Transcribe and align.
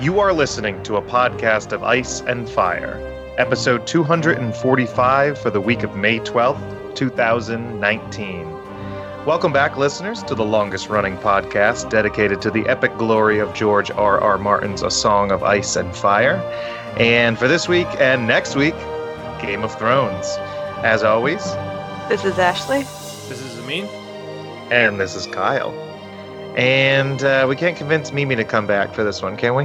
You 0.00 0.20
are 0.20 0.32
listening 0.32 0.82
to 0.84 0.96
a 0.96 1.02
podcast 1.02 1.72
of 1.72 1.82
Ice 1.82 2.20
and 2.20 2.48
Fire, 2.48 2.96
episode 3.36 3.86
245 3.86 5.38
for 5.38 5.50
the 5.50 5.60
week 5.60 5.82
of 5.82 5.96
May 5.96 6.20
12th, 6.20 6.94
2019. 6.94 8.52
Welcome 9.26 9.52
back, 9.52 9.76
listeners, 9.76 10.22
to 10.24 10.34
the 10.34 10.44
longest 10.44 10.88
running 10.88 11.16
podcast 11.16 11.90
dedicated 11.90 12.40
to 12.42 12.50
the 12.50 12.66
epic 12.68 12.96
glory 12.96 13.40
of 13.40 13.52
George 13.54 13.90
R. 13.90 14.20
R. 14.20 14.38
Martin's 14.38 14.82
A 14.82 14.90
Song 14.90 15.32
of 15.32 15.42
Ice 15.42 15.74
and 15.76 15.94
Fire. 15.94 16.36
And 16.96 17.36
for 17.38 17.48
this 17.48 17.68
week 17.68 17.88
and 17.98 18.26
next 18.26 18.54
week, 18.54 18.74
Game 19.40 19.62
of 19.64 19.76
Thrones. 19.78 20.26
As 20.84 21.02
always, 21.02 21.42
This 22.08 22.24
is 22.24 22.38
Ashley. 22.38 22.82
This 23.28 23.40
is 23.42 23.58
Amin. 23.58 23.86
and 24.70 25.00
this 25.00 25.16
is 25.16 25.26
Kyle. 25.26 25.72
And 26.56 27.22
uh, 27.24 27.46
we 27.48 27.56
can't 27.56 27.76
convince 27.76 28.12
Mimi 28.12 28.36
to 28.36 28.44
come 28.44 28.66
back 28.66 28.94
for 28.94 29.02
this 29.04 29.22
one, 29.22 29.36
can 29.36 29.54
we? 29.54 29.64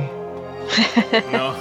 No. 1.32 1.56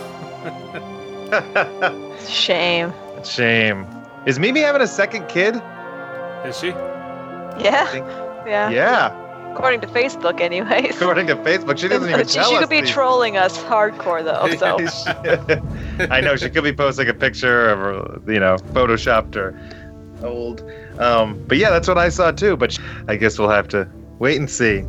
Shame. 2.29 2.92
Shame. 3.25 3.87
Is 4.27 4.38
Mimi 4.38 4.61
having 4.61 4.83
a 4.83 4.87
second 4.87 5.28
kid? 5.28 5.56
Is 6.47 6.59
she? 6.59 6.69
Yeah. 6.69 7.87
think- 7.88 8.06
Yeah. 8.47 8.70
Yeah. 8.70 9.19
According 9.52 9.80
to 9.83 9.87
Facebook, 9.88 10.41
anyways. 10.41 10.97
According 10.97 11.27
to 11.27 11.37
Facebook, 11.37 11.77
she 11.78 11.87
doesn't 11.88 12.09
even 12.15 12.27
she, 12.27 12.34
tell 12.34 12.48
she 12.48 12.56
us. 12.56 12.61
could 12.62 12.70
be 12.70 12.80
these- 12.80 12.91
trolling 12.91 13.37
us 13.37 13.59
hardcore 13.65 14.25
though. 14.25 14.48
So 14.56 16.06
I 16.11 16.20
know 16.20 16.37
she 16.37 16.48
could 16.48 16.64
be 16.64 16.73
posting 16.73 17.09
a 17.09 17.14
picture 17.14 17.69
of 17.69 17.78
her, 17.78 18.33
you 18.33 18.41
know, 18.41 18.56
photoshopped 18.72 19.37
or 19.37 19.59
old. 20.25 20.62
Um, 20.98 21.42
but 21.48 21.59
yeah, 21.59 21.70
that's 21.70 21.87
what 21.89 21.98
I 21.98 22.09
saw 22.09 22.31
too. 22.31 22.56
But 22.56 22.78
I 23.09 23.16
guess 23.16 23.39
we'll 23.39 23.50
have 23.50 23.69
to 23.69 23.89
wait 24.19 24.39
and 24.39 24.48
see. 24.50 24.84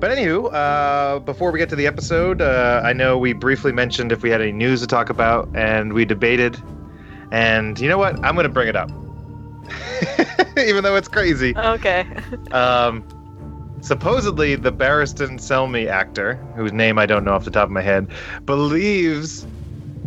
But 0.00 0.16
anywho, 0.16 0.50
uh, 0.50 1.18
before 1.18 1.52
we 1.52 1.58
get 1.58 1.68
to 1.68 1.76
the 1.76 1.86
episode, 1.86 2.40
uh, 2.40 2.80
I 2.82 2.94
know 2.94 3.18
we 3.18 3.34
briefly 3.34 3.70
mentioned 3.70 4.12
if 4.12 4.22
we 4.22 4.30
had 4.30 4.40
any 4.40 4.50
news 4.50 4.80
to 4.80 4.86
talk 4.86 5.10
about, 5.10 5.46
and 5.54 5.92
we 5.92 6.06
debated. 6.06 6.58
And 7.30 7.78
you 7.78 7.86
know 7.86 7.98
what? 7.98 8.16
I'm 8.24 8.34
going 8.34 8.44
to 8.44 8.48
bring 8.48 8.68
it 8.68 8.76
up, 8.76 8.90
even 10.56 10.84
though 10.84 10.96
it's 10.96 11.06
crazy. 11.06 11.54
okay. 11.54 12.06
Um, 12.50 13.04
supposedly, 13.82 14.56
the 14.56 14.72
Barristan 14.72 15.38
Selmy 15.38 15.86
actor, 15.86 16.36
whose 16.56 16.72
name 16.72 16.98
I 16.98 17.04
don't 17.04 17.22
know 17.22 17.34
off 17.34 17.44
the 17.44 17.50
top 17.50 17.64
of 17.64 17.70
my 17.70 17.82
head, 17.82 18.08
believes 18.46 19.46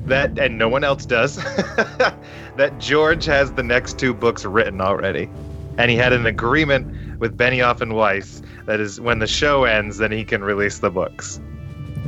that, 0.06 0.40
and 0.40 0.58
no 0.58 0.70
one 0.70 0.84
else 0.84 1.06
does, 1.06 1.36
that 2.56 2.74
George 2.80 3.26
has 3.26 3.54
the 3.54 3.64
next 3.64 4.00
two 4.00 4.16
books 4.16 4.44
written 4.44 4.82
already. 4.82 5.30
And 5.78 5.90
he 5.90 5.98
had 5.98 6.14
an 6.14 6.26
agreement 6.26 7.20
with 7.20 7.38
Benioff 7.38 7.82
and 7.82 7.96
Weiss 7.96 8.43
that 8.66 8.80
is 8.80 9.00
when 9.00 9.20
the 9.20 9.28
show 9.28 9.64
ends, 9.66 9.98
then 9.98 10.12
he 10.12 10.24
can 10.24 10.44
release 10.44 10.80
the 10.80 10.90
books. 10.90 11.40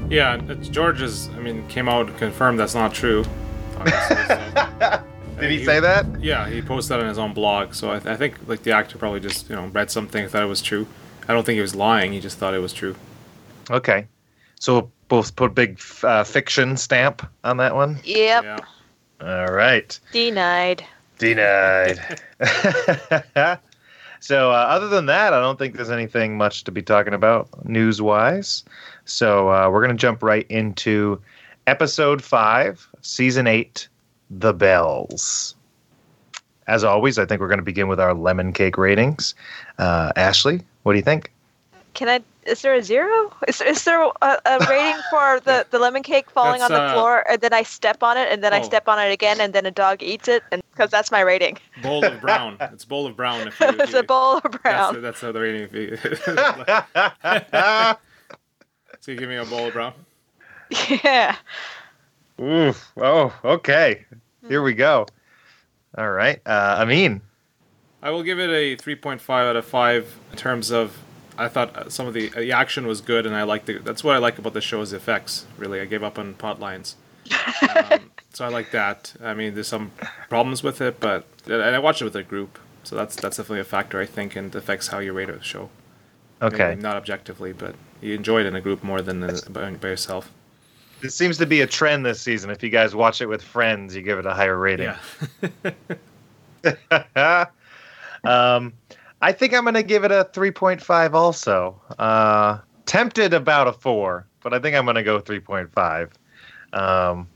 Yeah, 0.10 0.42
it's 0.50 0.68
George's. 0.70 1.30
I 1.30 1.40
mean, 1.40 1.68
came 1.68 1.90
out 1.90 2.08
and 2.08 2.18
confirmed 2.18 2.60
that's 2.60 2.76
not 2.76 2.94
true. 2.94 3.24
So. 3.24 3.84
Did 5.40 5.52
he 5.52 5.66
say 5.66 5.80
that? 5.82 6.06
Yeah, 6.22 6.48
he 6.48 6.62
posted 6.62 6.92
that 6.92 7.00
on 7.02 7.10
his 7.10 7.18
own 7.18 7.34
blog. 7.34 7.74
So 7.74 7.92
I, 7.92 7.96
I 7.98 8.16
think 8.16 8.36
like 8.48 8.64
the 8.64 8.72
actor 8.72 8.98
probably 8.98 9.20
just 9.20 9.50
you 9.50 9.56
know 9.56 9.68
read 9.68 9.92
something, 9.92 10.28
thought 10.28 10.44
it 10.44 10.48
was 10.48 10.62
true. 10.62 10.88
I 11.28 11.34
don't 11.34 11.46
think 11.46 11.56
he 11.56 11.62
was 11.62 11.76
lying. 11.76 12.14
He 12.14 12.20
just 12.20 12.38
thought 12.38 12.54
it 12.54 12.60
was 12.60 12.74
true. 12.74 12.96
Okay. 13.70 14.08
So 14.60 14.74
we'll 14.74 14.92
both 15.08 15.36
put 15.36 15.52
a 15.52 15.54
big 15.54 15.82
uh, 16.04 16.24
fiction 16.24 16.78
stamp 16.78 17.28
on 17.44 17.58
that 17.58 17.76
one. 17.76 18.00
Yep. 18.04 18.44
Yeah. 18.44 18.60
All 19.22 19.48
right. 19.48 20.00
Denied. 20.12 20.86
Denied. 21.18 22.00
so, 24.26 24.50
uh, 24.50 24.56
other 24.56 24.88
than 24.88 25.06
that, 25.06 25.34
I 25.34 25.40
don't 25.40 25.60
think 25.60 25.76
there's 25.76 25.92
anything 25.92 26.36
much 26.36 26.64
to 26.64 26.72
be 26.72 26.82
talking 26.82 27.14
about 27.14 27.48
news 27.64 28.02
wise. 28.02 28.64
So, 29.06 29.52
uh, 29.52 29.70
we're 29.70 29.86
going 29.86 29.96
to 29.96 30.02
jump 30.02 30.24
right 30.24 30.48
into 30.50 31.22
episode 31.68 32.24
five, 32.24 32.88
season 33.02 33.46
eight 33.46 33.88
The 34.32 34.52
Bells. 34.52 35.54
As 36.66 36.84
always, 36.84 37.20
I 37.20 37.28
think 37.28 37.40
we're 37.40 37.50
going 37.50 37.60
to 37.60 37.64
begin 37.64 37.88
with 37.88 38.00
our 38.00 38.16
lemon 38.16 38.52
cake 38.52 38.80
ratings. 38.80 39.36
Uh, 39.78 40.12
Ashley, 40.16 40.60
what 40.82 40.94
do 40.94 40.98
you 40.98 41.04
think? 41.04 41.32
Can 41.94 42.10
I? 42.10 42.22
Is 42.46 42.62
there 42.62 42.76
a 42.76 42.84
zero? 42.84 43.34
Is, 43.48 43.60
is 43.62 43.84
there 43.86 44.04
a, 44.04 44.12
a 44.46 44.60
rating 44.70 45.02
for 45.10 45.40
the, 45.40 45.66
the 45.72 45.80
lemon 45.80 46.04
cake 46.04 46.30
falling 46.30 46.60
That's, 46.60 46.72
on 46.72 46.78
the 46.78 46.84
uh, 46.84 46.94
floor 46.94 47.28
and 47.30 47.42
then 47.42 47.54
I 47.54 47.64
step 47.64 48.04
on 48.04 48.18
it 48.18 48.32
and 48.32 48.44
then 48.44 48.54
I 48.54 48.60
Oh. 48.60 48.64
step 48.64 48.88
on 48.88 49.00
it 49.00 49.12
again 49.12 49.42
and 49.42 49.54
then 49.54 49.66
a 49.66 49.72
dog 49.72 50.04
eats 50.04 50.28
it 50.28 50.44
and 50.52 50.62
because 50.72 50.92
that's 50.92 51.10
my 51.12 51.22
rating. 51.22 51.58
Bowl 51.82 52.06
of 52.06 52.20
brown. 52.22 52.58
It's 52.60 52.86
bowl 52.86 53.08
of 53.08 53.16
brown. 53.16 53.48
If 53.48 53.60
you, 53.60 53.68
if 53.68 53.76
it's 53.80 53.94
you- 53.94 54.00
a 54.00 54.04
bowl 54.04 54.38
of 54.38 54.44
brown. 54.62 55.02
that's 55.02 55.22
how 55.22 55.32
the 55.32 55.40
rating. 55.40 55.62
If 55.64 55.74
you, 55.74 55.98
so 59.00 59.12
you 59.12 59.18
give 59.18 59.30
me 59.30 59.36
a 59.38 59.46
bowl 59.46 59.68
of 59.68 59.74
brown. 59.74 59.94
yeah. 61.04 61.36
Oof. 62.42 62.92
Oh, 62.98 63.34
okay. 63.44 64.06
Here 64.48 64.62
we 64.62 64.74
go. 64.74 65.06
All 65.98 66.12
right. 66.12 66.40
Uh, 66.46 66.78
Amin. 66.80 67.22
I 68.04 68.12
will 68.12 68.24
give 68.24 68.40
it 68.40 68.50
a 68.50 68.76
3.5 68.78 69.30
out 69.30 69.56
of 69.56 69.66
5 69.66 70.20
in 70.32 70.38
terms 70.38 70.72
of 70.72 70.96
I 71.38 71.48
thought 71.48 71.76
uh, 71.76 71.90
some 71.90 72.08
of 72.08 72.14
the 72.14 72.30
the 72.30 72.52
action 72.52 72.88
was 72.88 73.02
good 73.02 73.26
and 73.26 73.36
I 73.36 73.44
liked 73.44 73.66
the 73.66 73.80
that's 73.80 74.04
what 74.04 74.16
I 74.16 74.20
like 74.20 74.38
about 74.38 74.54
the 74.54 74.62
show 74.62 74.78
show's 74.78 74.94
effects 74.94 75.46
really. 75.58 75.80
I 75.80 75.86
gave 75.86 76.04
up 76.04 76.18
on 76.18 76.34
pot 76.36 76.60
lines. 76.60 76.96
Um, 77.62 78.12
so 78.34 78.46
I 78.46 78.50
like 78.50 78.72
that. 78.72 79.14
I 79.22 79.34
mean 79.34 79.54
there's 79.54 79.68
some 79.68 79.92
problems 80.30 80.64
with 80.64 80.82
it 80.82 81.00
but 81.00 81.26
and 81.46 81.62
I 81.62 81.80
watched 81.80 82.02
it 82.02 82.06
with 82.06 82.16
a 82.16 82.24
group. 82.24 82.60
So 82.84 82.96
that's 82.96 83.16
that's 83.16 83.38
definitely 83.38 83.62
a 83.62 83.66
factor 83.66 84.00
I 84.00 84.06
think 84.06 84.36
and 84.36 84.54
affects 84.56 84.88
how 84.88 85.00
you 85.00 85.14
rate 85.14 85.30
a 85.30 85.42
show. 85.42 85.70
Okay. 86.42 86.70
Maybe 86.70 86.82
not 86.82 86.96
objectively 86.96 87.54
but 87.54 87.76
you 88.02 88.14
enjoy 88.14 88.42
it 88.42 88.46
in 88.46 88.56
a 88.56 88.62
group 88.62 88.84
more 88.84 89.02
than 89.02 89.24
in, 89.24 89.38
by, 89.50 89.72
by 89.72 89.88
yourself. 89.90 90.32
It 91.02 91.12
seems 91.12 91.38
to 91.38 91.46
be 91.46 91.62
a 91.62 91.68
trend 91.68 92.06
this 92.06 92.22
season. 92.22 92.50
If 92.50 92.64
you 92.64 92.70
guys 92.70 92.96
watch 92.96 93.22
it 93.22 93.26
with 93.28 93.44
friends, 93.44 93.96
you 93.96 94.02
give 94.02 94.18
it 94.18 94.26
a 94.26 94.34
higher 94.34 94.58
rating. 94.58 94.94
yeah. 97.16 97.46
Um, 98.26 98.74
I 99.26 99.32
think 99.32 99.56
I'm 99.56 99.64
going 99.64 99.74
to 99.74 99.82
give 99.82 100.04
it 100.04 100.12
a 100.12 100.30
3.5 100.34 101.14
also. 101.16 101.82
Uh, 101.98 102.60
tempted 102.86 103.34
about 103.34 103.68
a 103.68 103.74
4, 103.74 104.28
but 104.44 104.54
I 104.54 104.60
think 104.60 104.76
I'm 104.76 104.86
going 104.86 104.98
to 104.98 105.04
go 105.04 105.20
3.5. 105.20 106.12
Um, 106.72 107.28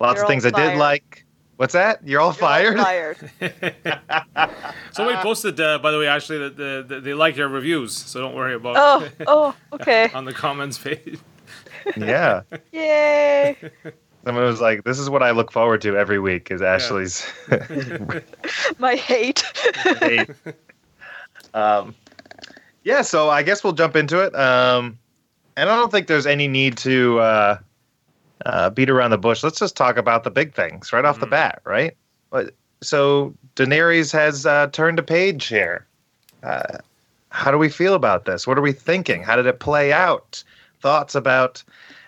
lots 0.00 0.16
You're 0.16 0.24
of 0.24 0.28
things 0.28 0.44
I 0.44 0.50
all 0.50 0.58
did 0.58 0.76
like. 0.76 1.24
What's 1.54 1.74
that? 1.74 2.04
You're 2.04 2.20
all 2.20 2.34
You're 2.34 2.44
all 2.44 2.74
fired? 2.74 2.80
fired. 2.80 3.30
somebody 4.90 5.16
posted 5.18 5.60
uh, 5.60 5.78
by 5.78 5.92
the 5.92 6.00
way 6.00 6.08
actually 6.08 6.38
that 6.38 6.56
the, 6.56 6.84
the, 6.88 7.00
they 7.00 7.14
like 7.14 7.36
your 7.36 7.46
reviews 7.46 7.94
so 7.94 8.20
don't 8.20 8.34
worry 8.34 8.54
about 8.54 8.74
Oh, 8.76 9.08
oh, 9.28 9.56
okay. 9.72 10.10
on 10.14 10.24
the 10.24 10.32
comments 10.32 10.78
page 10.78 11.20
yeah. 11.96 12.40
Yay. 12.72 13.56
Someone 14.24 14.44
was 14.44 14.60
like, 14.60 14.84
"This 14.84 14.98
is 14.98 15.10
what 15.10 15.22
I 15.22 15.32
look 15.32 15.52
forward 15.52 15.82
to 15.82 15.98
every 15.98 16.18
week." 16.18 16.50
Is 16.50 16.62
Ashley's 16.62 17.30
My 18.78 18.94
hate. 18.94 19.44
Hey. 20.00 20.26
Um, 21.54 21.94
yeah, 22.82 23.00
so 23.02 23.30
I 23.30 23.42
guess 23.42 23.64
we'll 23.64 23.72
jump 23.72 23.96
into 23.96 24.20
it. 24.20 24.34
Um, 24.34 24.98
and 25.56 25.70
I 25.70 25.76
don't 25.76 25.90
think 25.90 26.06
there's 26.06 26.26
any 26.26 26.48
need 26.48 26.76
to 26.78 27.18
uh, 27.20 27.58
uh, 28.44 28.70
beat 28.70 28.90
around 28.90 29.10
the 29.10 29.18
bush. 29.18 29.42
Let's 29.42 29.58
just 29.58 29.76
talk 29.76 29.96
about 29.96 30.24
the 30.24 30.30
big 30.30 30.52
things 30.54 30.92
right 30.92 31.04
off 31.04 31.20
the 31.20 31.26
Mhm. 31.26 31.30
bat, 31.30 31.60
right? 31.64 31.96
But- 32.30 32.54
So 32.82 33.32
Daenerys 33.56 34.12
has 34.12 34.44
uh, 34.44 34.66
turned 34.66 34.98
a 34.98 35.02
page 35.02 35.46
here. 35.46 35.86
Uh, 36.42 36.76
how 37.30 37.50
do 37.50 37.56
we 37.56 37.70
feel 37.70 37.94
about 37.94 38.26
this? 38.26 38.46
What 38.46 38.58
are 38.58 38.60
we 38.62 38.72
thinking? 38.72 39.22
How 39.22 39.36
did 39.36 39.46
it 39.46 39.58
play 39.58 39.90
out? 39.92 40.44
Thoughts 40.82 41.14
about 41.14 41.62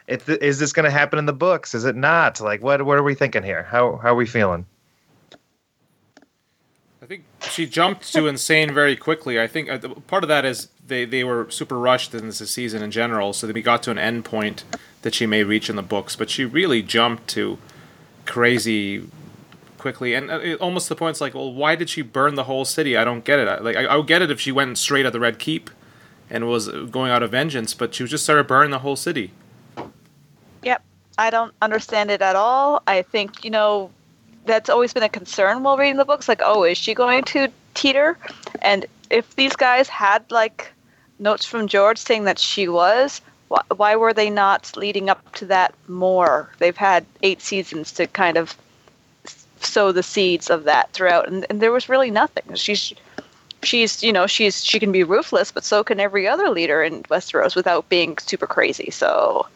it? 0.07 0.29
Is 0.29 0.59
this 0.59 0.75
going 0.75 0.85
to 0.85 0.91
happen 0.91 1.19
in 1.19 1.25
the 1.25 1.33
books? 1.33 1.75
Is 1.75 1.87
it 1.87 1.97
not? 1.97 2.41
Like, 2.43 2.63
what? 2.63 2.83
What 2.85 2.99
are 2.99 3.03
we 3.03 3.15
thinking 3.15 3.43
here? 3.43 3.63
How 3.63 3.97
How 3.97 4.11
are 4.11 4.15
we 4.15 4.27
feeling? 4.27 4.67
I 7.03 7.07
think 7.07 7.25
she 7.51 7.67
jumped 7.67 8.13
to 8.13 8.27
insane 8.27 8.73
very 8.75 8.97
quickly. 8.97 9.41
I 9.41 9.47
think 9.47 9.69
uh, 9.71 9.79
part 10.07 10.25
of 10.25 10.29
that 10.29 10.45
is 10.45 10.69
they, 10.87 11.05
they 11.05 11.25
were 11.25 11.51
super 11.51 11.79
rushed 11.79 12.15
in 12.15 12.27
this 12.27 12.39
season 12.51 12.83
in 12.83 12.91
general, 12.91 13.33
so 13.33 13.47
we 13.49 13.63
got 13.63 13.83
to 13.85 13.91
an 13.91 13.99
end 13.99 14.25
point 14.25 14.65
that 15.03 15.15
she 15.15 15.27
may 15.27 15.43
reach 15.45 15.69
in 15.71 15.77
the 15.77 15.83
books. 15.83 16.17
But 16.17 16.31
she 16.31 16.45
really 16.45 16.83
jumped 16.83 17.29
to 17.29 17.59
crazy 18.25 19.09
quickly, 19.79 20.15
and 20.15 20.31
uh, 20.31 20.55
almost 20.61 20.89
the 20.89 20.97
point's 20.97 21.21
like, 21.21 21.35
well, 21.35 21.53
why 21.53 21.77
did 21.77 21.89
she 21.89 22.03
burn 22.03 22.35
the 22.35 22.45
whole 22.45 22.65
city? 22.65 22.97
I 22.97 23.05
don't 23.05 23.25
get 23.25 23.39
it. 23.39 23.49
I- 23.49 23.59
Like 23.59 23.77
I, 23.77 23.85
I 23.85 23.97
would 23.97 24.07
get 24.07 24.23
it 24.23 24.31
if 24.31 24.41
she 24.41 24.53
went 24.53 24.79
straight 24.79 25.07
at 25.07 25.13
the 25.13 25.21
Red 25.21 25.39
Keep 25.39 25.71
and 26.29 26.49
was 26.49 26.69
going 26.69 27.11
out 27.13 27.23
of 27.23 27.31
vengeance, 27.31 27.73
but 27.75 27.95
she 27.95 28.05
just 28.05 28.25
started 28.25 28.47
burning 28.49 28.71
the 28.73 28.81
whole 28.81 28.97
city. 28.97 29.31
Yep. 30.65 30.83
I 31.19 31.31
don't 31.31 31.55
understand 31.63 32.11
it 32.11 32.21
at 32.21 32.35
all. 32.37 32.83
I 32.87 33.03
think, 33.03 33.45
you 33.45 33.51
know, 33.51 33.91
that's 34.47 34.71
always 34.71 34.93
been 34.93 35.03
a 35.03 35.09
concern 35.09 35.63
while 35.63 35.77
reading 35.77 35.97
the 35.97 36.05
books. 36.05 36.29
Like, 36.29 36.41
oh, 36.45 36.65
is 36.65 36.79
she 36.79 36.95
going 36.95 37.25
to 37.25 37.49
teeter? 37.75 38.17
And 38.63 38.87
if 39.11 39.37
these 39.37 39.55
guys 39.57 39.89
had, 39.89 40.31
like, 40.31 40.73
notes 41.19 41.45
from 41.45 41.69
George 41.69 41.99
saying 41.99 42.25
that 42.25 42.39
she 42.39 42.69
was, 42.69 43.21
why, 43.49 43.63
why 43.77 43.97
were 43.97 44.13
they 44.13 44.31
not 44.31 44.77
leading 44.77 45.09
up 45.09 45.35
to 45.35 45.47
that 45.47 45.75
more? 45.89 46.51
They've 46.59 46.77
had 46.77 47.05
eight 47.23 47.41
seasons 47.43 47.93
to 47.93 48.07
kind 48.07 48.37
of 48.37 48.57
sow 49.61 49.93
the 49.93 50.03
seeds 50.03 50.51
of 50.51 50.65
that 50.65 50.93
throughout, 50.93 51.29
and, 51.29 51.47
and 51.49 51.61
there 51.61 51.73
was 51.73 51.89
really 51.89 52.11
nothing. 52.11 52.55
She's 52.55 52.93
she's 53.63 54.03
you 54.03 54.13
know 54.13 54.27
she's 54.27 54.65
she 54.65 54.79
can 54.79 54.93
be 54.93 55.03
ruthless, 55.03 55.51
but 55.53 55.65
so 55.65 55.83
can 55.83 56.01
every 56.01 56.29
other 56.29 56.51
leader 56.51 56.83
in 56.83 57.03
Westeros 57.05 57.57
without 57.57 57.89
being 57.89 58.19
super 58.19 58.47
crazy. 58.47 58.91
So 58.91 59.47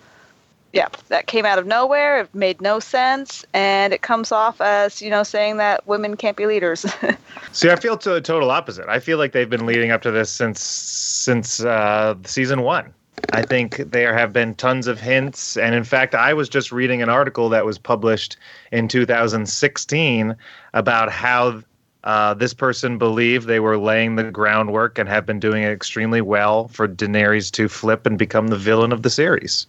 yeah, 0.73 0.89
that 1.09 1.27
came 1.27 1.45
out 1.45 1.59
of 1.59 1.67
nowhere. 1.67 2.21
It 2.21 2.35
made 2.35 2.61
no 2.61 2.79
sense, 2.79 3.45
and 3.53 3.93
it 3.93 4.03
comes 4.03 4.31
off 4.31 4.61
as 4.61 5.03
you 5.03 5.11
know 5.11 5.23
saying 5.23 5.57
that 5.57 5.87
women 5.87 6.17
can't 6.17 6.37
be 6.37 6.47
leaders. 6.47 6.87
See, 7.53 7.71
I 7.71 7.77
feel 7.77 7.97
to 7.99 8.11
the 8.11 8.21
total 8.21 8.51
opposite. 8.51 8.89
I 8.89 9.01
feel 9.01 9.19
like 9.19 9.33
they've 9.33 9.51
been 9.51 9.67
leading 9.67 9.91
up 9.91 10.03
to 10.03 10.11
this 10.11 10.31
since 10.31 10.61
since 10.61 11.65
uh, 11.65 12.15
season 12.25 12.63
one. 12.63 12.95
I 13.33 13.43
think 13.43 13.77
there 13.77 14.15
have 14.17 14.33
been 14.33 14.55
tons 14.55 14.87
of 14.87 15.01
hints, 15.01 15.57
and 15.57 15.75
in 15.75 15.85
fact, 15.85 16.15
I 16.15 16.35
was 16.35 16.49
just 16.49 16.73
reading 16.73 17.03
an 17.03 17.09
article 17.09 17.49
that 17.51 17.67
was 17.67 17.79
published 17.79 18.37
in 18.73 18.89
2016 18.89 20.37
about 20.73 21.11
how 21.11 21.63
uh, 22.05 22.33
this 22.35 22.55
person 22.55 22.97
believed 22.97 23.47
they 23.47 23.61
were 23.61 23.77
laying 23.77 24.17
the 24.17 24.31
groundwork 24.31 24.99
and 24.99 25.09
have 25.09 25.27
been 25.27 25.39
doing 25.39 25.63
it 25.63 25.71
extremely 25.71 26.21
well 26.21 26.69
for 26.69 26.89
Daenerys 26.89 27.51
to 27.53 27.69
flip 27.69 28.07
and 28.07 28.19
become 28.19 28.49
the 28.49 28.57
villain 28.57 28.93
of 28.93 29.03
the 29.03 29.11
series. 29.11 29.67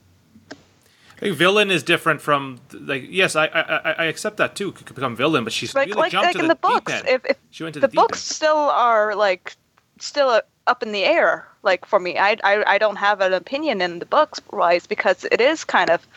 I 1.21 1.31
villain 1.31 1.69
is 1.69 1.83
different 1.83 2.21
from 2.21 2.59
like 2.71 3.05
yes, 3.07 3.35
I 3.35 3.45
I, 3.45 3.91
I 3.91 4.05
accept 4.05 4.37
that 4.37 4.55
too. 4.55 4.71
Could 4.71 4.95
become 4.95 5.15
villain, 5.15 5.43
but 5.43 5.53
she's 5.53 5.75
like 5.75 5.87
really 5.87 6.01
like, 6.01 6.11
jumped 6.11 6.27
like 6.27 6.35
to 6.35 6.41
in 6.41 6.47
the, 6.47 6.55
the 6.55 6.59
books, 6.59 6.91
deep 6.91 6.97
end. 6.97 7.07
if, 7.07 7.25
if 7.25 7.37
she 7.51 7.63
went 7.63 7.73
to 7.75 7.79
the, 7.79 7.87
the, 7.87 7.91
deep 7.91 7.95
books 7.95 8.21
still 8.21 8.57
are 8.57 9.15
like 9.15 9.55
still 9.99 10.29
uh, 10.29 10.41
up 10.67 10.81
in 10.81 10.91
the 10.91 11.03
air. 11.03 11.47
Like 11.63 11.85
for 11.85 11.99
me, 11.99 12.17
I, 12.17 12.37
I 12.43 12.63
I 12.65 12.77
don't 12.79 12.95
have 12.95 13.21
an 13.21 13.33
opinion 13.33 13.81
in 13.81 13.99
the 13.99 14.05
books 14.05 14.41
wise 14.51 14.87
because 14.87 15.25
it 15.31 15.39
is 15.39 15.63
kind 15.63 15.91
of, 15.91 16.07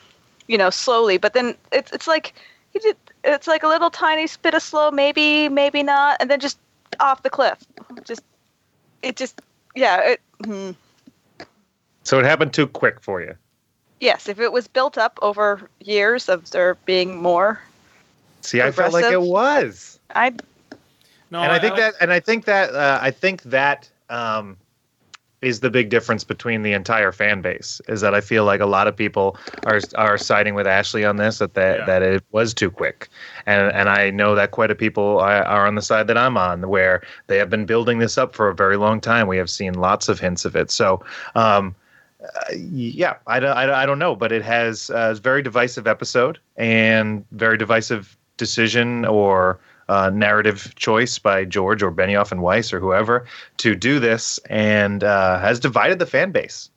you 0.46 0.56
know, 0.56 0.70
slowly. 0.70 1.18
But 1.18 1.34
then 1.34 1.54
it's 1.70 1.92
it's 1.92 2.06
like 2.06 2.32
he 2.72 2.78
did. 2.78 2.96
It's 3.24 3.46
like 3.46 3.62
a 3.62 3.68
little 3.68 3.90
tiny 3.90 4.26
bit 4.42 4.54
of 4.54 4.62
slow, 4.62 4.90
maybe 4.90 5.50
maybe 5.50 5.82
not, 5.82 6.16
and 6.20 6.30
then 6.30 6.40
just 6.40 6.58
off 7.00 7.22
the 7.22 7.30
cliff. 7.30 7.58
Just 8.04 8.22
it 9.02 9.16
just 9.16 9.42
yeah. 9.74 10.12
It, 10.12 10.20
hmm. 10.44 10.70
So 12.04 12.18
it 12.18 12.24
happened 12.24 12.54
too 12.54 12.66
quick 12.66 13.00
for 13.02 13.20
you. 13.20 13.34
Yes, 14.04 14.28
if 14.28 14.38
it 14.38 14.52
was 14.52 14.68
built 14.68 14.98
up 14.98 15.18
over 15.22 15.70
years 15.80 16.28
of 16.28 16.50
there 16.50 16.74
being 16.84 17.22
more, 17.22 17.58
See, 18.42 18.60
I 18.60 18.70
felt 18.70 18.92
like 18.92 19.10
it 19.10 19.22
was. 19.22 19.98
I 20.14 20.34
No, 21.30 21.40
and 21.40 21.50
I 21.50 21.58
think 21.58 21.72
like- 21.72 21.80
that, 21.80 21.94
and 22.02 22.12
I 22.12 22.20
think 22.20 22.44
that, 22.44 22.74
uh, 22.74 22.98
I 23.00 23.10
think 23.10 23.42
that 23.44 23.88
um, 24.10 24.58
is 25.40 25.60
the 25.60 25.70
big 25.70 25.88
difference 25.88 26.22
between 26.22 26.60
the 26.62 26.74
entire 26.74 27.12
fan 27.12 27.40
base. 27.40 27.80
Is 27.88 28.02
that 28.02 28.14
I 28.14 28.20
feel 28.20 28.44
like 28.44 28.60
a 28.60 28.66
lot 28.66 28.86
of 28.86 28.94
people 28.94 29.38
are 29.64 29.80
are 29.96 30.18
siding 30.18 30.54
with 30.54 30.66
Ashley 30.66 31.06
on 31.06 31.16
this 31.16 31.38
that 31.38 31.54
that, 31.54 31.78
Yeah. 31.78 31.86
that 31.86 32.02
it 32.02 32.22
was 32.30 32.52
too 32.52 32.70
quick, 32.70 33.08
and 33.46 33.72
and 33.72 33.88
I 33.88 34.10
know 34.10 34.34
that 34.34 34.50
quite 34.50 34.70
a 34.70 34.74
people 34.74 35.18
are, 35.20 35.42
are 35.44 35.66
on 35.66 35.76
the 35.76 35.82
side 35.82 36.08
that 36.08 36.18
I'm 36.18 36.36
on, 36.36 36.68
where 36.68 37.00
they 37.28 37.38
have 37.38 37.48
been 37.48 37.64
building 37.64 38.00
this 38.00 38.18
up 38.18 38.34
for 38.34 38.50
a 38.50 38.54
very 38.54 38.76
long 38.76 39.00
time. 39.00 39.28
We 39.28 39.38
have 39.38 39.48
seen 39.48 39.72
lots 39.72 40.10
of 40.10 40.20
hints 40.20 40.44
of 40.44 40.54
it. 40.56 40.70
So. 40.70 41.02
Um, 41.34 41.74
uh, 42.24 42.54
yeah, 42.54 43.16
I 43.26 43.38
I 43.38 43.82
I 43.82 43.86
don't 43.86 43.98
know, 43.98 44.16
but 44.16 44.32
it 44.32 44.42
has 44.42 44.90
uh, 44.90 45.14
a 45.16 45.20
very 45.20 45.42
divisive 45.42 45.86
episode 45.86 46.38
and 46.56 47.24
very 47.32 47.58
divisive 47.58 48.16
decision 48.36 49.04
or 49.04 49.60
uh, 49.88 50.10
narrative 50.10 50.74
choice 50.76 51.18
by 51.18 51.44
George 51.44 51.82
or 51.82 51.92
Benioff 51.92 52.32
and 52.32 52.42
Weiss 52.42 52.72
or 52.72 52.80
whoever 52.80 53.26
to 53.58 53.74
do 53.74 53.98
this, 53.98 54.38
and 54.50 55.04
uh, 55.04 55.38
has 55.38 55.60
divided 55.60 55.98
the 55.98 56.06
fan 56.06 56.30
base. 56.30 56.70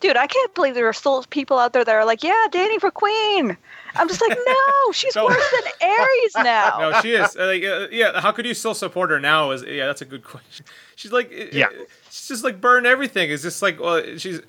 Dude, 0.00 0.16
I 0.16 0.28
can't 0.28 0.54
believe 0.54 0.74
there 0.74 0.88
are 0.88 0.92
still 0.92 1.24
people 1.24 1.58
out 1.58 1.72
there 1.72 1.84
that 1.84 1.92
are 1.92 2.04
like, 2.04 2.22
yeah, 2.22 2.46
Dany 2.52 2.78
for 2.80 2.90
queen. 2.90 3.56
I'm 3.96 4.06
just 4.06 4.20
like, 4.20 4.38
no, 4.46 4.92
she's 4.92 5.16
No. 5.16 5.24
worse 5.24 5.50
than 5.80 5.90
Aerys 5.90 6.44
now. 6.44 6.78
no, 6.90 7.00
she 7.00 7.12
is. 7.12 7.36
Uh, 7.36 7.46
Like, 7.46 7.64
uh, 7.64 7.88
yeah, 7.90 8.20
how 8.20 8.30
could 8.30 8.46
you 8.46 8.54
still 8.54 8.74
support 8.74 9.10
her 9.10 9.18
now? 9.18 9.50
Is 9.50 9.64
yeah, 9.64 9.86
that's 9.86 10.00
a 10.02 10.04
good 10.04 10.22
question. 10.32 10.64
She's 10.94 11.10
like, 11.12 11.32
uh, 11.32 11.46
Yeah. 11.52 11.66
she's 12.10 12.28
just 12.28 12.44
like 12.44 12.60
burn 12.60 12.86
everything. 12.86 13.30
Is 13.30 13.42
just 13.42 13.60
like, 13.60 13.80
well, 13.80 14.02
she's 14.18 14.40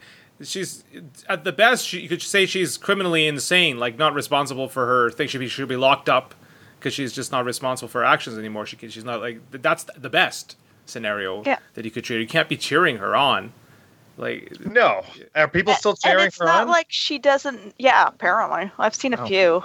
she's 0.43 0.83
at 1.27 1.43
the 1.43 1.51
best. 1.51 1.87
She, 1.87 1.99
you 2.01 2.09
could 2.09 2.21
say 2.21 2.45
she's 2.45 2.77
criminally 2.77 3.25
insane, 3.25 3.79
like 3.79 3.97
not 3.97 4.13
responsible 4.13 4.69
for 4.69 4.85
her 4.85 5.09
thing. 5.09 5.27
Should 5.27 5.39
be 5.39 5.47
should 5.47 5.67
be 5.67 5.75
locked 5.77 6.09
up 6.09 6.35
because 6.79 6.93
she's 6.93 7.11
just 7.11 7.31
not 7.31 7.43
responsible 7.43 7.89
for 7.89 8.01
her 8.01 8.05
actions 8.05 8.37
anymore. 8.37 8.65
She 8.67 8.75
can, 8.77 8.89
she's 8.89 9.03
not 9.03 9.19
like 9.19 9.39
that's 9.51 9.85
the 9.97 10.09
best 10.11 10.57
scenario 10.85 11.43
Yeah. 11.43 11.57
that 11.73 11.85
you 11.85 11.91
could 11.91 12.03
cheer. 12.03 12.19
You 12.19 12.27
can't 12.27 12.47
be 12.49 12.55
cheering 12.57 12.97
her 12.97 13.15
on. 13.15 13.51
Like 14.19 14.60
No, 14.66 15.04
are 15.33 15.48
people 15.48 15.74
still 15.74 15.92
and 15.92 16.00
cheering 16.01 16.25
it's 16.27 16.36
for 16.38 16.45
not 16.45 16.63
on? 16.63 16.68
like 16.68 16.88
she 16.89 17.18
doesn't. 17.18 17.74
Yeah, 17.80 18.07
apparently, 18.07 18.69
I've 18.77 18.94
seen 18.94 19.13
a 19.13 19.21
Oh. 19.21 19.25
few, 19.25 19.63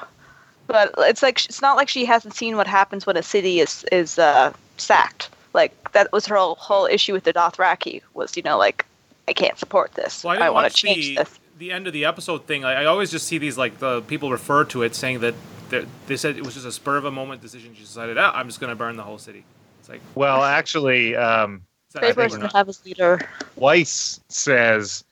but 0.69 0.95
it's 0.99 1.23
like 1.23 1.45
it's 1.45 1.61
not 1.61 1.77
like 1.77 1.89
she 1.89 2.05
hasn't 2.05 2.35
seen 2.35 2.56
what 2.56 2.67
happens 2.69 3.05
when 3.05 3.17
a 3.17 3.23
city 3.23 3.61
is 3.61 3.85
is 3.91 4.19
uh, 4.19 4.53
sacked. 4.77 5.29
Like 5.53 5.93
that 5.93 6.11
was 6.12 6.27
her 6.27 6.37
whole, 6.37 6.55
whole 6.55 6.87
issue 6.87 7.12
with 7.12 7.25
the 7.25 7.33
Dothraki 7.33 8.03
was, 8.15 8.37
you 8.37 8.43
know, 8.43 8.56
like 8.56 8.87
I 9.29 9.33
can't 9.33 9.59
support 9.59 9.93
this. 9.95 10.23
Well, 10.25 10.41
I, 10.43 10.47
I, 10.47 10.51
want 10.51 10.71
to 10.71 10.77
change 10.77 11.09
the, 11.09 11.15
this. 11.17 11.41
the 11.59 11.73
end 11.73 11.87
of 11.87 11.93
the 11.93 12.05
episode 12.05 12.47
thing. 12.47 12.65
I, 12.65 12.83
I 12.83 12.85
always 12.87 13.11
just 13.11 13.27
see 13.27 13.39
these 13.39 13.59
like 13.59 13.79
the 13.79 14.03
people 14.03 14.31
refer 14.31 14.65
to 14.67 14.83
it 14.83 14.95
saying 14.95 15.21
that 15.21 15.35
they're- 15.71 15.87
said 16.17 16.37
it 16.37 16.45
was 16.45 16.55
just 16.55 16.67
a 16.67 16.73
spur 16.73 16.97
of 16.97 17.05
a 17.05 17.11
moment 17.11 17.41
decision. 17.43 17.75
She 17.75 17.83
decided, 17.83 18.19
ah, 18.19 18.33
I'm 18.35 18.47
just 18.49 18.61
going 18.61 18.71
to 18.71 18.77
burn 18.77 18.97
the 18.97 19.03
whole 19.03 19.19
city. 19.19 19.45
It's 19.81 19.89
like 19.89 20.01
well, 20.15 20.43
actually, 20.45 21.17
um, 21.17 21.55
is 21.55 21.61
that- 21.61 21.65
Great 21.94 22.14
person 22.14 22.41
to 22.41 22.49
have 22.49 22.69
as 22.69 22.85
leader. 22.85 23.20
Weiss 23.56 24.20
says 24.29 25.05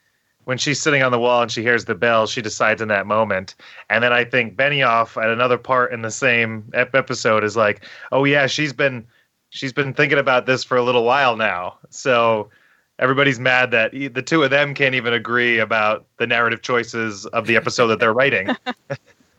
when 0.45 0.59
she's 0.59 0.81
sitting 0.81 1.03
on 1.03 1.13
the 1.13 1.19
wall 1.19 1.43
and 1.43 1.51
she 1.51 1.63
hears 1.63 1.85
the 1.85 1.95
bell, 1.95 2.27
she 2.27 2.43
decides 2.43 2.83
in 2.83 2.89
that 2.89 3.07
moment. 3.07 3.55
And 3.89 4.03
then 4.03 4.13
I 4.13 4.25
think 4.25 4.57
Benioff 4.57 5.23
at 5.23 5.31
another 5.31 5.59
part 5.59 5.93
in 5.93 6.03
the 6.03 6.11
same 6.11 6.65
ep- 6.75 6.95
episode 6.95 7.45
is 7.45 7.57
like, 7.57 7.85
"Oh 8.11 8.25
yeah, 8.25 8.47
she's 8.47 8.73
been 8.73 9.07
she's 9.51 9.73
been 9.73 9.95
thinking 9.95 10.19
about 10.19 10.47
this 10.47 10.65
for 10.65 10.77
a 10.77 10.83
little 10.83 11.05
while 11.05 11.37
now." 11.37 11.79
So 11.91 12.51
everybody's 12.99 13.39
mad 13.39 13.71
that 13.71 13.93
the 13.93 14.23
two 14.23 14.43
of 14.43 14.51
them 14.51 14.75
can't 14.75 14.95
even 14.95 15.13
agree 15.13 15.59
about 15.59 16.05
the 16.19 16.27
narrative 16.27 16.63
choices 16.63 17.27
of 17.27 17.47
the 17.47 17.57
episode 17.57 17.89
that 17.89 18.01
they're 18.01 18.13
writing. 18.13 18.49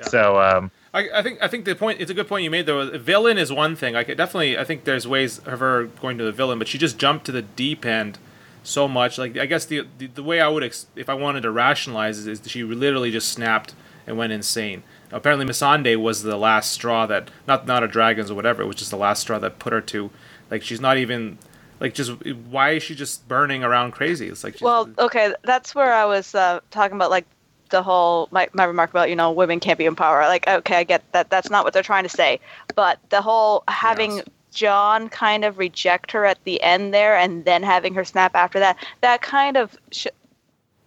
So 0.02 0.40
um, 0.40 0.72
I, 0.94 1.10
I 1.14 1.22
think 1.22 1.40
I 1.42 1.48
think 1.48 1.66
the 1.66 1.76
point 1.76 2.02
it's 2.02 2.10
a 2.10 2.14
good 2.14 2.28
point 2.28 2.44
you 2.44 2.50
made 2.50 2.66
though. 2.66 2.98
Villain 2.98 3.38
is 3.38 3.52
one 3.52 3.76
thing. 3.76 3.94
Could 4.04 4.18
definitely 4.18 4.58
I 4.58 4.64
think 4.64 4.86
there's 4.86 5.08
ways 5.08 5.40
of 5.40 5.60
her 5.60 5.86
going 5.86 6.18
to 6.18 6.24
the 6.24 6.32
villain, 6.32 6.58
but 6.60 6.68
she 6.68 6.78
just 6.78 6.98
jumped 6.98 7.26
to 7.28 7.32
the 7.32 7.42
deep 7.42 7.86
end 7.86 8.18
so 8.64 8.88
much. 8.88 9.18
Like 9.18 9.38
I 9.38 9.46
guess 9.46 9.66
the 9.66 9.86
the, 9.98 10.08
the 10.08 10.24
way 10.24 10.42
I 10.42 10.48
would 10.48 10.64
ex- 10.64 10.88
if 10.96 11.10
I 11.10 11.14
wanted 11.14 11.42
to 11.42 11.52
rationalize 11.52 12.18
is, 12.18 12.28
is 12.28 12.42
she 12.50 12.64
literally 12.64 13.12
just 13.12 13.30
snapped 13.32 13.76
and 14.08 14.18
went 14.18 14.34
insane. 14.34 14.84
Apparently, 15.12 15.46
Missandei 15.46 15.96
was 15.96 16.24
the 16.24 16.38
last 16.38 16.72
straw 16.72 17.06
that 17.06 17.30
not 17.48 17.68
not 17.68 17.84
a 17.84 17.88
dragons 17.88 18.32
or 18.32 18.36
whatever. 18.36 18.64
It 18.64 18.68
was 18.68 18.76
just 18.76 18.92
the 18.92 18.98
last 18.98 19.22
straw 19.22 19.38
that 19.40 19.60
put 19.60 19.74
her 19.74 19.82
to 19.82 20.10
like 20.50 20.64
she's 20.64 20.82
not 20.82 20.98
even 20.98 21.38
like 21.80 21.94
just 21.94 22.12
why 22.26 22.72
is 22.72 22.84
she 22.84 22.96
just 22.96 23.28
burning 23.28 23.64
around 23.64 23.92
crazy? 23.92 24.28
It's 24.28 24.44
like 24.44 24.58
Well, 24.60 24.90
okay, 24.98 25.34
that's 25.44 25.76
where 25.76 25.94
I 25.94 26.06
was 26.06 26.36
uh, 26.36 26.60
talking 26.72 26.96
about 26.96 27.12
like 27.12 27.26
the 27.70 27.84
whole 27.84 28.28
my, 28.32 28.48
my 28.54 28.64
remark 28.64 28.90
about 28.90 29.10
you 29.10 29.16
know 29.16 29.32
women 29.32 29.60
can't 29.60 29.78
be 29.78 29.86
in 29.86 29.96
power. 29.96 30.22
Like, 30.22 30.48
okay, 30.48 30.78
I 30.78 30.84
get 30.84 31.04
that. 31.12 31.30
That's 31.30 31.50
not 31.50 31.64
what 31.64 31.74
they're 31.74 31.84
trying 31.84 32.04
to 32.04 32.10
say, 32.10 32.40
but 32.76 33.00
the 33.10 33.22
whole 33.22 33.64
having 33.68 34.18
Yes. 34.18 34.26
Jon 34.52 35.10
kind 35.10 35.46
of 35.46 35.58
reject 35.58 36.12
her 36.12 36.26
at 36.26 36.44
the 36.44 36.62
end 36.62 36.94
there, 36.94 37.16
and 37.16 37.46
then 37.46 37.64
having 37.64 37.94
her 37.94 38.04
snap 38.04 38.36
after 38.36 38.60
that. 38.60 38.78
That 39.02 39.22
kind 39.22 39.58
of 39.58 39.78
sh- 39.92 40.08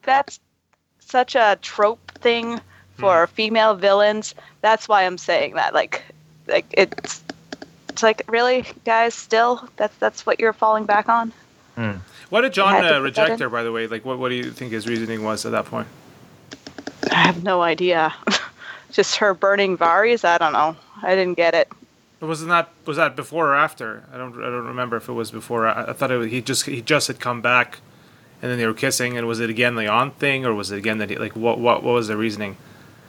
that's 0.03 0.41
such 0.99 1.35
a 1.35 1.59
trope 1.63 2.11
thing 2.19 2.61
for 2.99 3.27
female 3.29 3.75
villains. 3.75 4.35
That's 4.61 4.89
why 4.89 5.05
I'm 5.05 5.19
saying 5.19 5.55
that. 5.55 5.75
Like, 5.75 6.03
like 6.47 6.67
it's. 6.73 7.23
It's 7.89 8.03
like 8.03 8.23
really, 8.27 8.65
guys. 8.87 9.15
Still, 9.15 9.69
that's 9.77 9.95
that's 9.99 10.25
what 10.25 10.41
you're 10.41 10.55
falling 10.55 10.87
back 10.87 11.11
on. 11.11 11.31
What 12.31 12.41
did 12.41 12.55
Jon 12.55 12.85
uh, 12.85 13.01
reject 13.01 13.41
her? 13.41 13.51
By 13.51 13.63
the 13.63 13.73
way, 13.73 13.87
like 13.87 14.07
what 14.07 14.19
what 14.19 14.31
do 14.31 14.35
you 14.35 14.51
think 14.51 14.73
his 14.73 14.87
reasoning 14.87 15.23
was 15.23 15.45
at 15.45 15.53
that 15.53 15.67
point? 15.67 15.87
I 17.11 17.15
have 17.17 17.43
no 17.43 17.63
idea. 17.63 18.15
Just 18.93 19.17
her 19.17 19.33
burning 19.35 19.77
Varys? 19.79 20.25
I 20.25 20.39
don't 20.39 20.53
know. 20.53 20.77
I 21.03 21.15
didn't 21.15 21.35
get 21.35 21.55
it. 21.55 21.69
But 22.21 22.27
wasn't 22.29 22.51
that 22.51 22.69
was 22.85 22.99
that 22.99 23.17
before 23.17 23.49
or 23.49 23.57
after? 23.57 24.05
I 24.13 24.17
don't 24.19 24.37
I 24.39 24.47
don't 24.47 24.67
remember 24.67 24.97
if 24.97 25.09
it 25.09 25.13
was 25.13 25.31
before. 25.31 25.67
I, 25.67 25.91
I 25.91 25.93
thought 25.93 26.11
it 26.11 26.17
was, 26.19 26.31
he 26.31 26.41
just 26.41 26.67
he 26.67 26.81
just 26.81 27.09
had 27.09 27.19
come 27.19 27.41
back, 27.43 27.81
and 28.41 28.51
then 28.51 28.59
they 28.59 28.67
were 28.67 28.75
kissing. 28.75 29.17
And 29.19 29.27
was 29.27 29.41
it 29.41 29.51
again 29.51 29.75
the 29.75 29.89
on 29.89 30.13
thing, 30.13 30.47
or 30.47 30.55
was 30.55 30.71
it 30.71 30.79
again 30.79 30.99
that 30.99 31.11
he, 31.11 31.17
like 31.17 31.35
what 31.35 31.59
what 31.59 31.83
what 31.83 31.95
was 31.95 32.07
the 32.09 32.17
reasoning? 32.17 32.57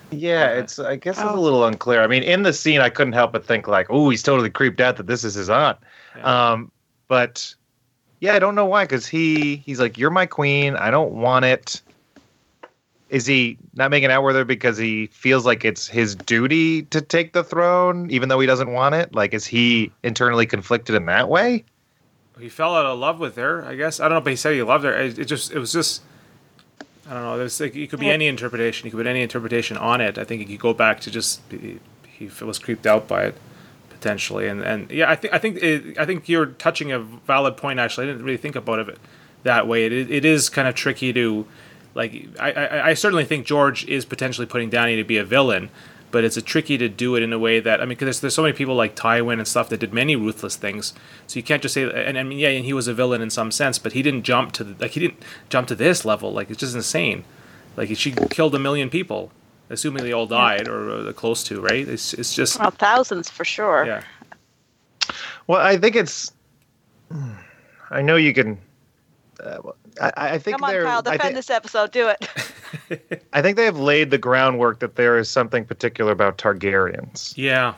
yeah, 0.10 0.48
it's 0.48 0.80
I 0.80 0.96
guess 0.96 1.18
it's 1.18 1.26
Oh. 1.26 1.38
a 1.38 1.40
little 1.40 1.64
unclear. 1.66 2.02
I 2.02 2.08
mean, 2.08 2.24
in 2.24 2.42
the 2.44 2.54
scene, 2.54 2.82
I 2.82 2.90
couldn't 2.90 3.14
help 3.14 3.32
but 3.34 3.46
think 3.46 3.68
like, 3.68 3.88
"Oh, 3.92 4.10
he's 4.10 4.24
totally 4.24 4.50
creeped 4.50 4.80
out 4.82 4.98
that 4.98 5.06
this 5.08 5.24
is 5.24 5.36
his 5.36 5.50
aunt." 5.50 5.78
Yeah. 6.18 6.52
Um, 6.54 6.72
but 7.08 7.54
yeah, 8.20 8.34
I 8.34 8.40
don't 8.40 8.56
know 8.56 8.66
why. 8.66 8.86
Because 8.86 9.06
he 9.06 9.58
he's 9.58 9.80
like, 9.80 9.98
"You're 10.00 10.10
my 10.10 10.26
queen. 10.26 10.76
I 10.76 10.90
don't 10.90 11.12
want 11.14 11.46
it." 11.46 11.82
Is 13.14 13.28
he 13.28 13.60
not 13.76 13.92
making 13.92 14.10
out 14.10 14.24
with 14.24 14.36
her 14.36 14.44
because 14.44 14.76
he 14.76 15.06
feels 15.08 15.46
like 15.46 15.64
it's 15.64 15.88
his 15.88 16.16
duty 16.16 16.82
to 16.84 17.00
take 17.00 17.34
the 17.34 17.44
throne, 17.44 18.10
even 18.10 18.28
though 18.28 18.40
he 18.40 18.48
doesn't 18.48 18.74
want 18.74 18.96
it? 18.96 19.14
Like, 19.14 19.36
is 19.36 19.46
he 19.46 19.92
internally 20.02 20.48
conflicted 20.48 20.96
in 20.96 21.06
that 21.06 21.30
way? 21.30 21.64
He 22.40 22.50
fell 22.50 22.76
out 22.76 22.88
of 22.88 22.98
love 22.98 23.20
with 23.20 23.36
her. 23.36 23.64
I 23.66 23.76
guess 23.76 24.00
I 24.00 24.06
don't 24.06 24.18
know, 24.18 24.22
but 24.22 24.32
he 24.32 24.36
said 24.36 24.56
he 24.56 24.64
loved 24.64 24.84
her. 24.84 24.94
It, 25.00 25.20
it 25.20 25.26
just 25.26 25.52
it 25.52 25.60
was 25.60 25.72
just 25.72 26.02
I 27.08 27.14
don't 27.14 27.22
know. 27.22 27.38
There's 27.38 27.60
like 27.60 27.76
it 27.76 27.92
could 27.92 28.00
be 28.00 28.10
any 28.10 28.26
interpretation. 28.26 28.88
It 28.88 28.90
could 28.90 29.04
be 29.04 29.08
any 29.08 29.22
interpretation 29.22 29.78
on 29.78 30.02
it. 30.02 30.18
I 30.18 30.24
think 30.24 30.42
it 30.42 30.46
could 30.46 30.60
go 30.60 30.74
back 30.74 31.00
to 31.02 31.12
just 31.12 31.40
he, 31.52 31.80
he 32.08 32.32
was 32.44 32.58
creeped 32.58 32.88
out 32.88 33.08
by 33.08 33.26
it 33.26 33.36
potentially. 33.92 34.48
And 34.48 34.62
and 34.62 34.90
yeah, 34.90 35.12
I 35.12 35.16
think 35.16 35.34
I 35.36 35.38
think 35.38 35.58
it, 35.62 36.00
I 36.00 36.06
think 36.08 36.28
you're 36.28 36.48
touching 36.48 36.92
a 36.92 36.98
valid 36.98 37.58
point. 37.58 37.80
Actually, 37.80 38.08
I 38.08 38.10
didn't 38.12 38.26
really 38.26 38.38
think 38.38 38.56
about 38.56 38.80
it 38.80 38.98
that 39.44 39.68
way. 39.68 39.86
It 39.86 39.94
it 39.94 40.26
is 40.26 40.50
kind 40.50 40.68
of 40.68 40.74
tricky 40.74 41.14
to 41.14 41.46
like 41.96 42.28
I, 42.40 42.52
I, 42.52 42.88
I 42.90 42.94
certainly 42.94 43.26
think 43.26 43.46
George 43.46 43.86
is 43.88 44.06
potentially 44.06 44.48
putting 44.48 44.70
Dany 44.70 44.96
to 44.98 45.04
be 45.04 45.18
a 45.18 45.24
villain, 45.24 45.70
but 46.12 46.24
it's 46.24 46.38
a 46.38 46.42
tricky 46.42 46.78
to 46.78 46.90
do 46.90 47.16
it 47.16 47.24
in 47.24 47.34
a 47.34 47.40
way 47.40 47.60
that 47.60 47.82
I 47.82 47.86
mean, 47.86 47.90
because 47.90 48.06
there's, 48.06 48.20
there's 48.22 48.36
so 48.36 48.42
many 48.44 48.54
people 48.54 48.76
like 48.76 48.96
Tywin 48.96 49.34
and 49.40 49.48
stuff 49.48 49.70
that 49.70 49.80
did 49.80 49.94
many 49.94 50.16
ruthless 50.16 50.56
things, 50.56 50.94
so 51.28 51.38
you 51.38 51.44
can't 51.44 51.62
just 51.62 51.74
say. 51.74 51.84
And 51.84 52.18
I 52.18 52.24
mean, 52.24 52.40
yeah, 52.40 52.50
and 52.50 52.66
he 52.66 52.74
was 52.74 52.88
a 52.88 52.94
villain 52.94 53.22
in 53.22 53.30
some 53.30 53.52
sense, 53.52 53.80
but 53.80 53.94
he 53.94 54.02
didn't 54.02 54.24
jump 54.24 54.52
to 54.54 54.64
the, 54.64 54.76
like 54.82 54.92
he 54.92 55.00
didn't 55.00 55.24
jump 55.50 55.68
to 55.70 55.76
this 55.76 56.04
level. 56.06 56.32
Like 56.34 56.50
it's 56.50 56.60
just 56.60 56.76
insane. 56.76 57.24
Like 57.78 57.96
she 57.98 58.12
killed 58.12 58.54
a 58.56 58.60
million 58.60 58.90
people, 58.90 59.32
assuming 59.70 60.04
they 60.04 60.14
all 60.14 60.28
died 60.28 60.68
or 60.68 61.08
uh, 61.10 61.14
close 61.14 61.44
to, 61.46 61.60
right? 61.62 61.88
It's 61.88 62.14
it's 62.14 62.36
just 62.36 62.60
Well, 62.60 62.72
thousands 62.72 63.30
for 63.30 63.46
sure. 63.46 63.86
yeah. 63.86 64.04
Well, 65.48 65.60
I 65.62 65.78
think 65.78 65.96
it's. 65.96 66.32
I 67.92 68.02
know 68.02 68.16
you 68.16 68.34
can. 68.34 68.58
Uh, 69.40 69.58
well, 69.64 69.76
I, 70.02 70.12
I 70.16 70.38
think 70.38 70.58
Come 70.58 70.64
on, 70.66 70.72
they're. 70.72 70.84
Kyle, 70.84 71.02
defend 71.02 71.22
thi- 71.22 71.34
this 71.34 71.50
episode. 71.50 71.92
Do 71.92 72.10
it. 72.10 73.24
I 73.34 73.42
think 73.42 73.58
they 73.58 73.66
have 73.66 73.78
laid 73.78 74.10
the 74.12 74.18
groundwork 74.18 74.80
that 74.80 74.96
there 74.96 75.18
is 75.18 75.30
something 75.30 75.66
particular 75.66 76.12
about 76.12 76.38
Targaryens. 76.38 77.34
Yeah, 77.38 77.76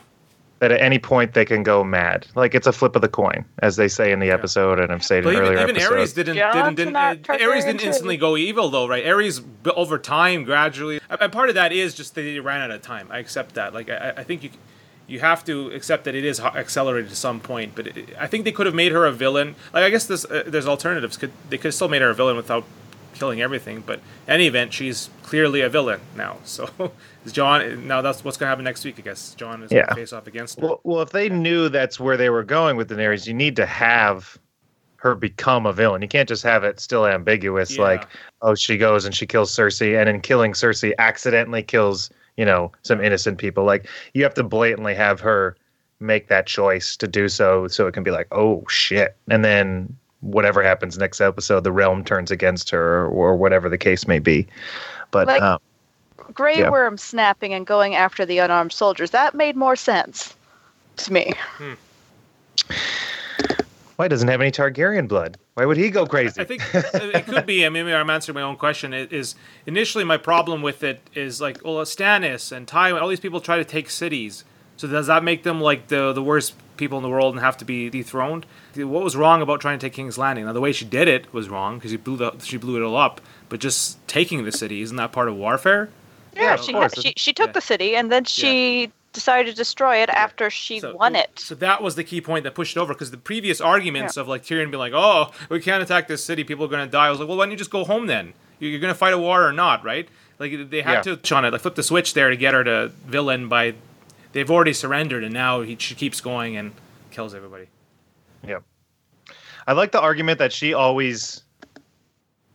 That 0.60 0.72
at 0.72 0.80
any 0.80 0.98
point 0.98 1.34
they 1.34 1.44
can 1.44 1.62
go 1.62 1.84
mad, 1.84 2.26
like 2.34 2.54
it's 2.54 2.66
a 2.66 2.72
flip 2.72 2.96
of 2.96 3.02
the 3.02 3.08
coin, 3.08 3.44
as 3.60 3.76
they 3.76 3.88
say 3.88 4.10
in 4.12 4.20
the 4.20 4.30
episode, 4.30 4.80
and 4.80 4.90
I've 4.92 5.04
said 5.04 5.24
but 5.24 5.30
in 5.30 5.36
even, 5.36 5.46
earlier 5.48 5.62
even 5.62 5.76
episodes. 5.76 6.12
Aerys 6.12 6.14
didn't 6.14 6.36
John's 6.36 6.76
didn't, 6.76 6.94
didn't 6.94 6.96
uh, 6.96 7.34
Aerys 7.34 7.64
didn't 7.64 7.82
instantly 7.82 8.16
go 8.16 8.36
evil 8.36 8.68
though, 8.70 8.88
right? 8.88 9.04
Aerys 9.04 9.44
over 9.74 9.98
time, 9.98 10.44
gradually, 10.44 11.00
and 11.10 11.20
and 11.20 11.32
part 11.32 11.48
of 11.50 11.54
that 11.56 11.72
is 11.72 11.94
just 11.94 12.14
that 12.14 12.22
they 12.22 12.40
ran 12.40 12.62
out 12.62 12.70
of 12.70 12.80
time. 12.82 13.08
I 13.10 13.18
accept 13.18 13.54
that. 13.56 13.74
Like 13.74 13.90
I, 13.90 14.14
I 14.16 14.24
think 14.24 14.42
you 14.42 14.50
you 15.06 15.20
have 15.20 15.44
to 15.44 15.70
accept 15.70 16.04
that 16.04 16.14
it 16.14 16.24
is 16.24 16.40
accelerated 16.40 17.10
to 17.10 17.16
some 17.16 17.40
point. 17.40 17.74
But 17.74 17.86
it, 17.88 18.08
I 18.18 18.26
think 18.26 18.44
they 18.44 18.52
could 18.52 18.66
have 18.66 18.74
made 18.74 18.92
her 18.92 19.06
a 19.06 19.12
villain. 19.12 19.54
Like 19.72 19.84
I 19.84 19.90
guess 19.90 20.06
this, 20.06 20.24
uh, 20.24 20.44
there's 20.46 20.66
alternatives. 20.66 21.16
Could 21.16 21.32
they 21.48 21.56
could 21.58 21.68
have 21.68 21.74
still 21.74 21.88
made 21.88 22.02
her 22.02 22.10
a 22.10 22.14
villain 22.14 22.36
without 22.36 22.64
killing 23.14 23.40
everything? 23.40 23.82
But 23.86 24.00
in 24.26 24.34
any 24.34 24.46
event, 24.46 24.72
she's 24.72 25.10
clearly 25.22 25.60
a 25.60 25.68
villain 25.68 26.00
now. 26.16 26.38
So 26.44 26.68
is 27.24 27.32
Jon 27.32 27.86
now 27.88 28.02
that's 28.02 28.24
what's 28.24 28.36
going 28.36 28.46
to 28.46 28.50
happen 28.50 28.64
next 28.64 28.84
week. 28.84 28.96
I 28.98 29.02
guess 29.02 29.34
Jon 29.34 29.62
is 29.62 29.70
gonna 29.70 29.94
face 29.94 30.12
off 30.12 30.26
against 30.26 30.60
her. 30.60 30.66
Well, 30.66 30.80
well, 30.84 31.00
if 31.02 31.10
they 31.10 31.28
knew 31.28 31.68
that's 31.68 31.98
where 32.00 32.16
they 32.16 32.30
were 32.30 32.44
going 32.44 32.76
with 32.76 32.88
Daenerys, 32.90 33.26
you 33.26 33.34
need 33.34 33.56
to 33.56 33.66
have 33.66 34.38
her 34.98 35.14
become 35.14 35.66
a 35.66 35.72
villain. 35.72 36.02
You 36.02 36.08
can't 36.08 36.28
just 36.28 36.42
have 36.42 36.64
it 36.64 36.80
still 36.80 37.06
ambiguous, 37.06 37.76
Yeah. 37.76 37.82
like, 37.82 38.08
oh, 38.42 38.54
she 38.54 38.76
goes 38.78 39.04
and 39.04 39.14
she 39.14 39.26
kills 39.26 39.54
Cersei, 39.54 40.00
and 40.00 40.08
in 40.08 40.20
killing 40.20 40.52
Cersei, 40.52 40.92
accidentally 40.98 41.62
kills, 41.62 42.10
you 42.36 42.44
know, 42.44 42.72
some 42.82 43.02
innocent 43.02 43.38
people. 43.38 43.64
Like, 43.64 43.88
you 44.14 44.22
have 44.22 44.34
to 44.34 44.42
blatantly 44.42 44.94
have 44.94 45.20
her 45.20 45.56
make 46.00 46.28
that 46.28 46.46
choice 46.46 46.96
to 46.96 47.08
do 47.08 47.28
so, 47.28 47.68
so 47.68 47.86
it 47.86 47.92
can 47.92 48.02
be 48.02 48.10
like, 48.10 48.28
oh 48.32 48.64
shit, 48.68 49.16
and 49.28 49.44
then 49.44 49.96
whatever 50.20 50.62
happens 50.62 50.98
next 50.98 51.20
episode, 51.20 51.64
the 51.64 51.72
realm 51.72 52.04
turns 52.04 52.30
against 52.30 52.70
her, 52.70 53.06
or 53.06 53.36
whatever 53.36 53.68
the 53.68 53.78
case 53.78 54.06
may 54.06 54.18
be. 54.18 54.46
But 55.10 55.26
Like- 55.26 55.42
um, 55.42 55.58
Grey 56.34 56.58
Yeah. 56.58 56.70
Worm 56.70 56.98
snapping 56.98 57.54
and 57.54 57.64
going 57.64 57.94
after 57.94 58.26
the 58.26 58.38
unarmed 58.38 58.72
soldiers. 58.72 59.10
That 59.10 59.34
made 59.34 59.56
more 59.56 59.76
sense 59.76 60.34
to 60.96 61.12
me. 61.12 61.32
Why 63.96 64.08
doesn't 64.08 64.28
he 64.28 64.32
have 64.32 64.40
any 64.40 64.50
Targaryen 64.50 65.08
blood? 65.08 65.38
Why 65.54 65.64
would 65.64 65.76
he 65.76 65.90
go 65.90 66.06
crazy? 66.06 66.40
I 66.40 66.44
think 66.44 66.62
it 66.74 67.26
could 67.26 67.46
be. 67.46 67.64
I 67.64 67.68
mean, 67.70 67.86
I'm 67.88 68.10
answering 68.10 68.34
my 68.34 68.42
own 68.42 68.56
question. 68.56 68.92
It 68.92 69.12
is 69.12 69.34
initially 69.66 70.04
my 70.04 70.16
problem 70.18 70.62
with 70.62 70.82
it 70.82 71.00
is 71.14 71.40
like, 71.40 71.64
well, 71.64 71.76
Stannis 71.76 72.52
and 72.52 72.66
Tywin, 72.66 73.00
all 73.00 73.08
these 73.08 73.20
people 73.20 73.40
try 73.40 73.56
to 73.56 73.64
take 73.64 73.88
cities. 73.90 74.44
So 74.76 74.86
does 74.86 75.06
that 75.06 75.24
make 75.24 75.42
them 75.42 75.60
like 75.60 75.88
the 75.88 76.12
the 76.12 76.22
worst 76.22 76.54
people 76.76 76.98
in 76.98 77.02
the 77.02 77.08
world 77.08 77.34
and 77.34 77.42
have 77.42 77.56
to 77.56 77.64
be 77.64 77.88
dethroned? 77.88 78.44
What 78.76 79.02
was 79.02 79.16
wrong 79.16 79.40
about 79.40 79.62
trying 79.62 79.78
to 79.78 79.86
take 79.86 79.94
King's 79.94 80.18
Landing? 80.18 80.44
Now 80.44 80.52
the 80.52 80.60
way 80.60 80.72
she 80.72 80.84
did 80.84 81.08
it 81.08 81.32
was 81.32 81.48
wrong 81.48 81.78
because 81.78 81.90
she 81.92 81.96
blew 81.96 82.18
the, 82.18 82.32
she 82.40 82.58
blew 82.58 82.76
it 82.76 82.86
all 82.86 82.96
up. 82.96 83.22
But 83.48 83.60
just 83.60 84.06
taking 84.06 84.44
the 84.44 84.52
city 84.52 84.82
isn't 84.82 84.96
that 84.98 85.12
part 85.12 85.28
of 85.28 85.36
warfare? 85.36 85.88
Yeah, 86.34 86.52
of 86.54 86.62
she, 86.62 86.72
course. 86.72 86.92
she 87.00 87.14
she 87.16 87.32
took 87.32 87.46
Yeah. 87.48 87.52
the 87.52 87.60
city 87.62 87.96
and 87.96 88.12
then 88.12 88.24
she 88.26 88.92
decided 89.16 89.50
to 89.50 89.56
destroy 89.56 89.96
it 89.96 90.08
after 90.10 90.48
she 90.50 90.78
So- 90.78 90.94
won 90.94 91.16
it. 91.16 91.38
So 91.40 91.56
that 91.56 91.82
was 91.82 91.96
the 91.96 92.04
key 92.04 92.20
point 92.20 92.44
that 92.44 92.54
pushed 92.54 92.76
it 92.76 92.80
over 92.80 92.94
because 92.94 93.10
the 93.10 93.16
previous 93.16 93.60
arguments 93.60 94.16
of 94.16 94.28
like 94.28 94.44
Tyrion 94.44 94.70
being 94.70 94.78
like, 94.78 94.92
"Oh, 94.94 95.32
we 95.48 95.58
can't 95.60 95.82
attack 95.82 96.06
this 96.06 96.22
city; 96.22 96.44
people 96.44 96.64
are 96.66 96.68
going 96.68 96.86
to 96.86 96.90
die." 96.90 97.06
I 97.06 97.10
was 97.10 97.18
like, 97.18 97.26
"Well, 97.28 97.36
why 97.38 97.44
don't 97.46 97.50
you 97.50 97.56
just 97.56 97.70
go 97.72 97.84
home 97.84 98.06
then? 98.06 98.34
You- 98.60 98.68
You're 98.68 98.80
going 98.80 98.92
to 98.94 98.98
fight 98.98 99.12
a 99.14 99.18
war 99.18 99.44
or 99.46 99.52
not, 99.52 99.82
right?" 99.84 100.08
Like 100.38 100.70
they 100.70 100.82
had 100.82 101.04
Yeah. 101.06 101.16
to 101.16 101.34
on 101.34 101.44
it, 101.46 101.52
like 101.52 101.62
flip 101.62 101.74
the 101.74 101.82
switch 101.82 102.14
there 102.14 102.30
to 102.30 102.36
get 102.36 102.54
her 102.54 102.62
to 102.62 102.92
villain 103.06 103.48
by. 103.48 103.74
They've 104.32 104.50
already 104.50 104.74
surrendered, 104.74 105.24
and 105.24 105.32
now 105.32 105.62
he, 105.62 105.76
she 105.80 105.94
keeps 105.94 106.20
going 106.20 106.56
and 106.58 106.72
kills 107.10 107.34
everybody. 107.34 107.68
Yeah, 108.46 108.58
I 109.66 109.72
like 109.72 109.92
the 109.92 110.00
argument 110.00 110.38
that 110.40 110.52
she 110.52 110.74
always 110.74 111.42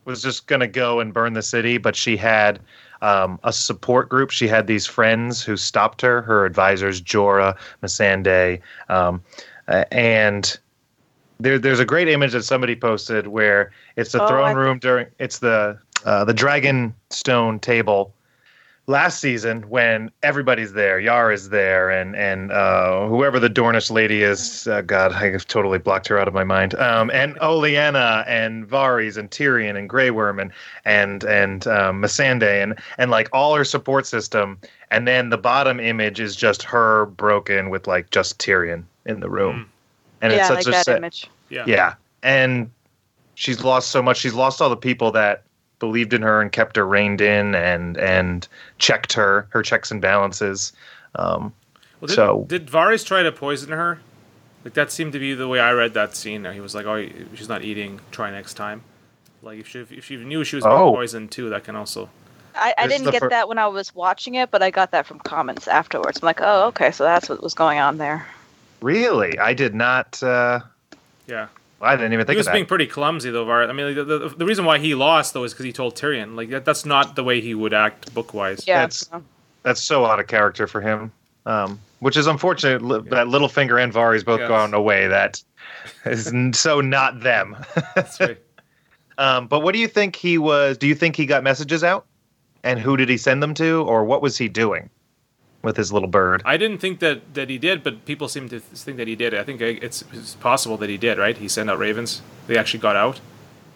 was 0.04 0.22
just 0.22 0.46
going 0.46 0.60
to 0.60 0.66
go 0.68 1.00
and 1.00 1.12
burn 1.12 1.32
the 1.32 1.42
city, 1.42 1.78
but 1.78 1.94
she 1.96 2.16
had 2.16 2.60
um, 3.02 3.38
a 3.44 3.52
support 3.52 4.08
group. 4.08 4.30
She 4.30 4.48
had 4.48 4.66
these 4.66 4.86
friends 4.86 5.42
who 5.42 5.56
stopped 5.58 6.00
her, 6.00 6.22
her 6.22 6.46
advisors, 6.46 7.02
Jorah, 7.02 7.56
Missandei. 7.82 8.60
Um, 8.88 9.22
and 9.90 10.58
there, 11.40 11.58
there's 11.58 11.80
a 11.80 11.84
great 11.84 12.08
image 12.08 12.32
that 12.32 12.44
somebody 12.44 12.76
posted 12.76 13.26
where 13.26 13.72
it's 13.96 14.12
the 14.12 14.22
Oh, 14.22 14.28
throne 14.28 14.48
I- 14.48 14.52
room 14.52 14.78
during, 14.78 15.08
it's 15.18 15.40
the, 15.40 15.78
uh, 16.04 16.24
the 16.24 16.32
dragon 16.34 16.94
stone 17.10 17.58
table 17.58 18.14
last 18.86 19.20
season 19.20 19.62
when 19.68 20.10
everybody's 20.22 20.72
there. 20.72 20.98
Yar 20.98 21.32
is 21.32 21.50
there, 21.50 21.90
and 21.90 22.16
and 22.16 22.50
uh, 22.50 23.06
whoever 23.06 23.38
the 23.38 23.48
Dornish 23.48 23.90
lady 23.90 24.22
is. 24.22 24.66
Uh, 24.66 24.80
God, 24.82 25.12
I 25.12 25.30
have 25.30 25.46
totally 25.46 25.78
blocked 25.78 26.08
her 26.08 26.18
out 26.18 26.28
of 26.28 26.34
my 26.34 26.44
mind. 26.44 26.74
Um, 26.74 27.10
and 27.10 27.36
Olenna 27.36 28.24
and 28.26 28.68
Varys 28.68 29.16
and 29.16 29.30
Tyrion 29.30 29.76
and 29.76 29.88
Grey 29.88 30.10
Worm 30.10 30.38
and 30.38 30.52
and 30.84 31.24
and 31.24 31.66
um, 31.66 32.02
Missandei 32.02 32.62
and 32.62 32.78
and 32.98 33.10
like 33.10 33.28
all 33.32 33.54
her 33.54 33.64
support 33.64 34.06
system. 34.06 34.58
And 34.90 35.08
then 35.08 35.30
the 35.30 35.38
bottom 35.38 35.80
image 35.80 36.20
is 36.20 36.36
just 36.36 36.62
her 36.64 37.06
broken 37.06 37.70
with 37.70 37.86
like 37.86 38.10
just 38.10 38.38
Tyrion 38.38 38.84
in 39.06 39.20
the 39.20 39.30
room. 39.30 39.70
And 40.20 40.32
yeah, 40.32 40.38
it's 40.40 40.48
such 40.48 40.56
like 40.56 40.66
a 40.66 40.70
that 40.70 40.84
sad- 40.84 40.96
image. 40.98 41.30
Yeah. 41.48 41.64
yeah. 41.66 41.94
And 42.22 42.70
she's 43.34 43.64
lost 43.64 43.90
so 43.90 44.02
much. 44.02 44.18
She's 44.18 44.34
lost 44.34 44.60
all 44.60 44.70
the 44.70 44.76
people 44.76 45.10
that 45.12 45.44
believed 45.82 46.14
in 46.14 46.22
her 46.22 46.40
and 46.40 46.50
kept 46.52 46.76
her 46.76 46.86
reined 46.86 47.20
in 47.20 47.54
and 47.56 47.96
and 47.98 48.46
checked 48.78 49.12
her, 49.14 49.46
her 49.50 49.62
checks 49.62 49.90
and 49.90 50.00
balances. 50.00 50.72
Um, 51.16 51.52
Well, 52.00 52.06
did, 52.08 52.14
So- 52.14 52.44
did 52.48 52.66
Varys 52.68 53.04
try 53.04 53.22
to 53.24 53.32
poison 53.32 53.70
her? 53.72 53.98
Like 54.64 54.74
that 54.74 54.92
seemed 54.92 55.12
to 55.14 55.18
be 55.18 55.34
the 55.34 55.48
way 55.48 55.58
I 55.58 55.72
read 55.72 55.92
that 55.94 56.14
scene. 56.16 56.44
He 56.44 56.60
was 56.60 56.72
like, 56.74 56.86
"Oh, 56.86 57.04
she's 57.34 57.48
not 57.48 57.62
eating. 57.62 57.98
Try 58.12 58.30
next 58.30 58.54
time." 58.54 58.82
Like 59.42 59.58
if 59.58 59.66
she 59.68 59.80
if 59.80 60.04
she 60.04 60.16
knew 60.16 60.44
she 60.44 60.54
was 60.56 60.64
Oh. 60.64 60.92
poisoned 60.94 61.32
too, 61.32 61.50
that 61.50 61.64
can 61.64 61.74
also. 61.74 62.08
I, 62.54 62.72
I 62.78 62.86
didn't 62.86 63.10
get 63.10 63.20
fir- 63.20 63.30
that 63.30 63.48
when 63.48 63.58
I 63.58 63.66
was 63.66 63.92
watching 63.94 64.34
it, 64.36 64.50
but 64.52 64.62
I 64.62 64.70
got 64.70 64.90
that 64.92 65.06
from 65.06 65.18
comments 65.20 65.66
afterwards. 65.66 66.18
I'm 66.22 66.26
like, 66.26 66.40
oh, 66.42 66.66
okay, 66.68 66.90
so 66.92 67.02
that's 67.02 67.28
what 67.28 67.42
was 67.42 67.54
going 67.54 67.78
on 67.80 67.98
there. 67.98 68.26
really, 68.82 69.38
I 69.38 69.52
did 69.54 69.74
not. 69.74 70.22
Uh, 70.22 70.60
Yeah. 71.26 71.46
I 71.82 71.96
didn't 71.96 72.12
even 72.12 72.24
think 72.26 72.36
of 72.38 72.46
was 72.46 72.48
being 72.52 72.66
pretty 72.66 72.86
clumsy 72.86 73.30
though. 73.30 73.44
Var. 73.44 73.64
I 73.68 73.72
mean, 73.72 73.86
like, 73.96 74.06
the, 74.06 74.18
the, 74.18 74.28
the 74.28 74.46
reason 74.46 74.64
why 74.64 74.78
he 74.78 74.94
lost 74.94 75.34
though 75.34 75.44
is 75.44 75.52
because 75.52 75.64
he 75.66 75.72
told 75.72 75.96
Tyrion. 75.96 76.36
Like 76.36 76.50
that, 76.50 76.64
that's 76.64 76.86
not 76.86 77.16
the 77.16 77.24
way 77.24 77.40
he 77.40 77.54
would 77.54 77.74
act 77.74 78.14
book 78.14 78.32
wise. 78.34 78.66
Yeah. 78.66 78.80
That's- 78.82 79.08
That's 79.64 79.80
so 79.80 80.04
out 80.06 80.18
of 80.20 80.26
character 80.26 80.66
for 80.66 80.80
him. 80.80 81.12
Um, 81.44 81.80
which 82.00 82.16
is 82.16 82.26
unfortunate 82.28 82.82
li- 82.82 83.08
that 83.10 83.26
Littlefinger 83.28 83.82
and 83.82 83.92
Varys 83.92 84.24
both 84.24 84.40
Yes. 84.40 84.48
gone 84.48 84.74
away. 84.74 85.08
That 85.08 85.42
is 86.04 86.28
n- 86.28 86.52
so 86.52 86.80
not 86.80 87.20
them. 87.20 87.56
That's 87.96 88.18
right. 88.20 88.38
um, 89.18 89.46
but 89.48 89.60
what 89.60 89.72
do 89.72 89.78
you 89.80 89.88
think 89.88 90.14
he 90.16 90.38
was? 90.38 90.78
Do 90.78 90.86
you 90.86 90.94
think 90.94 91.16
he 91.16 91.26
got 91.26 91.42
messages 91.42 91.82
out? 91.84 92.06
And 92.64 92.78
who 92.78 92.96
did 92.96 93.08
he 93.08 93.16
send 93.16 93.42
them 93.42 93.54
to, 93.54 93.82
or 93.82 94.04
what 94.04 94.22
was 94.22 94.38
he 94.38 94.48
doing 94.48 94.88
with 95.62 95.76
his 95.76 95.92
little 95.92 96.08
bird? 96.08 96.42
I 96.44 96.56
didn't 96.56 96.78
think 96.78 97.00
that, 97.00 97.34
that 97.34 97.48
he 97.48 97.58
did, 97.58 97.82
but 97.82 98.04
people 98.04 98.28
seem 98.28 98.48
to 98.48 98.60
think 98.60 98.96
that 98.96 99.08
he 99.08 99.16
did. 99.16 99.34
I 99.34 99.44
think 99.44 99.60
it's, 99.60 100.04
it's 100.12 100.34
possible 100.34 100.76
that 100.78 100.90
he 100.90 100.98
did. 100.98 101.18
Right? 101.18 101.36
He 101.36 101.48
sent 101.48 101.70
out 101.70 101.78
ravens. 101.78 102.22
They 102.46 102.56
actually 102.56 102.80
got 102.80 102.96
out. 102.96 103.20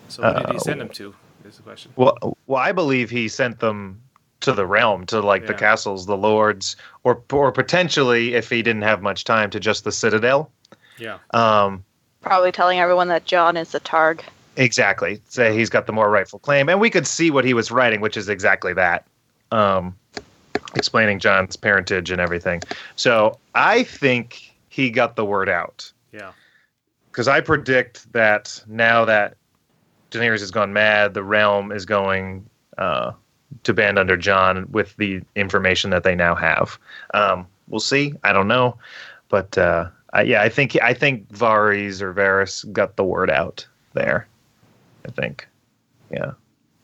So 0.09 0.23
who 0.23 0.40
did 0.40 0.52
he 0.52 0.59
send 0.59 0.81
them 0.81 0.88
to? 0.90 1.14
Is 1.45 1.57
the 1.57 1.62
question. 1.62 1.93
Well, 1.97 2.37
well, 2.47 2.61
I 2.61 2.73
believe 2.73 3.09
he 3.09 3.28
sent 3.28 3.61
them 3.61 4.00
to 4.40 4.52
the 4.52 4.66
realm, 4.66 5.07
to 5.07 5.21
like 5.21 5.47
the 5.47 5.55
castles, 5.55 6.07
the 6.07 6.16
lords, 6.16 6.76
or 7.05 7.23
or 7.33 7.50
potentially, 7.52 8.35
if 8.35 8.50
he 8.50 8.62
didn't 8.62 8.83
have 8.83 9.00
much 9.00 9.25
time, 9.25 9.50
to 9.50 9.59
just 9.59 9.85
the 9.85 9.93
citadel. 9.93 10.50
Yeah. 10.99 11.19
Um, 11.31 11.85
Probably 12.21 12.52
telling 12.52 12.81
everyone 12.81 13.09
that 13.09 13.25
Jon 13.25 13.57
is 13.57 13.71
the 13.73 13.81
Targ. 13.81 14.23
exactly. 14.57 15.21
Say 15.28 15.57
he's 15.57 15.71
got 15.71 15.87
the 15.87 15.93
more 15.93 16.11
rightful 16.11 16.38
claim, 16.38 16.69
and 16.69 16.81
we 16.81 16.90
could 16.90 17.07
see 17.07 17.31
what 17.31 17.45
he 17.45 17.55
was 17.55 17.71
writing, 17.71 18.00
which 18.00 18.16
is 18.16 18.28
exactly 18.28 18.73
that, 18.75 19.07
um, 19.52 19.97
explaining 20.76 21.18
Jon's 21.18 21.56
parentage 21.56 22.11
and 22.11 22.21
everything. 22.21 22.62
So 22.97 23.38
I 23.54 23.83
think 23.83 24.54
he 24.68 24.90
got 24.90 25.16
the 25.16 25.25
word 25.25 25.49
out. 25.49 25.92
Yeah. 26.12 26.33
because 27.16 27.28
I 27.28 27.40
predict 27.40 28.12
that 28.12 28.62
now 28.66 29.06
that 29.06 29.37
Daenerys 30.11 30.40
has 30.40 30.50
gone 30.50 30.75
mad, 30.75 31.14
the 31.14 31.23
realm 31.23 31.73
is 31.73 31.87
going 31.87 32.45
uh, 32.76 33.12
to 33.62 33.73
band 33.73 33.99
under 33.99 34.18
John 34.18 34.66
with 34.71 34.95
the 34.99 35.23
information 35.35 35.88
that 35.90 36.04
they 36.04 36.14
now 36.14 36.35
have. 36.35 36.78
Um, 37.14 37.47
we'll 37.68 37.80
see. 37.80 38.12
I 38.23 38.35
don't 38.35 38.49
know, 38.49 38.76
but 39.30 39.56
uh, 39.56 39.88
I, 40.12 40.23
yeah, 40.23 40.42
I 40.42 40.50
think 40.50 40.76
I 40.83 40.92
think 40.92 41.26
Varys 41.33 42.02
or 42.02 42.12
Varys 42.12 42.71
got 42.71 42.97
the 42.97 43.04
word 43.04 43.30
out 43.30 43.66
there. 43.95 44.26
I 45.06 45.11
think, 45.11 45.49
yeah. 46.11 46.26
What 46.26 46.37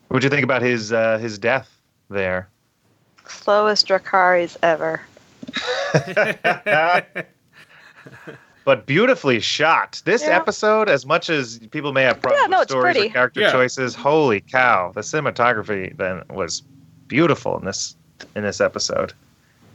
What'd 0.09 0.23
you 0.23 0.29
think 0.31 0.43
about 0.43 0.63
his 0.63 0.91
uh, 0.91 1.19
his 1.19 1.37
death 1.37 1.77
there? 2.09 2.49
Slowest 3.27 3.87
Dracarys 3.87 4.57
ever. 4.63 5.01
but 8.65 8.85
beautifully 8.85 9.39
shot. 9.39 10.01
This 10.05 10.23
Yeah. 10.23 10.35
episode, 10.37 10.89
as 10.89 11.05
much 11.05 11.29
as 11.29 11.59
people 11.71 11.93
may 11.93 12.03
have 12.03 12.21
problems 12.21 12.43
Yeah, 12.43 12.47
no, 12.47 12.59
with 12.59 12.69
stories 12.69 12.95
pretty. 12.95 13.09
or 13.09 13.13
character 13.13 13.41
Yeah. 13.41 13.51
choices, 13.51 13.95
holy 13.95 14.41
cow! 14.41 14.91
The 14.93 15.01
cinematography 15.01 15.95
then 15.97 16.23
was 16.29 16.63
beautiful 17.07 17.57
in 17.59 17.65
this 17.65 17.95
in 18.35 18.43
this 18.43 18.61
episode. 18.61 19.13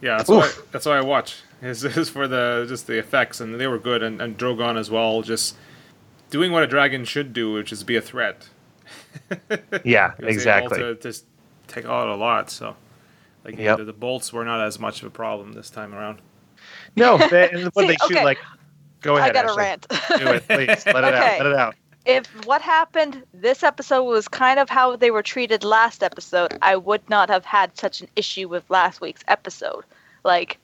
Yeah, 0.00 0.16
that's 0.18 0.28
why, 0.30 0.50
that's 0.72 0.86
why 0.86 0.96
I 0.98 1.00
watch. 1.02 1.36
Is 1.60 1.84
is 1.96 2.08
for 2.08 2.26
the 2.28 2.64
just 2.68 2.86
the 2.86 2.98
effects, 2.98 3.40
and 3.40 3.58
they 3.60 3.66
were 3.66 3.78
good, 3.78 4.02
and, 4.02 4.20
and 4.22 4.38
Drogon 4.38 4.78
as 4.78 4.90
well, 4.90 5.22
just 5.22 5.56
doing 6.30 6.52
what 6.52 6.62
a 6.62 6.66
dragon 6.66 7.04
should 7.04 7.32
do, 7.32 7.52
which 7.52 7.72
is 7.72 7.82
be 7.84 7.96
a 7.96 8.00
threat. 8.02 8.48
Yeah, 9.84 10.12
exactly. 10.18 10.78
To 10.78 10.94
just 10.94 11.26
take 11.66 11.84
out 11.84 12.08
a 12.08 12.14
lot. 12.14 12.50
So, 12.50 12.74
like 13.48 13.58
Yep. 13.58 13.78
the, 13.78 13.84
the 13.84 13.92
bolts 13.92 14.32
were 14.32 14.44
not 14.44 14.60
as 14.66 14.78
much 14.78 15.00
of 15.02 15.08
a 15.08 15.10
problem 15.10 15.52
this 15.52 15.70
time 15.70 15.94
around. 15.94 16.20
No, 16.96 17.16
they, 17.30 17.50
and 17.50 17.70
when 17.74 17.86
See, 17.86 17.86
they 17.88 17.96
shoot 18.06 18.16
okay. 18.18 18.24
like, 18.24 18.38
go 19.00 19.16
ahead. 19.16 19.30
I 19.36 19.42
got 19.42 19.50
a 19.50 19.54
rant. 19.56 19.86
Do 20.18 20.28
it, 20.28 20.46
please. 20.48 20.86
Let 20.86 21.04
it 21.04 21.14
Okay. 21.14 21.36
out. 21.38 21.44
Let 21.44 21.46
it 21.46 21.54
out. 21.56 21.74
if 22.04 22.26
what 22.46 22.62
happened 22.62 23.22
this 23.34 23.62
episode 23.62 24.04
was 24.04 24.28
kind 24.28 24.58
of 24.60 24.68
how 24.68 24.96
they 24.96 25.10
were 25.10 25.22
treated 25.22 25.64
last 25.64 26.02
episode, 26.02 26.56
I 26.62 26.76
would 26.76 27.08
not 27.10 27.28
have 27.30 27.44
had 27.44 27.76
such 27.76 28.00
an 28.00 28.08
issue 28.16 28.48
with 28.48 28.68
last 28.70 29.00
week's 29.00 29.24
episode. 29.28 29.84
Like, 30.24 30.58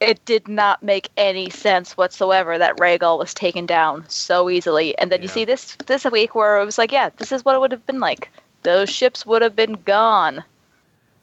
it 0.00 0.24
did 0.24 0.48
not 0.48 0.82
make 0.82 1.08
any 1.16 1.48
sense 1.48 1.96
whatsoever 1.96 2.58
that 2.58 2.76
Rhaegal 2.78 3.18
was 3.18 3.32
taken 3.32 3.66
down 3.66 4.04
so 4.08 4.50
easily. 4.50 4.98
And 4.98 5.12
then 5.12 5.22
you 5.22 5.28
see 5.28 5.44
this 5.44 5.76
this 5.86 6.04
week 6.06 6.34
where 6.34 6.60
it 6.60 6.64
was 6.64 6.76
like, 6.76 6.90
yeah, 6.90 7.10
this 7.18 7.30
is 7.30 7.44
what 7.44 7.54
it 7.54 7.60
would 7.60 7.70
have 7.70 7.86
been 7.86 8.00
like. 8.00 8.28
Those 8.64 8.90
ships 8.90 9.24
would 9.24 9.42
have 9.42 9.54
been 9.54 9.74
gone. 9.84 10.42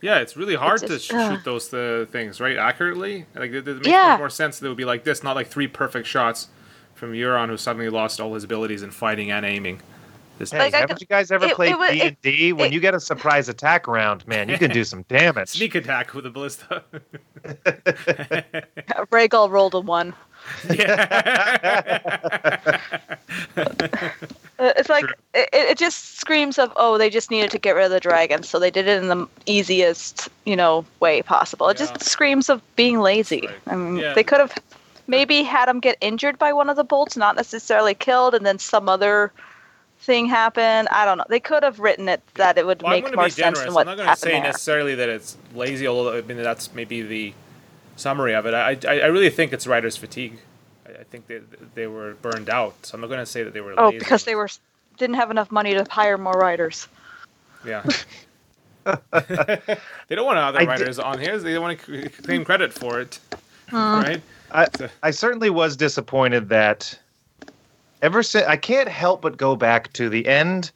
Yeah, 0.01 0.19
it's 0.19 0.37
really 0.37 0.55
hard 0.55 0.79
just- 0.81 0.93
to 0.93 0.99
sh- 0.99 1.11
ugh. 1.13 1.35
shoot 1.35 1.43
those 1.43 1.73
uh, 1.73 2.05
things 2.11 2.39
right 2.39 2.57
accurately. 2.57 3.25
Like 3.35 3.51
it, 3.51 3.67
it 3.67 3.75
makes 3.75 3.87
Yeah. 3.87 4.15
more 4.17 4.29
sense 4.29 4.59
that 4.59 4.65
it 4.65 4.69
would 4.69 4.77
be 4.77 4.85
like 4.85 5.03
this, 5.03 5.23
not 5.23 5.35
like 5.35 5.47
three 5.47 5.67
perfect 5.67 6.07
shots 6.07 6.47
from 6.95 7.11
Euron, 7.13 7.47
who 7.49 7.57
suddenly 7.57 7.89
lost 7.89 8.19
all 8.21 8.33
his 8.33 8.43
abilities 8.43 8.81
in 8.83 8.91
fighting 8.91 9.31
and 9.31 9.45
aiming. 9.45 9.81
This 10.37 10.51
Hey, 10.51 10.59
Like, 10.59 10.73
haven't 10.73 10.89
could- 10.95 11.01
you 11.01 11.07
guys 11.07 11.31
ever 11.31 11.47
it- 11.47 11.53
played 11.55 11.75
D 11.91 12.01
and 12.01 12.21
D? 12.21 12.53
When 12.53 12.67
it- 12.67 12.73
you 12.73 12.79
get 12.79 12.93
a 12.95 12.99
surprise 12.99 13.49
attack 13.49 13.87
round, 13.87 14.25
man, 14.25 14.47
you 14.47 14.57
can 14.57 14.71
do 14.71 14.85
some 14.85 15.01
damage. 15.09 15.49
sneak 15.59 15.75
attack 15.75 16.13
with 16.13 16.25
a 16.25 16.29
ballista. 16.29 16.81
Rhaegal 19.11 19.49
rolled 19.49 19.73
a 19.73 19.79
one. 19.81 20.13
Yeah. 20.71 21.99
Uh, 24.59 24.73
It's 24.75 24.89
like 24.89 25.05
it, 25.33 25.49
it 25.53 25.77
just 25.77 26.17
screams 26.19 26.59
of 26.59 26.73
oh 26.75 26.97
they 26.97 27.09
just 27.09 27.31
needed 27.31 27.49
to 27.51 27.57
get 27.57 27.75
rid 27.75 27.85
of 27.85 27.91
the 27.91 27.99
dragon 27.99 28.43
so 28.43 28.59
they 28.59 28.69
did 28.71 28.87
it 28.87 29.01
in 29.01 29.07
the 29.07 29.25
easiest 29.45 30.27
you 30.45 30.55
know 30.55 30.85
way 30.99 31.21
possible. 31.21 31.69
It 31.69 31.79
Yeah. 31.79 31.85
just 31.87 32.03
screams 32.09 32.49
of 32.49 32.61
being 32.75 32.99
lazy. 32.99 33.43
Right. 33.47 33.55
I 33.67 33.75
mean 33.75 33.97
Yeah. 33.97 34.13
they 34.13 34.23
could 34.23 34.39
have 34.39 34.53
maybe 35.07 35.43
had 35.43 35.69
him 35.69 35.79
get 35.79 35.97
injured 36.01 36.37
by 36.37 36.51
one 36.53 36.69
of 36.69 36.75
the 36.75 36.83
bolts, 36.83 37.15
not 37.17 37.35
necessarily 37.35 37.93
killed, 37.93 38.35
and 38.35 38.45
then 38.45 38.59
some 38.59 38.89
other 38.89 39.31
thing 40.01 40.27
happen. 40.27 40.87
I 40.91 41.03
don't 41.05 41.17
know. 41.17 41.25
They 41.29 41.39
could 41.39 41.63
have 41.63 41.79
written 41.79 42.07
it 42.09 42.21
that 42.35 42.57
it 42.57 42.65
would 42.65 42.81
Well, 42.81 42.91
make 42.91 43.15
more 43.15 43.25
be 43.25 43.29
sense 43.31 43.37
generous. 43.37 43.59
than 43.61 43.67
I'm 43.69 43.73
what 43.75 43.87
not 43.87 43.97
going 43.97 44.09
to 44.09 44.15
say 44.15 44.31
there. 44.31 44.43
necessarily 44.43 44.95
that 44.95 45.09
it's 45.09 45.35
lazy, 45.55 45.87
although 45.87 46.17
I 46.17 46.21
mean 46.21 46.37
that's 46.43 46.73
maybe 46.73 47.01
the 47.01 47.33
summary 47.99 48.33
of 48.33 48.45
it. 48.45 48.53
I, 48.53 48.77
I, 48.87 48.99
I 49.01 49.05
really 49.07 49.29
think 49.29 49.53
it's 49.53 49.67
writer's 49.67 49.97
fatigue. 49.97 50.39
I, 50.87 51.01
I 51.01 51.03
think 51.03 51.27
they 51.27 51.39
they 51.75 51.87
were 51.87 52.15
burned 52.21 52.49
out. 52.49 52.73
So 52.85 52.95
I'm 52.95 53.01
not 53.01 53.07
going 53.07 53.19
to 53.19 53.25
say 53.25 53.43
that 53.43 53.53
they 53.53 53.61
were. 53.61 53.73
Oh, 53.79 53.85
lazy. 53.87 53.99
because 53.99 54.23
they 54.25 54.35
were 54.35 54.49
didn't 54.97 55.15
have 55.15 55.31
enough 55.31 55.51
money 55.51 55.73
to 55.73 55.85
hire 55.89 56.17
more 56.17 56.33
writers. 56.33 56.87
Yeah. 57.65 57.83
they 58.85 60.15
don't 60.15 60.25
want 60.25 60.37
other 60.37 60.57
I 60.57 60.61
did- 60.61 60.67
writers 60.69 60.99
on 60.99 61.19
here. 61.19 61.37
They 61.37 61.53
don't 61.53 61.61
want 61.61 61.79
to 61.79 62.09
claim 62.09 62.43
credit 62.45 62.73
for 62.73 62.99
it, 62.99 63.19
Hmm. 63.69 63.75
right? 63.75 64.21
I, 64.51 64.67
So- 64.77 64.89
I 65.03 65.11
certainly 65.11 65.49
was 65.49 65.75
disappointed 65.75 66.49
that 66.49 66.97
ever 68.01 68.23
since 68.23 68.47
I 68.47 68.55
can't 68.57 68.89
help 68.89 69.21
but 69.21 69.37
go 69.37 69.55
back 69.55 69.91
to 69.93 70.09
the 70.09 70.27
end, 70.27 70.71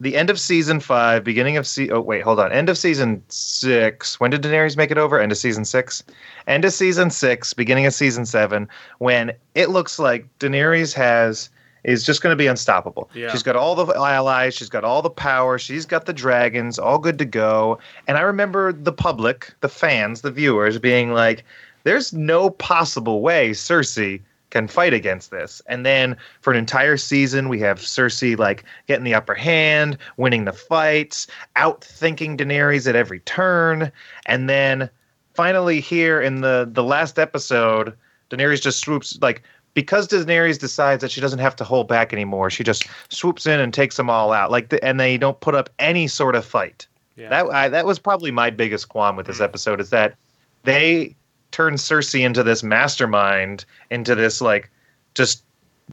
the 0.00 0.16
end 0.16 0.30
of 0.30 0.38
season 0.38 0.80
five, 0.80 1.24
beginning 1.24 1.56
of 1.56 1.66
se- 1.66 1.90
oh 1.90 2.00
wait, 2.00 2.22
hold 2.22 2.38
on, 2.38 2.52
end 2.52 2.68
of 2.68 2.78
season 2.78 3.22
six. 3.28 4.20
When 4.20 4.30
did 4.30 4.42
Daenerys 4.42 4.76
make 4.76 4.90
it 4.90 4.98
over? 4.98 5.20
End 5.20 5.32
of 5.32 5.38
season 5.38 5.64
six, 5.64 6.02
end 6.46 6.64
of 6.64 6.72
season 6.72 7.10
six, 7.10 7.52
beginning 7.52 7.86
of 7.86 7.94
season 7.94 8.24
seven, 8.26 8.68
when 8.98 9.32
it 9.54 9.70
looks 9.70 9.98
like 9.98 10.26
Daenerys 10.38 10.94
has 10.94 11.50
is 11.84 12.04
just 12.04 12.22
going 12.22 12.32
to 12.32 12.36
be 12.36 12.46
unstoppable. 12.46 13.08
Yeah. 13.14 13.30
She's 13.30 13.42
got 13.42 13.56
all 13.56 13.74
the 13.74 13.86
allies, 13.94 14.54
she's 14.54 14.68
got 14.68 14.84
all 14.84 15.00
the 15.00 15.10
power, 15.10 15.58
she's 15.58 15.86
got 15.86 16.06
the 16.06 16.12
dragons, 16.12 16.78
all 16.78 16.98
good 16.98 17.18
to 17.18 17.24
go. 17.24 17.78
And 18.06 18.18
I 18.18 18.22
remember 18.22 18.72
the 18.72 18.92
public, 18.92 19.54
the 19.60 19.68
fans, 19.68 20.20
the 20.20 20.30
viewers 20.30 20.78
being 20.78 21.12
like, 21.12 21.44
there's 21.84 22.12
no 22.12 22.50
possible 22.50 23.22
way 23.22 23.50
Cersei 23.50 24.20
can 24.50 24.68
fight 24.68 24.94
against 24.94 25.30
this. 25.30 25.60
And 25.66 25.84
then 25.84 26.16
for 26.40 26.52
an 26.52 26.58
entire 26.58 26.96
season, 26.96 27.48
we 27.48 27.60
have 27.60 27.78
Cersei 27.80 28.38
like 28.38 28.64
getting 28.86 29.04
the 29.04 29.14
upper 29.14 29.34
hand, 29.34 29.98
winning 30.16 30.44
the 30.44 30.52
fights, 30.52 31.26
outthinking 31.56 32.38
Daenerys 32.38 32.88
at 32.88 32.96
every 32.96 33.20
turn, 33.20 33.92
and 34.26 34.48
then 34.48 34.88
finally 35.34 35.80
here 35.80 36.20
in 36.20 36.40
the 36.40 36.68
the 36.70 36.82
last 36.82 37.18
episode, 37.18 37.94
Daenerys 38.30 38.60
just 38.60 38.80
swoops 38.80 39.18
like 39.20 39.42
because 39.74 40.08
Daenerys 40.08 40.58
decides 40.58 41.02
that 41.02 41.12
she 41.12 41.20
doesn't 41.20 41.38
have 41.38 41.54
to 41.56 41.64
hold 41.64 41.86
back 41.86 42.12
anymore. 42.12 42.50
She 42.50 42.64
just 42.64 42.88
swoops 43.10 43.46
in 43.46 43.60
and 43.60 43.72
takes 43.72 43.96
them 43.96 44.10
all 44.10 44.32
out. 44.32 44.50
Like, 44.50 44.70
the, 44.70 44.84
and 44.84 44.98
they 44.98 45.16
don't 45.16 45.38
put 45.38 45.54
up 45.54 45.70
any 45.78 46.08
sort 46.08 46.34
of 46.34 46.44
fight. 46.44 46.88
Yeah. 47.14 47.28
That 47.28 47.46
I, 47.46 47.68
that 47.68 47.86
was 47.86 48.00
probably 48.00 48.32
my 48.32 48.50
biggest 48.50 48.88
qualm 48.88 49.14
with 49.14 49.26
this 49.26 49.38
mm. 49.38 49.44
episode 49.44 49.80
is 49.80 49.90
that 49.90 50.16
they 50.64 51.14
turned 51.50 51.78
Cersei 51.78 52.24
into 52.24 52.42
this 52.42 52.62
mastermind, 52.62 53.64
into 53.90 54.14
this 54.14 54.40
like 54.40 54.70
just 55.14 55.42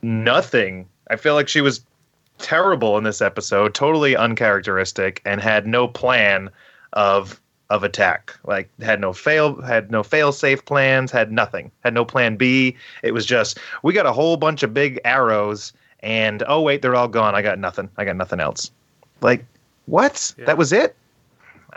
nothing. 0.01 0.87
I 1.09 1.15
feel 1.15 1.33
like 1.33 1.47
she 1.47 1.61
was 1.61 1.85
terrible 2.37 2.97
in 2.97 3.03
this 3.03 3.21
episode, 3.21 3.73
totally 3.73 4.15
uncharacteristic, 4.15 5.21
and 5.25 5.41
had 5.41 5.67
no 5.67 5.87
plan 5.87 6.49
of 6.93 7.39
of 7.69 7.83
attack. 7.83 8.37
Like 8.45 8.69
had 8.79 9.01
no 9.01 9.13
fail 9.13 9.61
had 9.61 9.91
no 9.91 10.03
fail 10.03 10.31
safe 10.31 10.63
plans, 10.65 11.11
had 11.11 11.31
nothing. 11.31 11.71
Had 11.83 11.93
no 11.93 12.05
plan 12.05 12.35
B. 12.35 12.75
It 13.03 13.13
was 13.13 13.25
just 13.25 13.59
we 13.83 13.93
got 13.93 14.05
a 14.05 14.13
whole 14.13 14.37
bunch 14.37 14.63
of 14.63 14.73
big 14.73 14.99
arrows 15.03 15.73
and 16.01 16.43
oh 16.47 16.61
wait, 16.61 16.81
they're 16.81 16.95
all 16.95 17.07
gone. 17.07 17.35
I 17.35 17.41
got 17.41 17.59
nothing. 17.59 17.89
I 17.97 18.05
got 18.05 18.15
nothing 18.15 18.39
else. 18.39 18.71
Like 19.21 19.45
what? 19.85 20.33
Yeah. 20.37 20.45
That 20.45 20.57
was 20.57 20.71
it? 20.71 20.95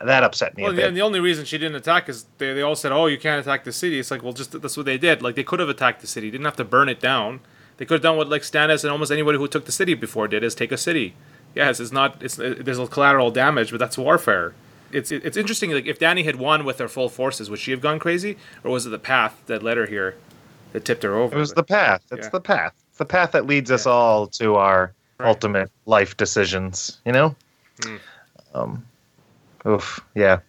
That 0.04 0.22
upset 0.22 0.56
me 0.56 0.62
Well, 0.62 0.78
yeah, 0.78 0.86
and 0.86 0.96
the 0.96 1.02
only 1.02 1.18
reason 1.18 1.44
she 1.44 1.58
didn't 1.58 1.74
attack 1.76 2.08
is 2.08 2.26
they, 2.38 2.52
they 2.54 2.62
all 2.62 2.76
said, 2.76 2.92
"Oh, 2.92 3.06
you 3.06 3.18
can't 3.18 3.40
attack 3.40 3.64
the 3.64 3.72
city." 3.72 3.98
It's 3.98 4.10
like, 4.10 4.22
well, 4.22 4.32
just 4.32 4.52
that's 4.62 4.76
what 4.76 4.86
they 4.86 4.96
did. 4.98 5.22
Like 5.22 5.34
they 5.34 5.42
could 5.42 5.58
have 5.60 5.68
attacked 5.68 6.00
the 6.00 6.06
city. 6.06 6.30
Didn't 6.30 6.44
have 6.44 6.56
to 6.56 6.64
burn 6.64 6.88
it 6.88 7.00
down. 7.00 7.40
They 7.78 7.84
could 7.84 7.94
have 7.94 8.02
done 8.02 8.16
what 8.16 8.28
like 8.28 8.42
Stannis 8.42 8.84
and 8.84 8.92
almost 8.92 9.10
anybody 9.10 9.38
who 9.38 9.48
took 9.48 9.64
the 9.64 9.72
city 9.72 9.94
before 9.94 10.28
did: 10.28 10.44
is 10.44 10.54
take 10.54 10.70
a 10.72 10.76
city. 10.76 11.14
Yes, 11.54 11.80
it's 11.80 11.90
not. 11.92 12.22
It's 12.22 12.38
uh, 12.38 12.54
there's 12.60 12.78
a 12.78 12.86
collateral 12.86 13.30
damage, 13.32 13.70
but 13.72 13.78
that's 13.78 13.98
warfare. 13.98 14.54
It's 14.92 15.10
it's 15.10 15.36
interesting. 15.36 15.72
Like 15.72 15.86
if 15.86 15.98
Dany 15.98 16.24
had 16.24 16.36
won 16.36 16.64
with 16.64 16.78
her 16.78 16.88
full 16.88 17.08
forces, 17.08 17.50
would 17.50 17.58
she 17.58 17.72
have 17.72 17.80
gone 17.80 17.98
crazy, 17.98 18.36
or 18.62 18.70
was 18.70 18.86
it 18.86 18.90
the 18.90 18.98
path 19.00 19.42
that 19.46 19.62
led 19.64 19.76
her 19.78 19.86
here 19.86 20.14
that 20.72 20.84
tipped 20.84 21.02
her 21.02 21.16
over? 21.16 21.34
It 21.36 21.38
was 21.38 21.54
the 21.54 21.64
path. 21.64 22.02
It's 22.12 22.26
Yeah. 22.26 22.30
the 22.30 22.40
path. 22.40 22.72
It's 22.90 22.98
the 22.98 23.04
path 23.04 23.32
that 23.32 23.46
leads 23.46 23.70
us 23.72 23.84
all 23.86 24.28
to 24.28 24.54
our 24.54 24.92
Right. 25.18 25.26
ultimate 25.28 25.70
life 25.86 26.16
decisions. 26.16 27.00
You 27.04 27.12
know. 27.12 27.36
Mm. 27.80 27.98
Um. 28.54 28.84
Oof. 29.68 30.00
Yeah. 30.14 30.40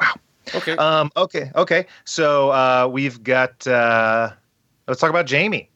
Wow. 0.00 0.14
Okay. 0.54 0.76
Um. 0.76 1.10
Okay. 1.16 1.50
Okay. 1.54 1.86
So 2.04 2.50
uh, 2.50 2.88
we've 2.90 3.22
got. 3.22 3.66
Uh, 3.66 4.32
let's 4.88 5.00
talk 5.00 5.10
about 5.10 5.30
Jaime. 5.30 5.68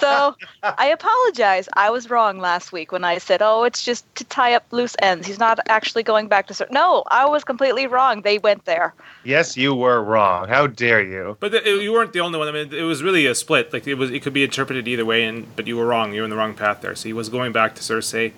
So 0.00 0.34
I 0.62 0.88
apologize. 0.88 1.68
I 1.74 1.90
was 1.90 2.10
wrong 2.10 2.38
last 2.38 2.72
week 2.72 2.90
when 2.90 3.04
I 3.04 3.18
said, 3.18 3.42
"Oh, 3.42 3.64
it's 3.64 3.82
just 3.82 4.12
to 4.16 4.24
tie 4.24 4.54
up 4.54 4.64
loose 4.72 4.96
ends." 5.00 5.26
He's 5.26 5.38
not 5.38 5.60
actually 5.68 6.02
going 6.02 6.28
back 6.28 6.46
to. 6.48 6.54
Cer-. 6.54 6.66
No, 6.70 7.04
I 7.08 7.26
was 7.26 7.44
completely 7.44 7.86
wrong. 7.86 8.22
They 8.22 8.38
went 8.38 8.64
there. 8.64 8.94
Yes, 9.24 9.56
you 9.56 9.74
were 9.74 10.02
wrong. 10.02 10.48
How 10.48 10.66
dare 10.66 11.02
you? 11.02 11.36
But 11.40 11.52
the, 11.52 11.62
you 11.62 11.92
weren't 11.92 12.12
the 12.12 12.20
only 12.20 12.38
one. 12.38 12.48
I 12.48 12.52
mean, 12.52 12.72
it 12.72 12.82
was 12.82 13.02
really 13.02 13.26
a 13.26 13.34
split. 13.34 13.72
Like 13.72 13.86
it 13.86 13.94
was, 13.94 14.10
it 14.10 14.22
could 14.22 14.32
be 14.32 14.44
interpreted 14.44 14.88
either 14.88 15.04
way. 15.04 15.24
And 15.24 15.54
but 15.54 15.66
you 15.66 15.76
were 15.76 15.86
wrong. 15.86 16.12
You 16.12 16.22
were 16.22 16.24
in 16.24 16.30
the 16.30 16.36
wrong 16.36 16.54
path 16.54 16.80
there. 16.80 16.94
So 16.94 17.08
he 17.08 17.12
was 17.12 17.28
going 17.28 17.52
back 17.52 17.74
to 17.76 17.82
Cersei, 17.82 18.32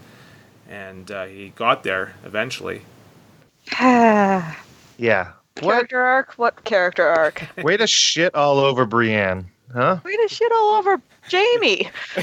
and 0.68 1.10
uh, 1.10 1.24
he 1.24 1.50
got 1.50 1.82
there 1.82 2.14
eventually. 2.24 2.82
Yeah. 5.00 5.30
What? 5.60 5.72
character 5.72 6.00
arc? 6.00 6.32
What 6.34 6.64
character 6.64 7.06
arc? 7.06 7.44
Way 7.62 7.76
to 7.76 7.86
shit 7.86 8.34
all 8.34 8.58
over 8.58 8.84
Brienne, 8.84 9.46
huh? 9.72 9.98
Way 10.04 10.16
to 10.16 10.28
shit 10.28 10.50
all 10.52 10.74
over 10.74 11.00
Jaime. 11.30 11.88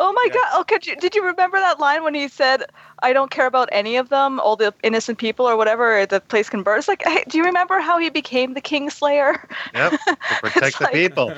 oh 0.00 0.12
my 0.12 0.28
god! 0.32 0.46
Oh, 0.52 0.64
could 0.66 0.86
you, 0.86 0.96
did 0.96 1.14
you 1.14 1.24
remember 1.24 1.58
that 1.58 1.78
line 1.80 2.02
when 2.02 2.14
he 2.14 2.28
said, 2.28 2.64
"I 3.02 3.12
don't 3.12 3.30
care 3.30 3.46
about 3.46 3.68
any 3.72 3.96
of 3.96 4.08
them, 4.08 4.40
all 4.40 4.56
the 4.56 4.72
innocent 4.82 5.18
people 5.18 5.46
or 5.46 5.56
whatever 5.56 6.06
the 6.06 6.20
place 6.20 6.48
can 6.48 6.62
burn"? 6.62 6.78
It's 6.78 6.88
like, 6.88 7.02
hey, 7.04 7.24
do 7.28 7.38
you 7.38 7.44
remember 7.44 7.80
how 7.80 7.98
he 7.98 8.10
became 8.10 8.54
the 8.54 8.60
Kingslayer? 8.60 9.36
Yep. 9.74 9.92
To 9.92 10.16
protect 10.40 10.78
the 10.78 10.84
like- 10.84 10.92
people. 10.92 11.34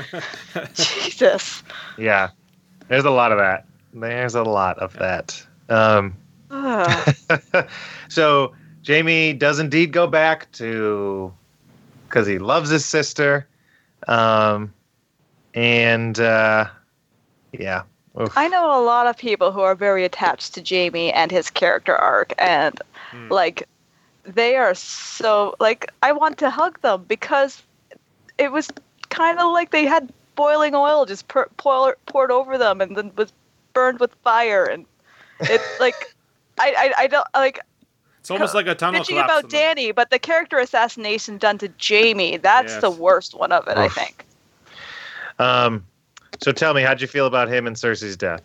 Jesus. 0.75 1.63
Yeah. 1.99 2.31
There's 2.89 3.05
a 3.05 3.11
lot 3.11 3.33
of 3.33 3.39
that. 3.39 3.67
There's 3.93 4.35
a 4.35 4.43
lot 4.45 4.79
of 4.79 4.93
that. 4.95 5.43
Um, 5.69 6.17
Ugh. 6.51 7.15
so 8.09 8.55
Jaime 8.87 9.33
does 9.33 9.59
indeed 9.59 9.93
go 9.93 10.07
back 10.07 10.51
to 10.53 11.33
because 12.09 12.27
he 12.27 12.39
loves 12.39 12.71
his 12.71 12.85
sister, 12.85 13.49
um, 14.07 14.73
and 15.55 16.19
uh, 16.21 16.67
yeah, 17.53 17.83
Oof. 18.21 18.37
I 18.37 18.49
know 18.49 18.81
a 18.81 18.85
lot 18.85 19.07
of 19.07 19.17
people 19.17 19.53
who 19.53 19.61
are 19.61 19.75
very 19.75 20.05
attached 20.05 20.55
to 20.55 20.63
Jaime 20.63 21.13
and 21.13 21.31
his 21.31 21.51
character 21.51 21.97
arc, 21.97 22.33
and 22.39 22.81
Hmm. 23.11 23.33
like 23.33 23.69
they 24.25 24.57
are 24.57 24.75
so 24.75 25.55
like 25.61 25.91
I 26.03 26.13
want 26.13 26.39
to 26.39 26.51
hug 26.51 26.81
them 26.81 27.05
because 27.09 27.63
it 28.39 28.53
was 28.53 28.69
kind 29.09 29.39
of 29.39 29.53
like 29.53 29.71
they 29.71 29.87
had 29.87 30.13
boiling 30.35 30.75
oil 30.75 31.07
just 31.07 31.29
per- 31.29 31.49
pour, 31.57 31.97
poured 32.07 32.31
over 32.31 32.59
them 32.59 32.81
and 32.81 32.97
then 32.97 33.11
was 33.17 33.33
burned 33.73 34.01
with 34.01 34.15
fire, 34.23 34.65
and 34.65 34.87
it 35.41 35.61
like 35.81 35.95
I, 36.59 36.93
I 36.99 37.03
I 37.05 37.07
don't 37.07 37.27
like 37.35 37.61
It's 38.21 38.31
almost 38.31 38.55
like 38.55 38.67
a 38.67 38.75
tunnel 38.75 39.01
bitching 39.03 39.09
collapse. 39.09 39.25
about 39.31 39.45
in 39.45 39.51
them. 39.51 39.61
Danny, 39.61 39.93
but 39.93 40.11
the 40.11 40.19
character 40.19 40.59
assassination 40.59 41.39
done 41.39 41.59
to 41.59 41.71
Jaime 41.83 42.37
that's 42.39 42.73
Yes. 42.73 42.81
the 42.81 42.91
worst 42.91 43.35
one 43.39 43.53
of 43.53 43.67
it, 43.69 43.77
I 43.77 43.89
think. 43.89 44.25
um, 45.39 45.85
so 46.43 46.53
tell 46.53 46.75
me, 46.75 46.83
how'd 46.83 47.01
you 47.01 47.07
feel 47.07 47.27
about 47.27 47.49
him 47.49 47.67
and 47.67 47.77
Cersei's 47.77 48.17
death? 48.17 48.43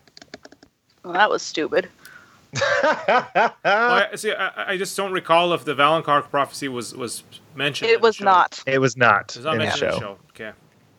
Well, 1.04 1.14
that 1.14 1.30
was 1.30 1.42
stupid. 1.42 1.90
Well, 2.64 3.54
I, 3.64 4.10
see, 4.16 4.34
I, 4.34 4.72
I 4.74 4.78
just 4.78 4.96
don't 4.98 5.12
recall 5.14 5.54
if 5.54 5.64
the 5.64 5.74
Valancourt 5.74 6.30
prophecy 6.30 6.68
was 6.68 6.94
was 6.96 7.24
mentioned. 7.56 7.90
It 7.92 8.02
was 8.02 8.20
not. 8.20 8.62
it 8.68 8.80
was 8.80 8.98
not 8.98 9.36
It 9.36 9.40
was 9.40 9.46
not 9.46 9.54
in 9.56 9.60
the 9.60 9.72
show. 9.72 9.86
in 9.88 9.92
the 9.94 10.00
show. 10.00 10.18
Okay, 10.32 10.52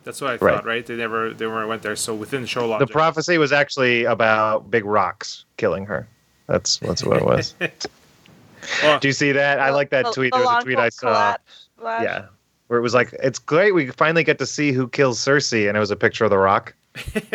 that's 0.04 0.20
what 0.20 0.30
I 0.30 0.32
Right. 0.44 0.54
thought. 0.56 0.64
Right? 0.64 0.84
They 0.84 0.96
never 0.96 1.32
they 1.32 1.46
weren't 1.46 1.68
went 1.68 1.82
there. 1.82 1.96
So 1.96 2.14
within 2.14 2.42
the 2.42 2.46
show 2.48 2.78
The 2.78 2.86
prophecy 2.86 3.38
was 3.38 3.52
actually 3.52 4.04
about 4.04 4.70
big 4.70 4.84
rocks 4.84 5.44
killing 5.56 5.86
her. 5.86 6.06
That's 6.46 6.78
that's 6.78 7.04
what 7.04 7.16
it 7.18 7.24
was. 7.24 7.54
Well, 8.84 9.00
Do 9.00 9.08
you 9.08 9.12
see 9.12 9.32
that? 9.32 9.58
I 9.58 9.70
like 9.70 9.90
that 9.90 10.04
The- 10.04 10.12
tweet. 10.12 10.32
the 10.32 10.38
There 10.38 10.46
was 10.46 10.62
a 10.62 10.64
tweet 10.64 10.78
I 10.78 10.88
saw. 10.88 11.08
collapse. 11.08 11.68
Yeah, 12.04 12.26
where 12.68 12.78
it 12.78 12.82
was 12.82 12.94
like, 12.94 13.12
"It's 13.14 13.40
great. 13.40 13.72
We 13.74 13.88
finally 13.88 14.22
get 14.22 14.38
to 14.38 14.46
see 14.46 14.70
who 14.70 14.86
kills 14.86 15.18
Cersei," 15.18 15.66
and 15.66 15.76
it 15.76 15.80
was 15.80 15.90
a 15.90 15.96
picture 15.96 16.22
of 16.24 16.30
the 16.30 16.38
Rock. 16.38 16.72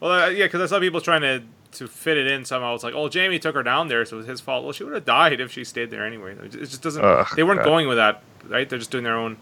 well, 0.00 0.12
uh, 0.12 0.28
yeah, 0.28 0.44
because 0.46 0.60
I 0.60 0.66
saw 0.66 0.78
people 0.80 1.00
trying 1.00 1.22
to 1.22 1.42
to 1.78 1.88
fit 1.88 2.16
it 2.16 2.28
in 2.28 2.44
somehow. 2.44 2.74
It's 2.76 2.84
like, 2.84 2.94
oh, 2.94 3.10
Jaime 3.12 3.40
took 3.40 3.56
her 3.56 3.64
down 3.64 3.88
there, 3.88 4.04
so 4.04 4.14
it 4.14 4.18
was 4.18 4.26
his 4.28 4.40
fault. 4.40 4.62
Well, 4.62 4.72
she 4.72 4.84
would 4.84 4.94
have 4.94 5.04
died 5.04 5.40
if 5.40 5.50
she 5.50 5.64
stayed 5.64 5.90
there 5.90 6.06
anyway. 6.06 6.36
It 6.44 6.50
just 6.52 6.82
doesn't. 6.82 7.04
Ugh, 7.04 7.26
they 7.34 7.42
weren't 7.42 7.58
God. 7.60 7.64
going 7.64 7.88
with 7.88 7.96
that, 7.96 8.22
right? 8.48 8.68
They're 8.68 8.78
just 8.78 8.92
doing 8.92 9.02
their 9.02 9.16
own 9.16 9.36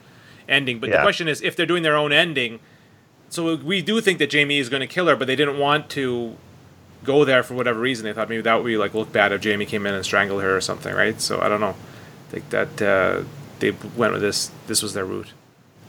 ending. 0.49 0.79
But 0.79 0.91
the 0.91 1.03
question 1.03 1.29
is, 1.29 1.41
if 1.43 1.57
they're 1.57 1.67
doing 1.67 1.83
their 1.83 1.97
own 1.97 2.13
ending, 2.13 2.61
so 3.29 3.57
we 3.57 3.81
do 3.83 4.01
think 4.01 4.19
that 4.19 4.33
Jaime 4.33 4.59
is 4.59 4.69
going 4.69 4.81
to 4.81 4.87
kill 4.87 5.07
her, 5.07 5.17
but 5.17 5.27
they 5.27 5.37
didn't 5.37 5.59
want 5.59 5.89
to 5.91 6.37
go 7.05 7.25
there 7.25 7.43
for 7.43 7.55
whatever 7.55 7.81
reason. 7.81 8.05
They 8.05 8.13
thought 8.13 8.29
maybe 8.29 8.43
that 8.43 8.55
would 8.55 8.67
be 8.67 8.77
like 8.77 8.95
look 8.95 9.13
bad 9.13 9.33
if 9.33 9.43
Jaime 9.43 9.65
came 9.67 9.87
in 9.87 9.95
and 9.95 10.05
strangled 10.05 10.43
her 10.43 10.57
or 10.57 10.61
something, 10.61 10.95
right? 10.95 11.21
So 11.21 11.41
I 11.41 11.49
don't 11.49 11.61
know. 11.61 11.75
I 12.29 12.31
think 12.31 12.51
that 12.51 12.83
uh, 12.83 13.23
they 13.59 13.71
went 13.97 14.13
with 14.13 14.23
this. 14.23 14.51
This 14.67 14.83
was 14.83 14.95
their 14.95 15.05
route. 15.05 15.33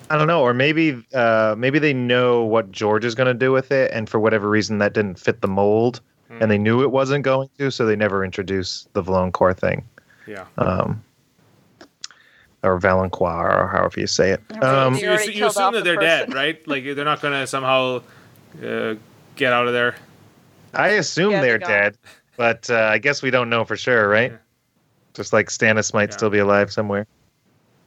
I 0.10 0.18
don't 0.18 0.28
know, 0.28 0.42
or 0.42 0.54
maybe 0.54 1.02
uh, 1.14 1.56
maybe 1.58 1.80
they 1.80 1.94
know 1.94 2.44
what 2.44 2.72
George 2.72 3.06
is 3.06 3.16
going 3.16 3.28
to 3.28 3.34
do 3.34 3.52
with 3.52 3.72
it, 3.72 3.92
and 3.94 4.10
for 4.10 4.20
whatever 4.20 4.50
reason 4.50 4.78
that 4.80 4.94
didn't 4.94 5.18
fit 5.20 5.42
the 5.42 5.48
mold, 5.48 6.02
and 6.30 6.52
they 6.52 6.58
knew 6.58 6.82
it 6.84 6.92
wasn't 6.92 7.24
going 7.24 7.50
to, 7.58 7.72
so 7.72 7.86
they 7.86 7.96
never 7.96 8.24
introduced 8.24 8.92
the 8.94 9.02
valonqar 9.04 9.56
thing, 9.58 9.84
Yeah. 10.28 10.46
um, 10.58 11.02
or 12.64 12.80
Valancourt, 12.80 13.54
or 13.54 13.68
however 13.68 14.00
you 14.00 14.08
say 14.08 14.32
it. 14.32 14.42
Um, 14.64 14.94
They 14.96 15.02
So 15.02 15.06
you, 15.06 15.10
already 15.10 15.34
you 15.34 15.46
assume 15.48 15.74
that 15.74 15.84
they're 15.84 15.98
dead, 15.98 16.34
right? 16.34 16.60
Like 16.68 16.84
they're 16.84 17.06
not 17.06 17.22
going 17.22 17.34
to 17.34 17.46
somehow 17.48 18.02
uh, 18.64 18.96
get 19.36 19.54
out 19.54 19.68
of 19.68 19.74
there. 19.74 19.96
I 20.74 20.90
assume 20.90 21.32
Yeah, 21.32 21.42
they're 21.42 21.58
they 21.58 21.66
got 21.66 21.68
dead, 21.68 21.98
but 22.38 22.70
uh, 22.70 22.90
I 22.92 22.98
guess 22.98 23.22
we 23.22 23.30
don't 23.30 23.50
know 23.50 23.64
for 23.64 23.76
sure, 23.78 24.08
right? 24.08 24.32
Yeah. 24.32 24.38
Just 25.14 25.34
like 25.34 25.50
Stannis 25.50 25.94
might 25.94 26.10
Yeah. 26.10 26.18
still 26.18 26.30
be 26.30 26.40
alive 26.40 26.72
somewhere. 26.74 27.06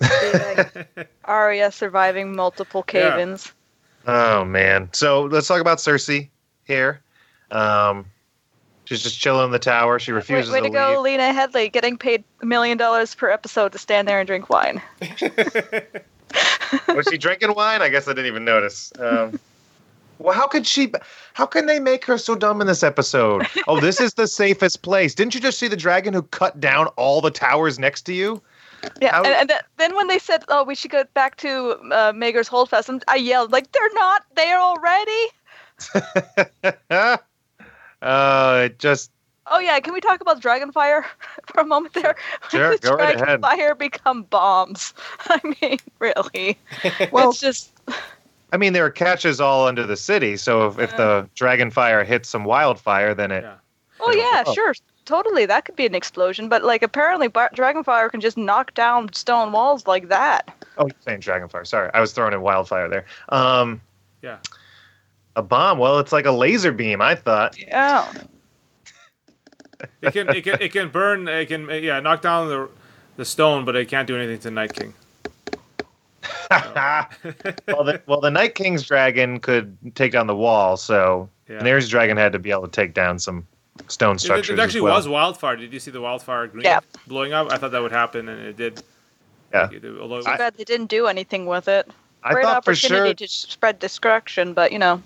Arya 1.24 1.72
surviving 1.72 2.36
multiple 2.36 2.84
Yeah. 2.92 3.10
cave-ins. 3.10 3.52
Oh 4.06 4.44
man! 4.44 4.88
So 4.92 5.22
let's 5.24 5.48
talk 5.48 5.60
about 5.60 5.78
Cersei 5.78 6.28
here. 6.64 7.00
Um, 7.50 8.06
she's 8.86 9.02
just 9.02 9.20
chilling 9.20 9.44
in 9.44 9.50
the 9.52 9.58
tower. 9.58 9.98
She 9.98 10.12
Way, 10.12 10.16
refuses 10.16 10.50
way 10.50 10.60
to 10.60 10.66
to 10.66 10.72
go, 10.72 11.02
leave. 11.02 11.18
Lena 11.18 11.32
Headey, 11.38 11.70
getting 11.70 11.98
paid 11.98 12.24
a 12.40 12.46
million 12.46 12.78
dollars 12.78 13.14
per 13.14 13.28
episode 13.30 13.72
to 13.72 13.78
stand 13.78 14.08
there 14.08 14.18
and 14.18 14.26
drink 14.26 14.48
wine. 14.48 14.80
Was 16.88 17.06
she 17.10 17.18
drinking 17.18 17.54
wine? 17.54 17.82
I 17.82 17.88
guess 17.88 18.08
I 18.08 18.12
didn't 18.12 18.26
even 18.26 18.44
notice. 18.44 18.92
Um, 18.98 19.38
well, 20.18 20.34
how 20.34 20.46
could 20.46 20.66
she? 20.66 20.92
How 21.34 21.46
can 21.46 21.66
they 21.66 21.78
make 21.78 22.04
her 22.06 22.18
so 22.18 22.34
dumb 22.34 22.60
in 22.60 22.66
this 22.66 22.82
episode? 22.82 23.46
Oh, 23.68 23.78
this 23.80 24.00
is 24.00 24.14
the 24.14 24.26
safest 24.42 24.82
place. 24.82 25.14
Didn't 25.14 25.34
you 25.34 25.40
just 25.40 25.58
see 25.58 25.68
the 25.68 25.76
dragon 25.76 26.14
who 26.14 26.22
cut 26.22 26.58
down 26.60 26.86
all 26.96 27.20
the 27.20 27.30
towers 27.30 27.78
next 27.78 28.02
to 28.02 28.14
you? 28.14 28.40
Yeah, 29.00 29.12
How- 29.12 29.24
and, 29.24 29.34
and 29.34 29.48
th- 29.48 29.62
then 29.78 29.94
when 29.96 30.06
they 30.08 30.18
said, 30.18 30.44
"Oh, 30.48 30.64
we 30.64 30.74
should 30.74 30.90
go 30.90 31.04
back 31.14 31.36
to 31.38 31.70
uh, 31.92 32.12
Maegor's 32.12 32.48
Holdfast," 32.48 32.90
I 33.08 33.16
yelled 33.16 33.52
like, 33.52 33.70
"They're 33.72 33.94
not 33.94 34.24
there 34.34 34.58
already!" 34.58 35.26
Uh, 38.06 38.62
it 38.66 38.78
just 38.78 39.10
Oh 39.48 39.58
yeah, 39.60 39.78
can 39.78 39.92
we 39.94 40.00
talk 40.00 40.20
about 40.20 40.40
Dragonfire 40.40 41.04
for 41.46 41.60
a 41.60 41.64
moment 41.64 41.94
there? 41.94 42.16
Sure, 42.50 42.70
When 42.70 42.70
does 42.72 42.80
go 42.90 42.96
right 42.96 43.14
ahead. 43.20 43.40
Dragonfire 43.40 43.78
become 43.78 44.22
bombs? 44.24 44.92
I 45.28 45.40
mean, 45.60 45.78
really? 45.98 46.58
Well- 47.12 47.30
it's 47.30 47.40
just 47.40 47.72
I 48.52 48.56
mean, 48.58 48.72
there 48.72 48.84
are 48.84 48.90
catches 48.90 49.40
all 49.40 49.66
under 49.66 49.84
the 49.84 49.96
city, 49.96 50.36
so 50.36 50.68
if, 50.68 50.78
if 50.78 50.96
the 50.96 51.28
dragon 51.34 51.70
fire 51.70 52.04
hits 52.04 52.28
some 52.28 52.44
wildfire, 52.44 53.12
then 53.12 53.32
it. 53.32 53.42
Yeah. 53.42 53.56
Oh 54.00 54.10
It'll 54.10 54.22
yeah, 54.22 54.44
blow. 54.44 54.54
sure, 54.54 54.74
totally. 55.04 55.46
That 55.46 55.64
could 55.64 55.74
be 55.74 55.84
an 55.84 55.94
explosion, 55.96 56.48
but 56.48 56.62
like 56.62 56.82
apparently, 56.82 57.26
Bar- 57.28 57.50
Dragonfire 57.54 58.08
can 58.10 58.20
just 58.20 58.36
knock 58.36 58.72
down 58.74 59.12
stone 59.12 59.50
walls 59.52 59.86
like 59.88 60.08
that. 60.10 60.54
Oh, 60.78 60.86
you're 60.86 60.94
saying 61.04 61.20
dragon 61.20 61.48
fire. 61.48 61.64
Sorry, 61.64 61.90
I 61.92 62.00
was 62.00 62.12
throwing 62.12 62.32
in 62.34 62.40
wildfire 62.40 62.88
there. 62.88 63.04
Um, 63.30 63.80
Yeah. 64.22 64.38
A 65.36 65.42
bomb. 65.42 65.78
Well, 65.78 65.98
it's 66.00 66.12
like 66.12 66.26
a 66.26 66.32
laser 66.32 66.72
beam. 66.72 67.00
I 67.00 67.14
thought. 67.14 67.56
Yeah. 67.58 68.10
It 70.02 70.12
can 70.12 70.28
it 70.30 70.42
can 70.42 70.60
it 70.60 70.72
can 70.72 70.88
burn. 70.88 71.28
It 71.28 71.46
can 71.46 71.68
yeah 71.68 72.00
knock 72.00 72.22
down 72.22 72.48
the 72.48 72.68
the 73.16 73.24
stone, 73.24 73.64
but 73.64 73.76
it 73.76 73.86
can't 73.88 74.06
do 74.06 74.16
anything 74.16 74.38
to 74.40 74.50
Night 74.50 74.72
King. 74.74 74.94
well, 76.50 77.84
the, 77.84 78.00
well, 78.06 78.20
the 78.20 78.30
Night 78.30 78.54
King's 78.54 78.82
dragon 78.84 79.38
could 79.40 79.76
take 79.94 80.12
down 80.12 80.26
the 80.26 80.34
wall, 80.36 80.76
so 80.76 81.28
Yeah. 81.48 81.60
Daenerys' 81.60 81.88
dragon 81.88 82.16
had 82.16 82.32
to 82.32 82.38
be 82.38 82.50
able 82.50 82.62
to 82.62 82.68
take 82.70 82.94
down 82.94 83.18
some 83.18 83.46
stone 83.88 84.16
It, 84.16 84.20
structures. 84.20 84.58
it 84.58 84.62
actually 84.62 84.78
as 84.80 84.82
well. 84.82 84.94
was 84.96 85.08
wildfire. 85.08 85.56
Did 85.56 85.72
you 85.72 85.80
see 85.80 85.90
the 85.90 86.00
wildfire 86.00 86.46
green 86.46 86.64
Yeah. 86.64 86.80
blowing 87.06 87.32
up? 87.32 87.52
I 87.52 87.58
thought 87.58 87.72
that 87.72 87.82
would 87.82 87.92
happen, 87.92 88.28
and 88.28 88.40
it 88.46 88.56
did. 88.56 88.82
Yeah. 89.52 89.68
It- 89.70 89.84
although 90.00 90.18
it 90.18 90.24
Too 90.24 90.36
bad 90.36 90.54
they 90.56 90.64
didn't 90.64 90.86
do 90.86 91.06
anything 91.06 91.46
with 91.46 91.68
it. 91.68 91.88
I 92.22 92.32
Great 92.32 92.44
thought 92.44 92.64
for 92.64 92.70
opportunity 92.70 93.08
sure. 93.08 93.14
to 93.14 93.28
spread 93.28 93.78
destruction, 93.78 94.52
but 94.52 94.72
you 94.72 94.78
know, 94.78 95.02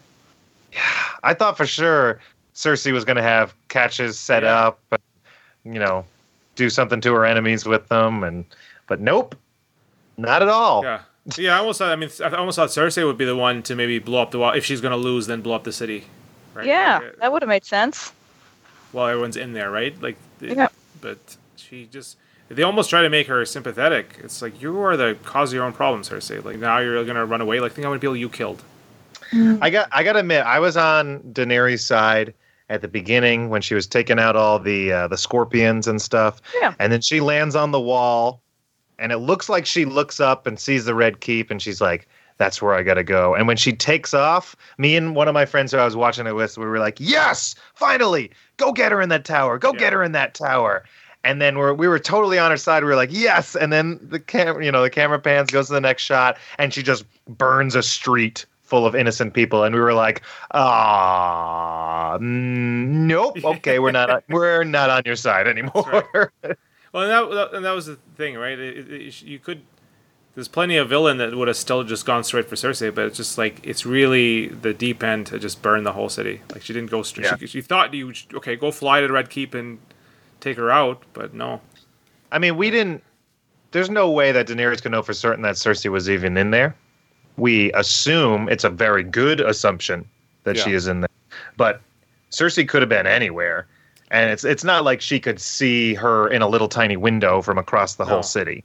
I 1.22 1.34
thought 1.34 1.56
for 1.56 1.66
sure 1.66 2.20
Cersei 2.54 2.92
was 2.92 3.04
going 3.04 3.16
to 3.16 3.22
have 3.22 3.54
catches 3.68 4.18
set 4.18 4.42
Yeah. 4.42 4.66
up, 4.66 4.78
but 4.88 5.00
you 5.64 5.78
know, 5.78 6.04
do 6.56 6.70
something 6.70 7.00
to 7.02 7.12
her 7.14 7.24
enemies 7.24 7.64
with 7.66 7.86
them, 7.88 8.22
and 8.24 8.44
but 8.86 9.00
nope, 9.00 9.34
not 10.16 10.42
at 10.42 10.48
all. 10.48 10.82
yeah. 10.84 11.00
Yeah, 11.36 11.54
I 11.54 11.58
almost 11.58 11.78
thought. 11.78 11.92
I 11.92 11.96
mean, 11.96 12.08
I 12.24 12.30
almost 12.30 12.56
thought 12.56 12.70
Cersei 12.70 13.04
would 13.04 13.18
be 13.18 13.26
the 13.26 13.36
one 13.36 13.62
to 13.64 13.76
maybe 13.76 13.98
blow 13.98 14.22
up 14.22 14.30
the 14.30 14.38
wall 14.38 14.52
if 14.52 14.64
she's 14.64 14.80
going 14.80 14.90
to 14.92 14.96
lose. 14.96 15.26
Then 15.26 15.42
blow 15.42 15.54
up 15.54 15.64
the 15.64 15.72
city. 15.72 16.04
Right? 16.54 16.66
yeah, 16.66 16.98
Like, 16.98 17.08
uh, 17.12 17.16
that 17.20 17.32
would 17.32 17.42
have 17.42 17.48
made 17.48 17.64
sense. 17.64 18.12
while 18.92 19.06
everyone's 19.06 19.36
in 19.36 19.52
there, 19.52 19.70
right? 19.70 19.94
Like, 20.02 20.16
Yeah. 20.40 20.68
but 21.00 21.18
she 21.56 21.86
just. 21.86 22.16
They 22.48 22.62
almost 22.64 22.90
try 22.90 23.02
to 23.02 23.08
make 23.10 23.28
her 23.28 23.44
sympathetic. 23.44 24.16
It's 24.24 24.40
like 24.42 24.60
you 24.60 24.80
are 24.80 24.96
the 24.96 25.16
cause 25.22 25.50
of 25.50 25.54
your 25.54 25.64
own 25.64 25.72
problems, 25.74 26.08
Cersei. 26.08 26.42
Like 26.42 26.58
now 26.58 26.78
you're 26.78 27.04
gonna 27.04 27.26
run 27.26 27.42
away. 27.42 27.60
Like 27.60 27.72
think 27.72 27.84
how 27.84 27.90
many 27.90 28.00
people 28.00 28.16
you 28.16 28.28
killed. 28.30 28.62
I 29.32 29.70
got 29.70 29.88
I 29.92 30.02
got 30.02 30.14
to 30.14 30.20
admit, 30.20 30.44
I 30.44 30.58
was 30.58 30.76
on 30.76 31.20
Daenerys' 31.32 31.80
side 31.80 32.34
at 32.68 32.82
the 32.82 32.88
beginning 32.88 33.48
when 33.48 33.62
she 33.62 33.74
was 33.74 33.86
taking 33.86 34.18
out 34.18 34.36
all 34.36 34.58
the 34.58 34.92
uh, 34.92 35.08
the 35.08 35.18
scorpions 35.18 35.86
and 35.86 36.00
stuff. 36.00 36.40
Yeah. 36.60 36.74
And 36.78 36.92
then 36.92 37.00
she 37.00 37.20
lands 37.20 37.54
on 37.56 37.70
the 37.72 37.80
wall, 37.80 38.40
and 38.98 39.12
it 39.12 39.18
looks 39.18 39.48
like 39.48 39.66
she 39.66 39.84
looks 39.84 40.20
up 40.20 40.46
and 40.46 40.58
sees 40.58 40.84
the 40.84 40.94
red 40.94 41.20
keep, 41.20 41.50
and 41.50 41.60
she's 41.60 41.80
like, 41.80 42.08
"That's 42.38 42.60
where 42.62 42.74
I 42.74 42.82
got 42.82 42.94
to 42.94 43.04
go." 43.04 43.34
And 43.34 43.46
when 43.48 43.56
she 43.56 43.72
takes 43.72 44.14
off, 44.14 44.54
me 44.78 44.96
and 44.96 45.14
one 45.16 45.28
of 45.28 45.34
my 45.34 45.46
friends 45.46 45.72
who 45.72 45.78
I 45.78 45.84
was 45.84 45.96
watching 45.96 46.26
it 46.26 46.34
with, 46.34 46.56
we 46.58 46.66
were 46.66 46.78
like, 46.78 46.96
"Yes, 47.00 47.54
finally, 47.74 48.30
go 48.56 48.72
get 48.72 48.92
her 48.92 49.00
in 49.00 49.08
that 49.10 49.24
tower. 49.24 49.58
Go 49.58 49.72
Yeah. 49.74 49.78
get 49.80 49.92
her 49.92 50.02
in 50.02 50.12
that 50.12 50.34
tower." 50.34 50.84
And 51.22 51.38
then 51.42 51.58
we're, 51.58 51.74
we 51.74 51.86
were 51.86 51.98
totally 51.98 52.38
on 52.38 52.50
her 52.50 52.56
side. 52.56 52.82
We 52.82 52.88
were 52.88 52.96
like, 52.96 53.12
yes. 53.12 53.54
And 53.54 53.70
then 53.70 53.98
the 54.00 54.18
camera, 54.18 54.64
you 54.64 54.72
know, 54.72 54.80
the 54.80 54.88
camera 54.88 55.18
pans 55.18 55.50
goes 55.50 55.66
to 55.66 55.74
the 55.74 55.80
next 55.80 56.02
shot, 56.02 56.38
and 56.56 56.72
she 56.72 56.82
just 56.82 57.04
burns 57.28 57.74
a 57.74 57.82
street 57.82 58.46
full 58.70 58.86
of 58.86 58.94
innocent 58.94 59.34
people. 59.34 59.64
And 59.64 59.74
we 59.74 59.80
were 59.80 59.92
like, 59.92 60.22
ah, 60.52 62.16
nope. 62.20 63.36
Okay, 63.44 63.78
we're 63.78 63.90
not, 63.92 64.08
on, 64.10 64.22
we're 64.28 64.64
not 64.64 64.88
on 64.90 65.02
your 65.04 65.16
side 65.16 65.46
anymore. 65.46 66.02
Well, 66.92 67.04
and 67.04 67.32
that, 67.38 67.54
and 67.54 67.64
that 67.64 67.70
was 67.70 67.86
the 67.86 67.98
thing, 68.16 68.34
right? 68.36 68.58
It, 68.58 68.76
it, 68.90 68.92
it- 68.92 69.22
you 69.22 69.38
could, 69.38 69.62
there's 70.34 70.48
plenty 70.48 70.76
of 70.76 70.88
villain 70.88 71.18
that 71.18 71.32
would 71.36 71.46
have 71.46 71.56
still 71.56 71.84
just 71.84 72.04
gone 72.04 72.24
straight 72.24 72.48
for 72.48 72.56
Cersei, 72.56 72.92
but 72.92 73.04
it's 73.06 73.16
just 73.16 73.38
like 73.38 73.60
it's 73.64 73.86
really 73.86 74.48
the 74.48 74.74
deep 74.74 75.00
end 75.04 75.28
to 75.28 75.38
just 75.38 75.62
burn 75.62 75.84
the 75.84 75.92
whole 75.92 76.08
city. 76.08 76.40
Like 76.52 76.62
she 76.62 76.72
didn't 76.72 76.90
go 76.90 77.02
straight. 77.04 77.26
Yeah. 77.26 77.36
She, 77.36 77.46
she 77.46 77.60
thought 77.62 77.94
you 77.94 78.12
okay 78.34 78.56
go 78.56 78.72
fly 78.72 79.00
to 79.02 79.06
the 79.06 79.12
Red 79.12 79.30
Keep 79.30 79.54
and 79.54 79.78
take 80.40 80.56
her 80.56 80.68
out, 80.72 81.04
but 81.12 81.32
no. 81.32 81.60
I 82.32 82.40
mean, 82.40 82.56
we 82.56 82.72
didn't. 82.72 83.04
There's 83.70 83.88
no 83.88 84.10
way 84.10 84.32
that 84.32 84.48
Daenerys 84.48 84.82
could 84.82 84.90
know 84.90 85.04
for 85.04 85.12
certain 85.12 85.42
that 85.42 85.54
Cersei 85.54 85.92
was 85.92 86.10
even 86.10 86.36
in 86.36 86.50
there. 86.50 86.74
We 87.40 87.72
assume 87.72 88.48
it's 88.48 88.64
a 88.64 88.70
very 88.70 89.02
good 89.02 89.40
assumption 89.40 90.06
that 90.44 90.58
she 90.58 90.72
is 90.74 90.86
in 90.86 91.00
there, 91.00 91.08
but 91.56 91.80
Cersei 92.30 92.68
could 92.68 92.82
have 92.82 92.88
been 92.88 93.06
anywhere, 93.06 93.66
and 94.10 94.30
it's 94.30 94.44
it's 94.44 94.62
not 94.62 94.84
like 94.84 95.00
she 95.00 95.18
could 95.18 95.40
see 95.40 95.94
her 95.94 96.28
in 96.28 96.42
a 96.42 96.48
little 96.48 96.68
tiny 96.68 96.96
window 96.96 97.40
from 97.40 97.56
across 97.56 97.94
the 97.94 98.04
No. 98.04 98.10
whole 98.10 98.22
city. 98.22 98.62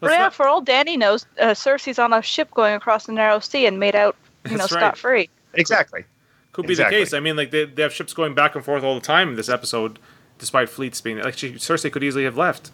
Let's 0.00 0.14
yeah, 0.14 0.20
not- 0.20 0.34
for 0.34 0.46
all 0.46 0.62
Dany 0.62 0.96
knows, 0.96 1.26
uh, 1.40 1.46
Cersei's 1.48 1.98
on 1.98 2.12
a 2.12 2.22
ship 2.22 2.52
going 2.52 2.74
across 2.76 3.06
the 3.06 3.12
narrow 3.12 3.40
sea 3.40 3.66
and 3.66 3.80
made 3.80 3.96
out, 3.96 4.14
you 4.44 4.52
know, 4.52 4.58
right. 4.58 4.70
scot 4.70 4.96
free. 4.96 5.28
Exactly. 5.54 6.04
Could 6.52 6.66
be 6.68 6.74
Exactly. 6.74 6.98
the 6.98 7.04
case. 7.04 7.12
I 7.14 7.18
mean, 7.20 7.34
like 7.34 7.50
they, 7.50 7.64
they 7.64 7.82
have 7.82 7.92
ships 7.92 8.12
going 8.12 8.32
back 8.34 8.54
and 8.54 8.64
forth 8.64 8.84
all 8.84 8.94
the 8.94 9.00
time 9.00 9.30
in 9.30 9.34
this 9.34 9.48
episode, 9.48 9.98
despite 10.38 10.68
fleets 10.68 11.00
being 11.00 11.18
like 11.18 11.36
she, 11.36 11.54
Cersei 11.54 11.90
could 11.90 12.04
easily 12.04 12.22
have 12.24 12.36
left. 12.36 12.70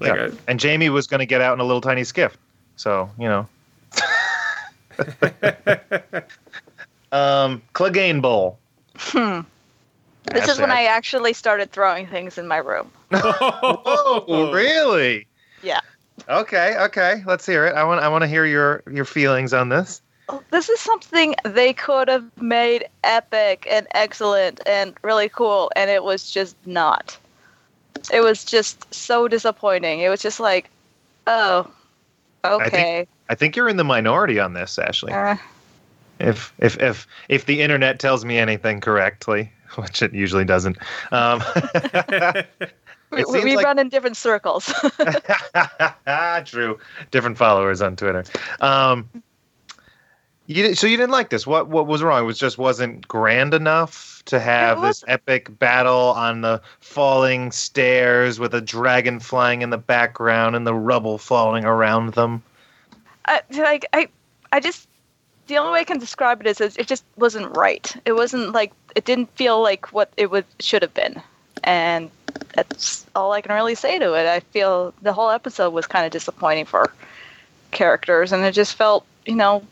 Like, 0.00 0.14
yeah. 0.16 0.22
uh, 0.22 0.30
and 0.48 0.60
Jaime 0.60 0.88
was 0.90 1.06
going 1.06 1.20
to 1.20 1.26
get 1.26 1.40
out 1.40 1.54
in 1.54 1.60
a 1.60 1.64
little 1.64 1.80
tiny 1.80 2.02
skiff, 2.02 2.36
so 2.74 3.08
you 3.18 3.28
know. 3.28 3.46
Um, 7.12 7.62
Clegane 7.74 8.20
Bowl. 8.20 8.58
Hmm. 8.96 9.40
This 10.24 10.44
is 10.44 10.50
Ashley, 10.50 10.62
when 10.62 10.70
I 10.70 10.84
actually 10.84 11.32
started 11.32 11.70
throwing 11.72 12.06
things 12.06 12.38
in 12.38 12.46
my 12.48 12.58
room. 12.58 12.90
Oh, 13.12 14.50
really? 14.52 15.26
Yeah. 15.62 15.80
Okay, 16.28 16.76
okay. 16.78 17.22
Let's 17.26 17.46
hear 17.46 17.66
it. 17.66 17.74
I 17.74 17.84
want 17.84 18.02
I 18.02 18.08
want 18.08 18.22
to 18.22 18.28
hear 18.28 18.44
your 18.44 18.82
your 18.90 19.04
feelings 19.04 19.54
on 19.54 19.68
this. 19.70 20.02
This 20.50 20.68
is 20.68 20.78
something 20.80 21.34
they 21.44 21.72
could 21.72 22.08
have 22.08 22.24
made 22.40 22.86
epic 23.02 23.66
and 23.70 23.86
excellent 23.92 24.60
and 24.66 24.92
really 25.02 25.30
cool, 25.30 25.70
and 25.74 25.88
it 25.90 26.04
was 26.04 26.30
just 26.30 26.54
not. 26.66 27.16
It 28.12 28.20
was 28.20 28.44
just 28.44 28.92
so 28.92 29.26
disappointing. 29.26 30.00
It 30.00 30.10
was 30.10 30.20
just 30.20 30.38
like, 30.38 30.68
oh, 31.26 31.70
okay. 32.44 33.06
I 33.28 33.34
think 33.34 33.56
you're 33.56 33.68
in 33.68 33.76
the 33.76 33.84
minority 33.84 34.38
on 34.38 34.54
this, 34.54 34.78
Ashley. 34.78 35.12
Uh, 35.12 35.36
If 36.20 36.52
if 36.58 36.80
if 36.80 37.06
if 37.28 37.46
the 37.46 37.62
internet 37.62 38.00
tells 38.00 38.24
me 38.24 38.38
anything 38.38 38.80
correctly, 38.80 39.52
which 39.76 40.02
it 40.02 40.12
usually 40.12 40.44
doesn't. 40.44 40.76
Um, 41.12 41.42
we 43.12 43.24
we 43.24 43.56
like- 43.56 43.64
run 43.64 43.78
in 43.78 43.88
different 43.88 44.16
circles. 44.16 44.72
True. 46.44 46.78
Different 47.10 47.38
followers 47.38 47.80
on 47.80 47.96
Twitter. 47.96 48.24
Um, 48.60 49.08
you 50.46 50.74
so 50.74 50.86
you 50.86 50.96
didn't 50.96 51.12
like 51.12 51.30
this. 51.30 51.46
What 51.46 51.68
what 51.68 51.86
was 51.86 52.02
wrong? 52.02 52.22
It 52.22 52.26
was 52.26 52.38
just 52.38 52.58
wasn't 52.58 53.06
grand 53.06 53.52
enough 53.54 54.22
to 54.24 54.40
have 54.40 54.82
this 54.82 55.04
epic 55.06 55.56
battle 55.58 56.12
on 56.16 56.40
the 56.40 56.60
falling 56.80 57.52
stairs 57.52 58.38
with 58.40 58.54
a 58.54 58.60
dragon 58.60 59.20
flying 59.20 59.62
in 59.62 59.70
the 59.70 59.78
background 59.78 60.56
and 60.56 60.66
the 60.66 60.74
rubble 60.74 61.18
falling 61.18 61.64
around 61.64 62.14
them. 62.14 62.42
I, 63.28 63.42
like 63.50 63.86
I, 63.92 64.08
I 64.52 64.60
just 64.60 64.88
the 65.46 65.58
only 65.58 65.72
way 65.72 65.80
I 65.80 65.84
can 65.84 65.98
describe 65.98 66.40
it 66.40 66.46
is, 66.46 66.60
is 66.60 66.76
it 66.76 66.86
just 66.86 67.04
wasn't 67.16 67.56
right. 67.56 67.94
It 68.04 68.12
wasn't 68.12 68.52
like 68.52 68.72
it 68.96 69.04
didn't 69.04 69.30
feel 69.36 69.62
like 69.62 69.92
what 69.92 70.10
it 70.16 70.30
would 70.30 70.44
should 70.60 70.82
have 70.82 70.94
been, 70.94 71.20
and 71.64 72.10
that's 72.54 73.06
all 73.14 73.32
I 73.32 73.40
can 73.40 73.54
really 73.54 73.74
say 73.74 73.98
to 73.98 74.14
it. 74.14 74.26
I 74.26 74.40
feel 74.40 74.94
the 75.02 75.12
whole 75.12 75.30
episode 75.30 75.70
was 75.70 75.86
kind 75.86 76.06
of 76.06 76.12
disappointing 76.12 76.64
for 76.64 76.92
characters, 77.70 78.32
and 78.32 78.44
it 78.44 78.52
just 78.52 78.74
felt 78.74 79.04
you 79.26 79.34
know 79.34 79.62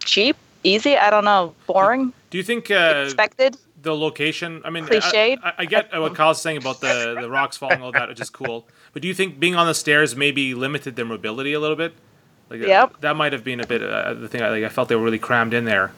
cheap, 0.00 0.36
easy. 0.64 0.96
I 0.96 1.10
don't 1.10 1.24
know, 1.24 1.54
boring, 1.66 2.12
do 2.30 2.38
you 2.38 2.44
think 2.44 2.70
uh, 2.70 3.02
expected. 3.04 3.56
The 3.82 3.94
location? 3.96 4.62
I 4.64 4.70
mean, 4.70 4.84
I- 4.84 4.88
Cliched? 4.88 5.38
I, 5.42 5.52
I 5.58 5.64
get 5.66 5.92
what 5.98 6.14
Kyle's 6.14 6.40
saying 6.42 6.56
about 6.58 6.80
the 6.80 7.16
the 7.20 7.30
rocks 7.30 7.56
falling, 7.56 7.82
all 7.82 7.92
that, 7.92 8.08
which 8.08 8.20
is 8.20 8.30
cool. 8.30 8.66
But 8.92 9.02
do 9.02 9.08
you 9.08 9.14
think 9.14 9.38
being 9.38 9.54
on 9.54 9.66
the 9.66 9.74
stairs 9.74 10.16
maybe 10.16 10.54
limited 10.54 10.96
their 10.96 11.04
mobility 11.04 11.52
a 11.52 11.60
little 11.60 11.76
bit? 11.76 11.92
Like, 12.50 12.62
uh, 12.62 12.66
Yep. 12.66 13.00
that 13.00 13.14
might 13.16 13.32
have 13.32 13.44
been 13.44 13.60
a 13.60 13.66
bit 13.66 13.82
uh, 13.82 14.14
the 14.14 14.28
thing. 14.28 14.42
I, 14.42 14.48
like, 14.50 14.64
I 14.64 14.68
felt 14.70 14.88
they 14.88 14.96
were 14.96 15.04
really 15.04 15.18
crammed 15.18 15.52
in 15.54 15.64
there. 15.64 15.92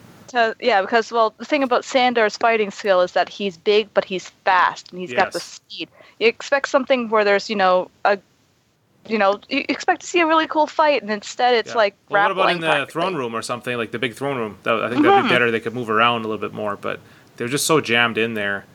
Yeah, 0.61 0.81
because 0.81 1.11
well, 1.11 1.35
the 1.39 1.45
thing 1.45 1.63
about 1.65 1.85
Sandor's 1.85 2.37
fighting 2.37 2.71
skill 2.71 3.01
is 3.01 3.13
that 3.13 3.29
he's 3.29 3.57
big, 3.57 3.93
but 3.95 4.05
he's 4.05 4.29
fast, 4.45 4.91
and 4.93 5.01
he's 5.01 5.13
got 5.13 5.33
the 5.33 5.41
speed. 5.41 5.89
You 6.21 6.29
expect 6.29 6.69
something 6.69 7.09
where 7.09 7.25
there's, 7.25 7.51
you 7.51 7.57
know, 7.57 7.91
a, 8.05 8.17
you 9.09 9.19
know, 9.19 9.41
you 9.49 9.65
expect 9.69 10.03
to 10.03 10.07
see 10.07 10.21
a 10.21 10.27
really 10.27 10.47
cool 10.47 10.69
fight, 10.69 11.03
and 11.03 11.11
instead 11.11 11.55
it's 11.55 11.71
Yeah. 11.71 11.77
like 11.79 11.95
Well, 12.11 12.23
what 12.23 12.31
about 12.31 12.51
in 12.51 12.61
the 12.61 12.67
practically. 12.69 12.93
throne 12.93 13.15
room 13.17 13.35
or 13.35 13.43
something 13.43 13.77
like 13.77 13.91
the 13.91 13.99
big 13.99 14.15
throne 14.15 14.37
room? 14.37 14.59
That, 14.63 14.75
I 14.75 14.89
think 14.91 15.03
that'd 15.03 15.25
be 15.25 15.29
Mhm. 15.29 15.33
better. 15.33 15.51
They 15.51 15.59
could 15.61 15.75
move 15.75 15.91
around 15.91 16.21
a 16.25 16.29
little 16.29 16.39
bit 16.41 16.53
more, 16.53 16.77
but 16.77 17.01
they're 17.41 17.49
just 17.49 17.65
so 17.65 17.81
jammed 17.81 18.19
in 18.19 18.35
there. 18.35 18.67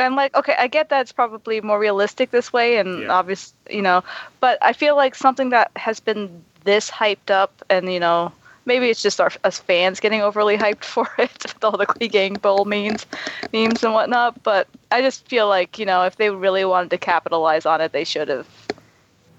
I'm 0.00 0.16
like, 0.16 0.34
okay, 0.34 0.54
I 0.58 0.66
get 0.66 0.88
that 0.88 1.02
it's 1.02 1.12
probably 1.12 1.60
more 1.60 1.78
realistic 1.78 2.30
this 2.30 2.54
way, 2.54 2.78
and 2.78 3.02
Yeah. 3.02 3.12
obvious, 3.12 3.52
you 3.68 3.82
know, 3.82 4.02
but 4.40 4.56
I 4.62 4.72
feel 4.72 4.96
like 4.96 5.14
something 5.14 5.50
that 5.50 5.70
has 5.76 6.00
been 6.00 6.42
this 6.64 6.90
hyped 6.90 7.30
up, 7.30 7.62
and 7.68 7.92
you 7.92 8.00
know, 8.00 8.32
maybe 8.64 8.88
it's 8.88 9.02
just 9.02 9.20
our 9.20 9.30
us 9.44 9.58
fans 9.58 10.00
getting 10.00 10.22
overly 10.22 10.56
hyped 10.56 10.84
for 10.94 11.06
it 11.18 11.30
with 11.42 11.62
all 11.62 11.76
the 11.76 11.84
Clegane 11.84 12.40
Bowl 12.40 12.64
memes, 12.64 13.04
memes 13.52 13.84
and 13.84 13.92
whatnot. 13.92 14.42
But 14.42 14.68
I 14.90 15.02
just 15.02 15.28
feel 15.28 15.46
like 15.46 15.78
you 15.78 15.84
know, 15.84 16.04
if 16.04 16.16
they 16.16 16.30
really 16.30 16.64
wanted 16.64 16.88
to 16.92 16.98
capitalize 16.98 17.66
on 17.66 17.82
it, 17.82 17.92
they 17.92 18.04
should 18.04 18.28
have, 18.28 18.48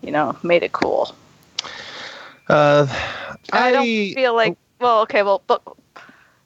you 0.04 0.12
know, 0.12 0.38
made 0.44 0.62
it 0.62 0.74
cool. 0.74 1.16
Uh, 2.48 2.86
I, 3.52 3.72
don't 3.72 3.84
feel 4.14 4.36
like, 4.36 4.56
well, 4.80 5.02
okay, 5.02 5.24
well, 5.24 5.42
but 5.48 5.64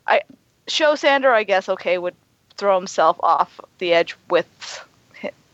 I 0.08 0.21
show 0.69 0.95
Sandor, 0.95 1.34
I 1.34 1.43
guess, 1.43 1.67
okay, 1.67 1.97
would 1.97 2.15
throw 2.60 2.78
himself 2.78 3.17
off 3.22 3.60
the 3.80 3.93
edge 3.93 4.15
with 4.30 4.86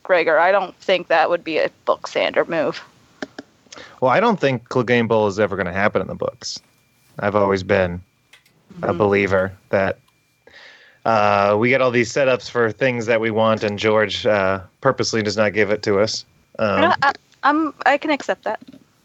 Gregor. 0.03 0.37
I 0.37 0.51
don't 0.51 0.75
think 0.77 1.07
that 1.07 1.29
would 1.29 1.43
be 1.43 1.57
a 1.59 1.69
book 1.85 2.07
Sandor 2.07 2.45
move. 2.45 2.83
Well, 4.01 4.11
I 4.11 4.19
don't 4.19 4.39
think 4.39 4.67
Clegane 4.69 5.07
Bowl 5.07 5.27
is 5.27 5.39
ever 5.39 5.55
going 5.55 5.67
to 5.67 5.73
happen 5.73 6.01
in 6.01 6.07
the 6.07 6.15
books. 6.15 6.59
I've 7.19 7.35
always 7.35 7.63
been 7.63 8.01
a 8.83 8.93
Mhm. 8.93 8.97
believer 8.97 9.51
that 9.69 9.99
uh, 11.05 11.55
we 11.59 11.69
get 11.69 11.81
all 11.81 11.91
these 11.91 12.11
setups 12.11 12.49
for 12.49 12.71
things 12.71 13.05
that 13.05 13.21
we 13.21 13.29
want, 13.29 13.63
and 13.63 13.77
George 13.77 14.25
uh, 14.25 14.59
purposely 14.81 15.21
does 15.21 15.37
not 15.37 15.53
give 15.53 15.69
it 15.69 15.83
to 15.83 15.99
us. 15.99 16.25
Um, 16.57 16.93
I, 17.03 17.13
I'm, 17.43 17.73
I 17.85 17.97
can 17.97 18.09
accept 18.09 18.43
that. 18.45 18.59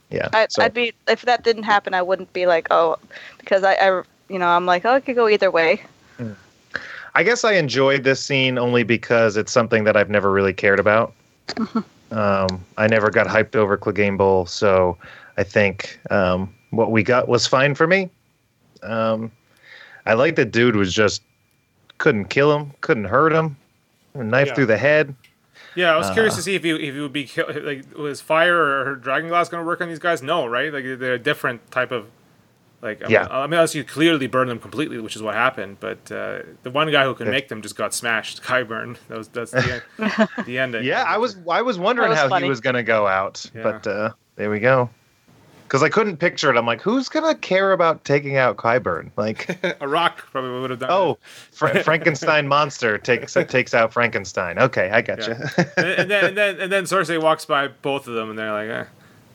yeah. 0.09 0.29
I, 0.33 0.47
so- 0.49 0.63
I'd 0.63 0.73
be 0.75 0.93
if 1.09 1.23
that 1.23 1.45
didn't 1.45 1.65
happen, 1.65 1.93
I 1.95 2.01
wouldn't 2.03 2.33
be 2.33 2.47
like, 2.47 2.69
oh, 2.71 2.97
because 3.39 3.65
I, 3.65 3.75
I 3.75 4.03
you 4.29 4.39
know, 4.39 4.49
I'm 4.49 4.65
like, 4.67 4.85
oh, 4.87 4.95
it 4.95 5.05
could 5.05 5.17
go 5.17 5.29
either 5.29 5.51
way. 5.51 5.83
I 7.15 7.23
guess 7.23 7.45
I 7.45 7.53
enjoyed 7.55 8.05
this 8.05 8.23
scene 8.23 8.59
only 8.59 8.83
because 8.85 9.37
it's 9.37 9.53
something 9.53 9.85
that 9.85 9.97
I've 9.97 10.11
never 10.11 10.31
really 10.31 10.53
cared 10.53 10.79
about. 10.79 11.13
um, 12.13 12.65
I 12.77 12.87
never 12.87 13.11
got 13.11 13.27
hyped 13.27 13.57
over 13.57 13.77
Clegane 13.77 14.17
Bowl, 14.17 14.47
so 14.47 14.97
I 15.37 15.43
think 15.43 15.99
um, 16.11 16.55
what 16.71 16.91
we 16.93 17.03
got 17.03 17.29
was 17.29 17.47
fine 17.47 17.75
for 17.75 17.87
me. 17.87 18.11
Um, 18.83 19.31
I 20.07 20.15
like 20.15 20.37
that 20.37 20.53
dude 20.53 20.77
was 20.77 20.93
just 20.95 21.23
couldn't 21.99 22.27
kill 22.27 22.57
him, 22.57 22.73
couldn't 22.81 23.05
hurt 23.05 23.33
him, 23.33 23.57
knife 24.15 24.49
Yeah. 24.49 24.55
through 24.55 24.67
the 24.67 24.79
head. 24.79 25.15
Yeah, 25.77 25.93
I 25.95 25.97
was 25.99 26.11
curious 26.11 26.35
Uh. 26.35 26.39
to 26.39 26.43
see 26.43 26.55
if 26.57 26.65
he 26.65 26.71
if 26.71 26.95
he 26.95 27.01
would 27.01 27.13
be 27.13 27.25
kill- 27.27 27.47
like 27.63 27.85
was 27.97 28.21
fire 28.21 28.57
or 28.87 28.97
dragon 28.97 29.29
glass 29.29 29.49
going 29.49 29.63
to 29.63 29.67
work 29.67 29.81
on 29.81 29.89
these 29.89 29.99
guys? 30.01 30.21
No, 30.23 30.47
right? 30.47 30.73
Like 30.73 30.85
they're 30.99 31.15
a 31.15 31.19
different 31.19 31.71
type 31.71 31.93
of 31.93 32.07
like. 32.83 33.01
I 33.03 33.05
mean, 33.05 33.13
Yeah. 33.13 33.27
I 33.31 33.43
mean, 33.47 33.55
unless 33.55 33.75
you 33.75 33.85
clearly 33.85 34.27
burn 34.27 34.49
them 34.49 34.59
completely, 34.59 34.99
which 34.99 35.17
is 35.17 35.23
what 35.23 35.35
happened. 35.35 35.79
But 35.81 36.11
uh, 36.13 36.41
the 36.63 36.71
one 36.71 36.91
guy 36.91 37.05
who 37.05 37.15
can 37.15 37.27
Yeah. 37.27 37.33
make 37.33 37.49
them 37.49 37.63
just 37.63 37.77
got 37.77 37.93
smashed. 37.95 38.43
Qyburn. 38.51 38.97
That 39.09 39.19
was 39.19 39.29
that's 39.29 39.51
the 39.53 39.83
end. 39.99 40.29
the 40.47 40.59
end. 40.59 40.75
Yeah, 40.85 41.05
I 41.07 41.19
was 41.19 41.37
I 41.51 41.63
was 41.63 41.79
wondering 41.79 42.11
was 42.11 42.19
how 42.19 42.29
funny. 42.29 42.45
he 42.47 42.51
was 42.51 42.61
gonna 42.61 42.83
go 42.83 43.07
out, 43.07 43.45
Yeah. 43.55 43.63
but 43.63 43.87
uh, 43.87 44.11
there 44.37 44.51
we 44.51 44.61
go. 44.61 44.91
Because 45.65 45.85
I 45.85 45.89
couldn't 45.89 46.17
picture 46.17 46.51
it. 46.53 46.57
I'm 46.57 46.67
like, 46.67 46.81
who's 46.83 47.09
gonna 47.09 47.33
care 47.37 47.71
about 47.71 48.05
taking 48.05 48.37
out 48.37 48.57
Qyburn? 48.57 49.13
Like, 49.17 49.57
a 49.81 49.87
rock 49.87 50.17
probably 50.33 50.61
would 50.61 50.71
have 50.71 50.81
done. 50.81 50.91
oh, 50.91 51.17
Fra- 51.53 51.85
Frankenstein 51.85 52.49
monster 52.49 52.99
takes 52.99 53.35
takes 53.35 53.73
out 53.73 53.93
Frankenstein. 53.93 54.59
Okay, 54.59 54.91
I 54.91 55.01
gotcha. 55.01 55.39
you. 55.57 55.65
and, 55.77 55.87
and 55.87 56.11
then 56.11 56.25
and 56.25 56.37
then 56.37 56.61
and 56.61 56.73
then 56.73 56.85
Cersei 56.87 57.23
walks 57.23 57.45
by 57.45 57.69
both 57.69 58.09
of 58.09 58.15
them, 58.15 58.31
and 58.31 58.37
they're 58.39 58.53
like, 58.53 58.69
eh, 58.69 58.91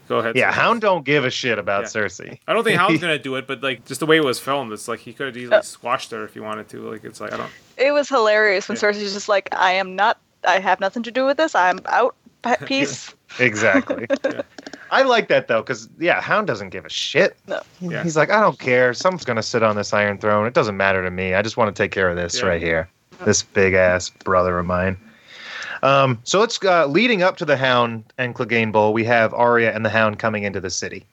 "Go 0.08 0.18
ahead." 0.20 0.36
Yeah, 0.36 0.52
Cersei." 0.52 0.54
Hound 0.56 0.82
don't 0.82 1.06
give 1.06 1.26
a 1.26 1.30
shit 1.30 1.58
about 1.60 1.84
Yeah. 1.84 1.88
Cersei. 2.02 2.40
I 2.48 2.54
don't 2.54 2.64
think 2.64 2.80
Hound's 2.80 3.02
gonna 3.02 3.20
do 3.20 3.36
it, 3.36 3.48
but 3.48 3.62
like 3.64 3.86
just 3.86 4.00
the 4.00 4.06
way 4.06 4.18
it 4.18 4.24
was 4.24 4.40
filmed, 4.40 4.72
it's 4.72 4.88
like 4.88 5.00
he 5.00 5.14
could 5.14 5.28
have 5.28 5.36
Uh, 5.36 5.40
easily 5.40 5.62
squashed 5.64 6.12
her 6.12 6.24
if 6.24 6.34
he 6.34 6.40
wanted 6.40 6.70
to. 6.70 6.90
Like 6.92 7.04
it's 7.04 7.20
like 7.22 7.34
I 7.34 7.38
don't. 7.38 7.52
It 7.78 7.92
was 7.92 8.10
hilarious 8.10 8.68
when 8.70 8.78
Yeah. 8.78 8.82
Cersei's 8.90 9.14
just 9.14 9.28
like, 9.30 9.50
I 9.54 9.72
am 9.72 9.96
not, 9.96 10.18
I 10.48 10.60
have 10.60 10.80
nothing 10.80 11.04
to 11.04 11.12
do 11.12 11.26
with 11.26 11.38
this. 11.38 11.56
I'm 11.56 11.80
out. 11.88 12.16
Pe- 12.42 12.58
Peace. 12.66 13.14
Exactly. 13.40 14.06
Yeah. 14.26 14.42
I 14.92 15.02
like 15.02 15.28
that 15.30 15.48
though, 15.48 15.62
because 15.62 15.90
yeah, 16.00 16.22
Hound 16.22 16.46
doesn't 16.46 16.70
give 16.70 16.86
a 16.86 16.90
shit. 16.90 17.36
No. 17.48 17.60
Yeah. 17.82 18.04
He's 18.04 18.16
like, 18.16 18.30
I 18.30 18.40
don't 18.40 18.58
care. 18.60 18.94
Someone's 18.94 19.26
gonna 19.26 19.42
sit 19.44 19.64
on 19.64 19.76
this 19.76 19.92
Iron 19.94 20.20
Throne. 20.20 20.46
It 20.46 20.54
doesn't 20.54 20.78
matter 20.78 21.04
to 21.04 21.10
me. 21.10 21.34
I 21.34 21.42
just 21.42 21.58
want 21.58 21.76
to 21.76 21.84
take 21.84 21.92
care 21.92 22.08
of 22.10 22.16
this 22.16 22.40
Yeah. 22.40 22.46
right 22.48 22.62
here. 22.62 22.88
This 23.26 23.42
big 23.44 23.74
ass 23.74 24.10
brother 24.10 24.58
of 24.60 24.66
mine. 24.68 24.96
Um, 25.84 26.20
so 26.24 26.40
let's 26.40 26.64
uh, 26.64 26.88
leading 26.88 27.22
up 27.24 27.38
to 27.38 27.46
the 27.46 27.58
Hound 27.58 28.04
and 28.18 28.34
Clegane 28.34 28.72
Bowl, 28.72 28.94
we 28.94 29.04
have 29.06 29.34
Arya 29.34 29.74
and 29.74 29.86
the 29.86 29.90
Hound 29.90 30.20
coming 30.20 30.44
into 30.44 30.60
the 30.62 30.70
city. 30.70 31.06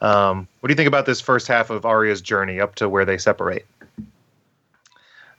Um, 0.00 0.48
what 0.60 0.68
do 0.68 0.72
you 0.72 0.76
think 0.76 0.88
about 0.88 1.06
this 1.06 1.20
first 1.20 1.46
half 1.46 1.70
of 1.70 1.84
Arya's 1.86 2.20
journey 2.20 2.60
up 2.60 2.74
to 2.76 2.88
where 2.88 3.04
they 3.04 3.16
separate? 3.18 3.64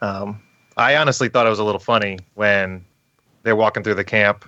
Um, 0.02 0.41
I 0.78 0.96
honestly 0.96 1.30
thought 1.30 1.46
it 1.46 1.50
was 1.50 1.60
a 1.60 1.63
little 1.63 1.80
funny 1.80 2.20
when 2.36 2.84
they're 3.44 3.56
walking 3.56 3.84
through 3.84 3.96
the 3.96 4.04
camp, 4.04 4.46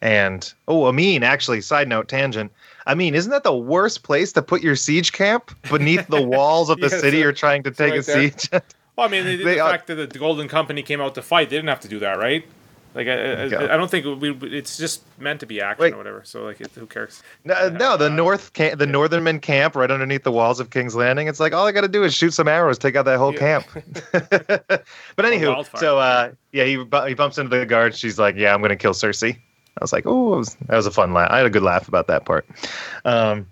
and 0.00 0.52
oh, 0.68 0.86
Amin. 0.86 1.22
Actually, 1.22 1.60
side 1.60 1.88
note, 1.88 2.08
tangent. 2.08 2.52
I 2.86 2.94
mean, 2.94 3.14
isn't 3.14 3.30
that 3.30 3.44
the 3.44 3.56
worst 3.56 4.02
place 4.02 4.32
to 4.34 4.42
put 4.42 4.62
your 4.62 4.76
siege 4.76 5.12
camp 5.12 5.50
beneath 5.70 6.06
the 6.08 6.20
walls 6.26 6.68
of 6.68 6.78
the 6.80 6.88
Yeah, 6.88 6.98
city 7.00 7.16
so- 7.18 7.22
you're 7.22 7.32
trying 7.32 7.62
to 7.62 7.70
take 7.70 7.92
right 7.92 8.00
a 8.00 8.02
there. 8.02 8.30
siege? 8.30 8.50
Well, 8.96 9.08
I 9.08 9.10
mean, 9.10 9.24
the, 9.26 9.36
the 9.38 9.44
They 9.44 9.58
are- 9.58 9.70
fact 9.70 9.88
that 9.88 10.10
the 10.10 10.18
Golden 10.20 10.46
Company 10.46 10.80
came 10.80 11.00
out 11.00 11.16
to 11.16 11.22
fight, 11.22 11.50
they 11.50 11.56
didn't 11.56 11.68
have 11.68 11.80
to 11.80 11.88
do 11.88 11.98
that, 11.98 12.16
right? 12.16 12.44
Like, 12.94 13.08
I, 13.08 13.12
I, 13.12 13.74
I 13.74 13.76
don't 13.76 13.90
think 13.90 14.20
we, 14.20 14.30
it's 14.56 14.78
just 14.78 15.02
meant 15.18 15.40
to 15.40 15.46
be 15.46 15.60
action 15.60 15.92
or 15.92 15.96
whatever. 15.96 16.22
So, 16.24 16.44
like, 16.44 16.60
it, 16.60 16.70
who 16.70 16.86
cares? 16.86 17.22
No, 17.44 17.68
no, 17.68 17.96
the 17.96 18.08
north 18.08 18.52
camp, 18.52 18.78
the 18.78 18.86
northernmen 18.86 19.42
camp 19.42 19.74
right 19.74 19.90
underneath 19.90 20.22
the 20.22 20.30
walls 20.30 20.60
of 20.60 20.70
King's 20.70 20.94
Landing. 20.94 21.26
It's 21.26 21.40
like 21.40 21.52
all 21.52 21.66
I 21.66 21.72
got 21.72 21.80
to 21.80 21.88
do 21.88 22.04
is 22.04 22.14
shoot 22.14 22.32
some 22.32 22.46
arrows, 22.46 22.78
take 22.78 22.94
out 22.94 23.04
that 23.06 23.18
whole 23.18 23.32
Yeah. 23.32 23.38
camp. 23.62 23.66
but 24.12 25.24
anywho, 25.24 25.78
so 25.78 25.98
uh, 25.98 26.30
yeah, 26.52 26.64
he 26.64 26.72
he 27.08 27.14
bumps 27.14 27.36
into 27.38 27.56
the 27.56 27.66
guard. 27.66 27.96
She's 27.96 28.18
like, 28.18 28.36
"Yeah, 28.36 28.54
I'm 28.54 28.60
going 28.60 28.70
to 28.70 28.76
kill 28.76 28.92
Cersei." 28.94 29.34
I 29.36 29.80
was 29.80 29.92
like, 29.92 30.04
"Oh, 30.06 30.44
that 30.44 30.76
was 30.76 30.86
a 30.86 30.92
fun 30.92 31.12
laugh." 31.12 31.30
I 31.32 31.38
had 31.38 31.46
a 31.46 31.50
good 31.50 31.62
laugh 31.64 31.88
about 31.88 32.06
that 32.06 32.24
part. 32.24 32.46
Um, 33.04 33.46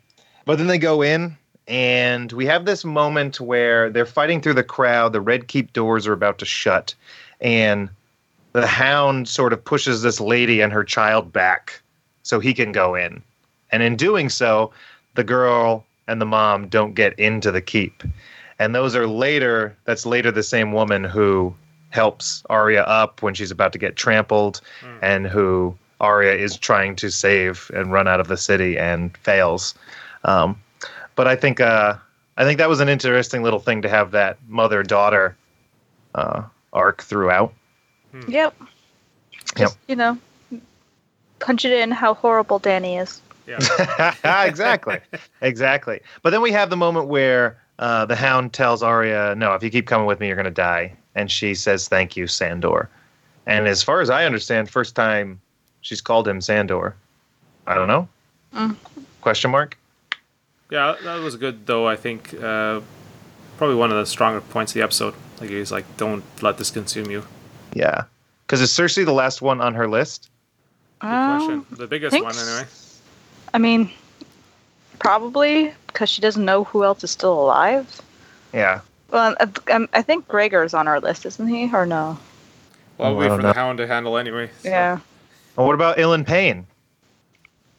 but 0.45 0.59
then 0.59 0.69
they 0.69 0.79
go 0.79 1.03
in, 1.03 1.37
and 1.67 2.31
we 2.33 2.47
have 2.47 2.65
this 2.65 2.85
moment 2.85 3.41
where 3.41 3.91
they're 3.91 4.07
fighting 4.07 4.41
through 4.41 4.55
the 4.55 4.63
crowd. 4.63 5.13
The 5.13 5.21
Red 5.21 5.49
Keep 5.49 5.73
doors 5.73 6.07
are 6.07 6.13
about 6.13 6.39
to 6.39 6.45
shut, 6.45 6.95
and 7.41 7.91
the 8.53 8.67
Hound 8.67 9.29
sort 9.29 9.53
of 9.53 9.65
pushes 9.65 10.03
this 10.03 10.21
lady 10.21 10.61
and 10.61 10.73
her 10.73 10.85
child 10.85 11.33
back 11.33 11.81
so 12.23 12.39
he 12.41 12.55
can 12.55 12.73
go 12.73 12.95
in. 12.95 13.23
And 13.71 13.83
in 13.83 13.97
doing 13.97 14.29
so, 14.29 14.71
the 15.15 15.25
girl 15.25 15.85
and 16.07 16.21
the 16.21 16.27
mom 16.27 16.69
don't 16.69 16.95
get 16.95 17.19
into 17.19 17.51
the 17.51 17.63
keep. 17.63 18.03
And 18.59 18.75
those 18.75 18.95
are 18.95 19.07
later, 19.07 19.77
that's 19.85 20.05
later 20.07 20.31
the 20.31 20.43
same 20.43 20.73
woman 20.73 21.05
who 21.05 21.55
helps 21.91 22.43
Arya 22.51 22.83
up 22.83 23.23
when 23.23 23.35
she's 23.35 23.51
about 23.51 23.73
to 23.73 23.79
get 23.79 23.97
trampled 23.97 24.61
Mm. 24.83 24.99
and 25.03 25.27
who 25.27 25.77
Arya 26.01 26.33
is 26.35 26.57
trying 26.57 26.97
to 26.97 27.11
save 27.11 27.71
and 27.75 27.93
run 27.93 28.09
out 28.09 28.21
of 28.21 28.29
the 28.29 28.37
city 28.37 28.79
and 28.79 29.17
fails. 29.19 29.75
Um, 30.25 30.61
but 31.17 31.27
I 31.27 31.37
think 31.37 31.61
uh, 31.61 31.95
I 32.37 32.45
think 32.45 32.59
that 32.59 32.69
was 32.69 32.81
an 32.81 32.89
interesting 32.89 33.43
little 33.43 33.59
thing 33.61 33.83
to 33.83 33.89
have 33.89 34.11
that 34.13 34.39
mother 34.49 34.83
daughter 34.83 35.37
uh, 36.15 36.43
arc 36.73 37.03
throughout. 37.03 37.53
Yep. 38.13 38.29
Yep. 38.29 38.55
Just, 39.57 39.79
you 39.89 39.97
know, 39.97 40.19
punch 41.39 41.65
it 41.65 41.73
in 41.73 41.91
how 41.91 42.15
horrible 42.15 42.61
Dany 42.61 43.01
is. 43.01 43.21
Yeah. 43.47 44.45
exactly, 44.47 45.01
exactly. 45.41 46.01
But 46.23 46.31
then 46.31 46.43
we 46.43 46.53
have 46.53 46.71
the 46.71 46.77
moment 46.77 47.09
where 47.09 47.59
uh, 47.79 48.07
the 48.07 48.17
Hound 48.17 48.53
tells 48.53 48.83
Arya, 48.83 49.35
"No, 49.37 49.55
if 49.55 49.63
you 49.63 49.71
keep 49.71 49.87
coming 49.87 50.07
with 50.07 50.21
me, 50.21 50.29
you're 50.29 50.37
going 50.37 50.45
to 50.45 50.51
die." 50.51 50.95
And 51.15 51.31
she 51.31 51.55
says, 51.55 51.89
"Thank 51.89 52.17
you, 52.17 52.27
Sandor." 52.27 52.89
And 53.47 53.67
as 53.67 53.83
far 53.83 54.01
as 54.01 54.11
I 54.11 54.25
understand, 54.25 54.71
first 54.71 54.95
time 54.95 55.41
she's 55.81 56.01
called 56.01 56.29
him 56.29 56.41
Sandor. 56.41 56.95
I 57.67 57.75
don't 57.75 57.89
know. 57.89 58.09
Mm. 58.55 58.77
Question 59.21 59.51
mark. 59.51 59.77
Yeah, 60.71 60.95
that 61.03 61.21
was 61.21 61.37
good 61.37 61.67
though. 61.67 61.87
I 61.87 61.97
think 61.97 62.33
uh, 62.35 62.81
probably 63.59 63.77
one 63.77 63.91
of 63.91 63.99
the 63.99 64.07
stronger 64.07 64.41
points 64.41 64.73
of 64.73 64.75
the 64.75 64.83
episode. 64.83 65.15
Like 65.41 65.51
he's 65.51 65.73
like, 65.73 65.97
"Don't 65.97 66.25
let 66.43 66.59
this 66.59 66.71
consume 66.71 67.11
you." 67.11 67.25
Yeah. 67.73 68.05
Because 68.47 68.61
is 68.61 68.71
Cersei 68.71 69.05
the 69.05 69.13
last 69.13 69.43
one 69.43 69.61
on 69.61 69.75
her 69.75 69.89
list? 69.89 70.29
Good 71.01 71.09
Um, 71.09 71.37
question. 71.39 71.67
The 71.79 71.87
biggest 71.87 72.13
one, 72.23 72.37
anyway. 72.37 72.65
I 73.55 73.59
mean, 73.59 73.91
probably 74.99 75.73
because 75.87 76.09
she 76.11 76.21
doesn't 76.21 76.45
know 76.45 76.65
who 76.65 76.85
else 76.85 77.03
is 77.05 77.11
still 77.11 77.33
alive. 77.41 78.01
Yeah. 78.53 78.81
Well, 79.11 79.35
I, 79.41 79.73
um, 79.73 79.89
I 79.93 80.03
think 80.03 80.27
Gregor's 80.29 80.75
on 80.75 80.89
our 80.89 81.01
list, 81.01 81.27
isn't 81.27 81.49
he? 81.49 81.71
Or 81.75 81.85
no? 81.87 82.19
Well, 82.99 83.09
I'll 83.09 83.15
Oh, 83.15 83.17
I 83.17 83.21
wait 83.21 83.29
for 83.37 83.43
know. 83.43 83.49
the 83.49 83.55
Hound 83.55 83.79
to 83.79 83.87
handle 83.87 84.17
anyway. 84.17 84.51
so- 84.63 84.69
Yeah. 84.69 84.99
Well, 85.57 85.67
what 85.67 85.75
about 85.75 85.99
Ilyn 85.99 86.25
Payne? 86.27 86.67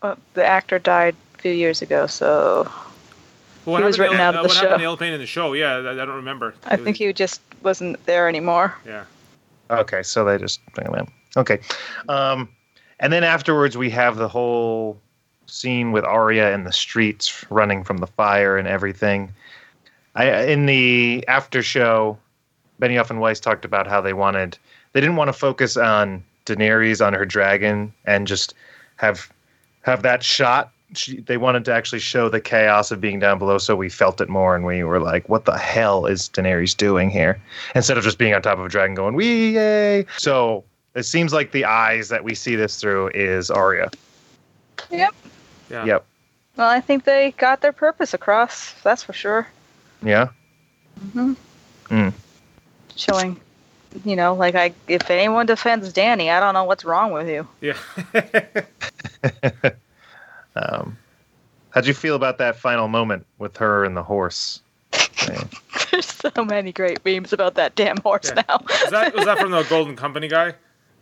Well, 0.02 0.18
the 0.34 0.46
actor 0.46 0.78
died 0.80 1.16
a 1.36 1.38
few 1.42 1.52
years 1.54 1.82
ago, 1.82 2.08
so 2.08 2.70
Well, 3.66 3.78
He 3.78 3.84
was 3.84 3.98
written 3.98 4.18
to, 4.18 4.24
out 4.24 4.36
of 4.36 4.40
uh, 4.40 4.42
the 4.44 4.48
what 4.50 4.58
happened 4.58 4.80
to 4.80 4.84
show. 4.86 4.96
Payne 4.98 5.14
in 5.14 5.20
the 5.22 5.26
show? 5.26 5.54
Yeah, 5.54 5.76
I, 5.78 5.92
I 5.92 5.96
don't 5.96 6.10
remember. 6.16 6.54
I 6.66 6.74
It 6.74 6.80
was- 6.80 6.84
think 6.84 6.98
he 6.98 7.14
just 7.14 7.42
wasn't 7.64 8.06
there 8.06 8.28
anymore. 8.28 8.76
Yeah. 8.86 9.06
Okay, 9.72 10.04
so 10.04 10.26
they 10.26 10.38
just. 10.38 10.60
Okay, 11.36 11.60
um, 12.10 12.50
and 13.00 13.12
then 13.12 13.24
afterwards 13.24 13.78
we 13.78 13.90
have 13.90 14.18
the 14.18 14.28
whole 14.28 15.00
scene 15.46 15.92
with 15.92 16.04
Arya 16.04 16.54
in 16.54 16.64
the 16.64 16.72
streets, 16.72 17.46
running 17.50 17.84
from 17.84 17.98
the 17.98 18.08
fire 18.08 18.58
and 18.58 18.68
everything. 18.68 19.34
I 20.16 20.44
in 20.44 20.66
the 20.66 21.26
after 21.28 21.64
show, 21.64 22.18
Benioff 22.80 23.10
and 23.10 23.20
Weiss 23.20 23.40
talked 23.40 23.66
about 23.66 23.88
how 23.88 24.02
they 24.02 24.14
wanted 24.14 24.58
they 24.94 25.02
didn't 25.02 25.16
want 25.16 25.30
to 25.30 25.34
focus 25.34 25.76
on 25.76 26.24
Daenerys 26.46 27.06
on 27.06 27.14
her 27.14 27.26
dragon 27.26 27.94
and 28.06 28.28
just 28.28 28.54
have 28.98 29.32
have 29.82 30.04
that 30.04 30.24
shot. 30.24 30.72
She, 30.96 31.22
they 31.22 31.38
wanted 31.38 31.66
to 31.66 31.74
actually 31.74 32.00
show 32.00 32.30
the 32.30 32.42
chaos 32.42 32.92
of 32.92 33.02
being 33.02 33.20
down 33.20 33.40
below, 33.40 33.58
so 33.58 33.76
we 33.76 33.90
felt 33.90 34.22
it 34.22 34.30
more, 34.30 34.56
and 34.56 34.66
we 34.66 34.84
were 34.84 35.00
like, 35.00 35.28
"What 35.30 35.46
the 35.46 35.58
hell 35.58 36.06
is 36.06 36.30
Daenerys 36.30 36.76
doing 36.76 37.10
here?" 37.10 37.40
Instead 37.76 37.98
of 37.98 38.04
just 38.04 38.18
being 38.18 38.34
on 38.34 38.42
top 38.42 38.60
of 38.60 38.66
a 38.66 38.70
dragon 38.70 38.96
going, 38.96 39.16
"Wee 39.16 39.54
yay!" 39.54 40.06
So 40.18 40.64
it 40.96 41.04
seems 41.04 41.34
like 41.34 41.52
the 41.52 41.66
eyes 41.66 42.10
that 42.10 42.24
we 42.24 42.36
see 42.36 42.56
this 42.56 42.80
through 42.80 43.10
is 43.14 43.50
Arya. 43.50 43.90
Yep. 44.92 45.16
Yeah. 45.70 45.86
Yep. 45.86 46.06
Well, 46.58 46.70
I 46.70 46.82
think 46.82 47.04
they 47.04 47.32
got 47.32 47.62
their 47.62 47.72
purpose 47.72 48.14
across. 48.14 48.74
That's 48.84 49.04
for 49.04 49.14
sure. 49.14 49.48
Yeah. 50.04 50.30
hmm 51.14 51.34
Mm. 51.90 52.14
Showing, 52.96 53.40
you 54.06 54.16
know, 54.16 54.34
like 54.34 54.56
I, 54.56 54.74
if 54.88 55.10
anyone 55.12 55.46
defends 55.46 55.92
Dany, 55.92 56.32
I 56.32 56.40
don't 56.40 56.54
know 56.54 56.64
what's 56.64 56.86
wrong 56.86 57.12
with 57.12 57.28
you. 57.28 57.48
Yeah. 57.62 57.78
Um, 60.56 60.98
how'd 61.72 61.86
you 61.88 61.94
feel 61.94 62.16
about 62.16 62.38
that 62.40 62.56
final 62.58 62.88
moment 62.88 63.26
with 63.38 63.58
her 63.58 63.84
and 63.86 63.96
the 63.98 64.04
horse? 64.04 64.62
Yeah. 65.28 65.44
There's 65.92 66.06
so 66.06 66.44
many 66.46 66.72
great 66.72 67.04
memes 67.06 67.34
about 67.34 67.56
that 67.56 67.76
damn 67.76 67.98
horse 67.98 68.32
Yeah. 68.36 68.44
now. 68.48 68.60
was 68.68 68.92
that 68.92 69.16
was 69.16 69.26
that 69.26 69.40
from 69.40 69.52
the 69.52 69.64
Golden 69.70 69.96
Company 69.96 70.28
guy? 70.28 70.54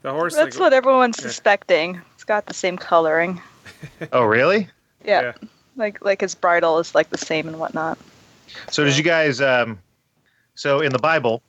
The 0.02 0.12
horse. 0.12 0.36
That's 0.36 0.56
Like- 0.56 0.62
what 0.62 0.74
everyone's 0.74 1.18
Yeah. 1.20 1.28
suspecting. 1.28 2.02
It's 2.16 2.24
got 2.24 2.46
the 2.46 2.54
same 2.54 2.78
coloring. 2.78 3.42
Oh, 4.12 4.24
really? 4.24 4.68
Yeah. 5.06 5.22
Yeah. 5.22 5.34
Like 5.76 6.04
like 6.04 6.22
his 6.22 6.36
bridle 6.36 6.78
is 6.80 6.94
like 6.94 7.10
the 7.10 7.18
same 7.18 7.48
and 7.48 7.58
whatnot. 7.60 7.98
So 8.70 8.84
did 8.84 8.98
you 8.98 9.04
guys? 9.04 9.40
Um, 9.42 9.80
so 10.56 10.82
in 10.82 10.92
the 10.92 11.00
Bible, 11.00 11.42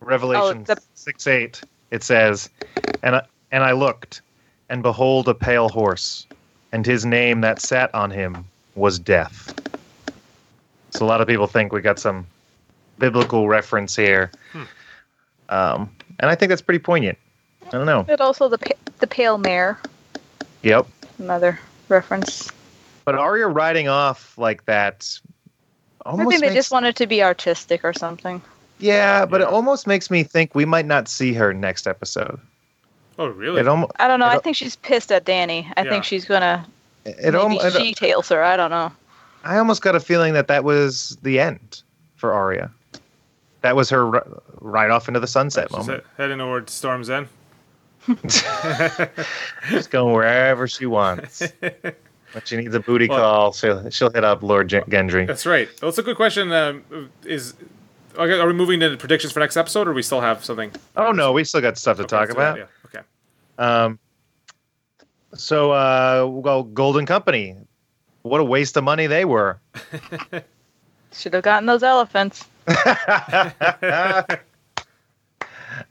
Revelation 0.00 0.64
Oh, 0.68 0.74
the- 0.74 0.80
six 0.94 1.26
eight, 1.26 1.60
it 1.90 2.02
says, 2.02 2.48
"And 3.02 3.16
I, 3.16 3.26
and 3.50 3.62
I 3.62 3.72
looked, 3.72 4.22
and 4.70 4.82
behold, 4.82 5.28
a 5.28 5.34
pale 5.34 5.68
horse, 5.68 6.26
and 6.72 6.84
his 6.86 7.04
name 7.04 7.40
that 7.42 7.60
sat 7.60 7.94
on 7.94 8.10
him 8.10 8.44
was 8.74 8.98
Death." 8.98 9.54
So 10.90 11.04
a 11.04 11.08
lot 11.08 11.20
of 11.20 11.28
people 11.28 11.46
think 11.46 11.72
we 11.72 11.80
got 11.80 11.98
some 11.98 12.26
biblical 12.98 13.48
reference 13.48 13.96
here, 13.96 14.30
Hmm. 14.52 14.62
um, 15.48 15.90
and 16.20 16.30
I 16.30 16.34
think 16.34 16.50
that's 16.50 16.62
pretty 16.62 16.78
poignant. 16.82 17.18
I 17.66 17.70
don't 17.70 17.86
know. 17.86 18.02
But 18.02 18.20
also 18.20 18.48
the 18.48 18.58
pa- 18.58 18.74
the 18.98 19.06
pale 19.06 19.38
mare, 19.38 19.78
Yep. 20.62 20.86
another 21.18 21.58
reference. 21.88 22.50
But 23.04 23.14
Arya 23.16 23.48
riding 23.48 23.88
off 23.88 24.36
like 24.38 24.64
that. 24.66 25.18
Almost 26.04 26.26
I 26.26 26.30
think 26.30 26.40
they 26.40 26.46
makes- 26.48 26.54
just 26.58 26.70
wanted 26.70 26.96
to 26.96 27.06
be 27.06 27.22
artistic 27.22 27.84
or 27.84 27.92
something. 27.92 28.42
Yeah, 28.78 29.24
but 29.26 29.40
it 29.40 29.46
almost 29.46 29.86
makes 29.86 30.10
me 30.10 30.22
think 30.24 30.54
we 30.54 30.64
might 30.64 30.86
not 30.86 31.08
see 31.08 31.32
her 31.34 31.54
next 31.54 31.86
episode. 31.86 32.40
Oh, 33.22 33.28
really? 33.28 33.60
It 33.60 33.68
almost 33.68 33.92
I 33.98 34.08
don't 34.08 34.18
know. 34.20 34.26
I 34.26 34.30
It'll- 34.32 34.42
think 34.42 34.56
she's 34.56 34.76
pissed 34.76 35.12
at 35.12 35.24
Dany. 35.24 35.70
I 35.76 35.82
Yeah. 35.82 35.90
think 35.90 36.04
she's 36.04 36.24
gonna 36.24 36.66
it 37.04 37.16
maybe 37.22 37.36
almost 37.36 37.76
she 37.76 37.94
tails 37.94 38.28
her. 38.30 38.42
I 38.42 38.56
don't 38.56 38.70
know. 38.70 38.90
I 39.44 39.58
almost 39.58 39.82
got 39.82 39.94
a 39.94 40.00
feeling 40.00 40.34
that 40.34 40.48
that 40.48 40.64
was 40.64 41.16
the 41.22 41.38
end 41.40 41.82
for 42.16 42.32
Arya. 42.32 42.70
That 43.62 43.76
was 43.76 43.90
her 43.90 44.06
ri- 44.06 44.20
right 44.60 44.90
off 44.90 45.06
into 45.08 45.20
the 45.20 45.26
sunset 45.26 45.68
She's 45.70 45.78
moment. 45.86 46.04
he- 46.16 46.22
heading 46.22 46.38
towards 46.38 46.72
Storm's 46.72 47.10
End. 47.10 47.28
She's 49.68 49.86
going 49.86 50.12
wherever 50.14 50.66
she 50.68 50.86
wants. 50.86 51.42
But 52.34 52.48
she 52.48 52.56
needs 52.56 52.74
a 52.74 52.80
booty 52.80 53.08
Well- 53.08 53.18
call. 53.18 53.52
She'll 53.52 53.90
she'll 53.90 54.08
hit 54.10 54.24
up 54.24 54.42
Lord 54.42 54.68
Gen- 54.68 54.84
Gendry. 54.84 55.26
That's 55.26 55.44
right. 55.44 55.68
Well, 55.82 55.90
it's 55.90 55.98
a 55.98 56.02
good 56.02 56.16
question. 56.16 56.50
Um, 56.50 56.82
is 57.26 57.52
okay, 58.16 58.40
are 58.40 58.46
we 58.46 58.54
moving 58.54 58.80
to 58.80 58.96
predictions 58.96 59.34
for 59.34 59.40
next 59.40 59.58
episode, 59.58 59.86
or 59.86 59.92
we 59.92 60.00
still 60.00 60.22
have 60.22 60.42
something 60.42 60.72
Oh 60.96 61.12
no, 61.12 61.32
we 61.32 61.44
still 61.44 61.60
got 61.60 61.76
stuff 61.76 61.98
to 61.98 62.04
Okay, 62.04 62.08
talk 62.08 62.20
let's 62.28 62.34
that, 62.36 62.52
about. 62.54 62.58
Yeah. 62.58 62.64
Okay. 63.62 63.70
Um, 63.70 63.98
so 65.34 65.72
uh, 65.72 66.26
well, 66.28 66.62
Golden 66.62 67.06
Company. 67.06 67.56
What 68.22 68.40
a 68.40 68.44
waste 68.44 68.76
of 68.76 68.84
money 68.84 69.06
they 69.08 69.24
were. 69.24 69.58
Should 71.12 71.34
have 71.34 71.42
gotten 71.42 71.66
those 71.66 71.82
elephants. 71.82 72.46
I 72.68 74.38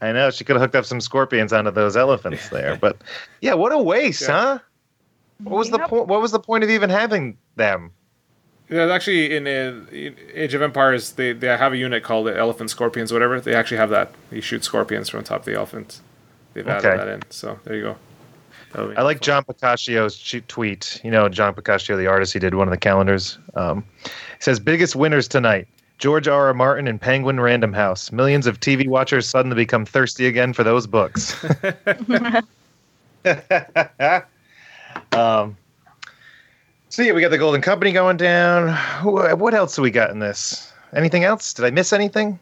know 0.01 0.29
she 0.31 0.43
could 0.45 0.55
have 0.55 0.61
hooked 0.61 0.75
up 0.75 0.85
some 0.85 1.01
scorpions 1.01 1.51
onto 1.51 1.71
those 1.71 1.97
elephants 1.97 2.47
there, 2.49 2.77
but 2.77 2.97
yeah, 3.41 3.53
what 3.53 3.71
a 3.71 3.77
waste, 3.77 4.21
Yeah. 4.21 4.27
huh? 4.31 4.59
What 5.43 5.57
was 5.57 5.69
the 5.71 5.79
point? 5.79 6.07
What 6.07 6.21
was 6.21 6.31
the 6.31 6.39
point 6.39 6.63
of 6.63 6.69
even 6.69 6.89
having 6.89 7.37
them? 7.55 7.91
Yeah, 8.69 8.85
actually, 8.93 9.35
in, 9.35 9.47
uh, 9.47 9.85
in 9.91 10.15
Age 10.33 10.53
of 10.53 10.61
Empires, 10.61 11.11
they, 11.13 11.33
they 11.33 11.47
have 11.47 11.73
a 11.73 11.77
unit 11.77 12.03
called 12.03 12.27
the 12.27 12.37
Elephant 12.37 12.69
Scorpions, 12.69 13.11
whatever. 13.11 13.41
They 13.41 13.53
actually 13.53 13.77
have 13.77 13.89
that. 13.89 14.13
You 14.31 14.39
shoot 14.39 14.63
scorpions 14.63 15.09
from 15.09 15.23
top 15.25 15.41
of 15.41 15.45
the 15.45 15.55
elephant. 15.55 15.99
They've 16.53 16.67
added 16.67 16.85
Okay. 16.87 16.97
that 16.97 17.07
in. 17.07 17.21
So 17.29 17.59
there 17.63 17.75
you 17.75 17.81
go. 17.83 17.95
That'll 18.73 18.97
I 18.97 19.01
like 19.01 19.17
fun. 19.17 19.23
John 19.23 19.43
Picacio's 19.43 20.15
che- 20.17 20.43
tweet. 20.47 20.99
You 21.03 21.11
know, 21.11 21.27
John 21.29 21.53
Picacio, 21.53 21.97
the 21.97 22.07
artist, 22.07 22.33
he 22.33 22.39
did 22.39 22.55
one 22.55 22.67
of 22.67 22.71
the 22.71 22.77
calendars. 22.77 23.37
Um, 23.55 23.83
he 24.03 24.09
says, 24.39 24.59
biggest 24.59 24.95
winners 24.95 25.27
tonight. 25.27 25.67
George 25.97 26.27
R. 26.27 26.47
R. 26.47 26.53
Martin 26.53 26.87
and 26.87 26.99
Penguin 26.99 27.39
Random 27.39 27.73
House. 27.73 28.11
Millions 28.11 28.47
of 28.47 28.59
TV 28.59 28.87
watchers 28.87 29.27
suddenly 29.27 29.55
become 29.55 29.85
thirsty 29.85 30.25
again 30.25 30.51
for 30.53 30.63
those 30.63 30.87
books. 30.87 31.35
um, 35.11 35.55
so 36.89 37.03
yeah, 37.03 37.13
we 37.13 37.21
got 37.21 37.29
the 37.29 37.37
Golden 37.37 37.61
Company 37.61 37.91
going 37.91 38.17
down. 38.17 38.75
What 39.03 39.53
else 39.53 39.75
do 39.75 39.81
we 39.81 39.91
got 39.91 40.09
in 40.11 40.19
this? 40.19 40.71
Anything 40.93 41.23
else? 41.23 41.53
Did 41.53 41.65
I 41.65 41.69
miss 41.71 41.93
anything? 41.93 42.39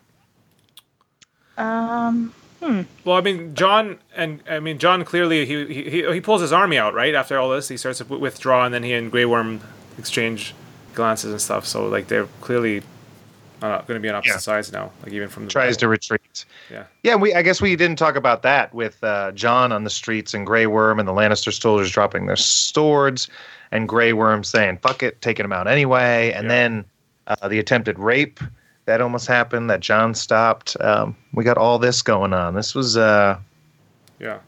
Um, 1.57 2.33
Well, 2.61 3.15
I 3.17 3.21
mean, 3.21 3.55
Jon 3.55 3.99
and 4.15 4.41
I 4.49 4.59
mean 4.59 4.77
Jon 4.79 5.05
clearly 5.05 5.45
he 5.45 5.65
he 5.91 6.11
he 6.13 6.21
pulls 6.21 6.41
his 6.41 6.51
army 6.51 6.77
out 6.77 6.93
right 6.93 7.15
after 7.15 7.37
all 7.37 7.49
this. 7.49 7.67
He 7.69 7.77
starts 7.77 7.99
to 7.99 8.05
withdraw, 8.05 8.65
and 8.65 8.73
then 8.73 8.83
he 8.83 8.93
and 8.93 9.09
Grey 9.11 9.25
Worm 9.25 9.61
exchange 9.97 10.53
glances 10.93 11.31
and 11.31 11.41
stuff. 11.41 11.65
So 11.65 11.87
like 11.87 12.07
they're 12.07 12.27
clearly 12.41 12.81
uh, 13.61 13.77
going 13.83 13.95
to 13.95 13.99
be 13.99 14.09
on 14.09 14.15
opposite 14.15 14.33
Yeah. 14.33 14.37
sides 14.39 14.71
now. 14.71 14.91
Like 15.03 15.13
even 15.13 15.29
from 15.29 15.45
the 15.45 15.51
Tries 15.51 15.77
to 15.77 15.87
retreat. 15.87 16.45
yeah 16.69 16.83
Yeah, 17.03 17.15
we. 17.15 17.33
I 17.33 17.41
guess 17.41 17.61
we 17.61 17.75
didn't 17.75 17.97
talk 17.97 18.15
about 18.15 18.41
that 18.43 18.73
with 18.73 19.01
uh, 19.03 19.31
Jon 19.31 19.71
on 19.71 19.83
the 19.85 19.89
streets 19.89 20.33
and 20.33 20.45
Grey 20.45 20.67
Worm 20.67 20.99
and 20.99 21.07
the 21.07 21.13
Lannister 21.13 21.53
soldiers 21.53 21.91
dropping 21.91 22.25
their 22.25 22.35
swords, 22.35 23.29
and 23.71 23.87
Grey 23.87 24.11
Worm 24.13 24.43
saying 24.43 24.79
"fuck 24.81 25.01
it," 25.01 25.21
taking 25.21 25.43
them 25.43 25.53
out 25.53 25.67
anyway, 25.67 26.31
and 26.35 26.43
Yeah. 26.45 26.49
then 26.49 26.85
uh, 27.27 27.47
the 27.47 27.59
attempted 27.59 27.97
rape 27.99 28.39
that 28.89 29.01
almost 29.01 29.27
happened 29.27 29.69
that 29.69 29.81
Jon 29.81 30.15
stopped. 30.15 30.75
Um, 30.81 31.15
we 31.31 31.43
got 31.43 31.59
all 31.59 31.77
this 31.77 32.01
going 32.01 32.33
on. 32.33 32.55
This 32.55 32.73
was 32.73 32.97
uh, 32.97 33.37
yeah. 34.19 34.39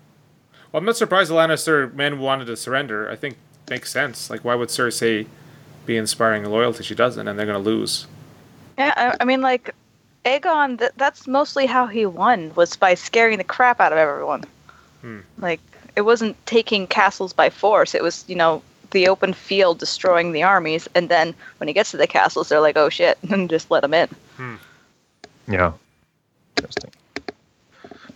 Well, 0.72 0.80
I'm 0.80 0.86
not 0.86 0.98
surprised 0.98 1.30
the 1.30 1.36
Lannister 1.36 1.94
men 1.94 2.18
wanted 2.18 2.46
to 2.46 2.58
surrender. 2.58 3.08
I 3.08 3.16
think 3.16 3.38
makes 3.70 3.92
sense. 3.92 4.32
Like 4.32 4.44
why 4.44 4.56
would 4.56 4.70
Cersei 4.70 5.28
be 5.86 5.96
inspiring 5.96 6.44
loyalty? 6.44 6.84
She 6.84 6.96
doesn't, 6.96 7.28
and 7.28 7.38
they're 7.38 7.46
going 7.46 7.64
to 7.64 7.70
lose. 7.70 8.08
yeah, 8.80 8.94
I, 8.98 9.18
I 9.20 9.26
mean, 9.26 9.42
like, 9.42 9.76
Aegon, 10.26 10.80
th- 10.80 10.92
that's 10.98 11.28
mostly 11.28 11.68
how 11.68 11.86
he 11.86 12.08
won, 12.08 12.52
was 12.56 12.76
by 12.76 12.96
scaring 12.96 13.38
the 13.38 13.44
crap 13.44 13.80
out 13.80 13.92
of 13.92 14.00
everyone. 14.00 14.44
Hmm. 15.02 15.20
Like, 15.38 15.62
it 15.96 16.02
wasn't 16.02 16.36
taking 16.48 16.88
castles 16.88 17.32
by 17.34 17.50
force, 17.52 17.94
it 17.94 18.02
was, 18.02 18.26
you 18.28 18.36
know, 18.36 18.64
the 18.92 19.08
open 19.08 19.34
field 19.34 19.80
destroying 19.80 20.32
the 20.32 20.44
armies, 20.44 20.88
and 20.96 21.10
then 21.10 21.34
when 21.58 21.68
he 21.68 21.74
gets 21.74 21.92
to 21.92 21.98
the 21.98 22.08
castles, 22.08 22.50
they're 22.50 22.62
like, 22.62 22.78
oh 22.78 22.90
shit, 22.90 23.18
and 23.30 23.50
just 23.50 23.72
let 23.72 23.84
him 23.84 23.94
in. 23.94 24.10
Yeah, 25.48 25.74
interesting. 26.58 26.92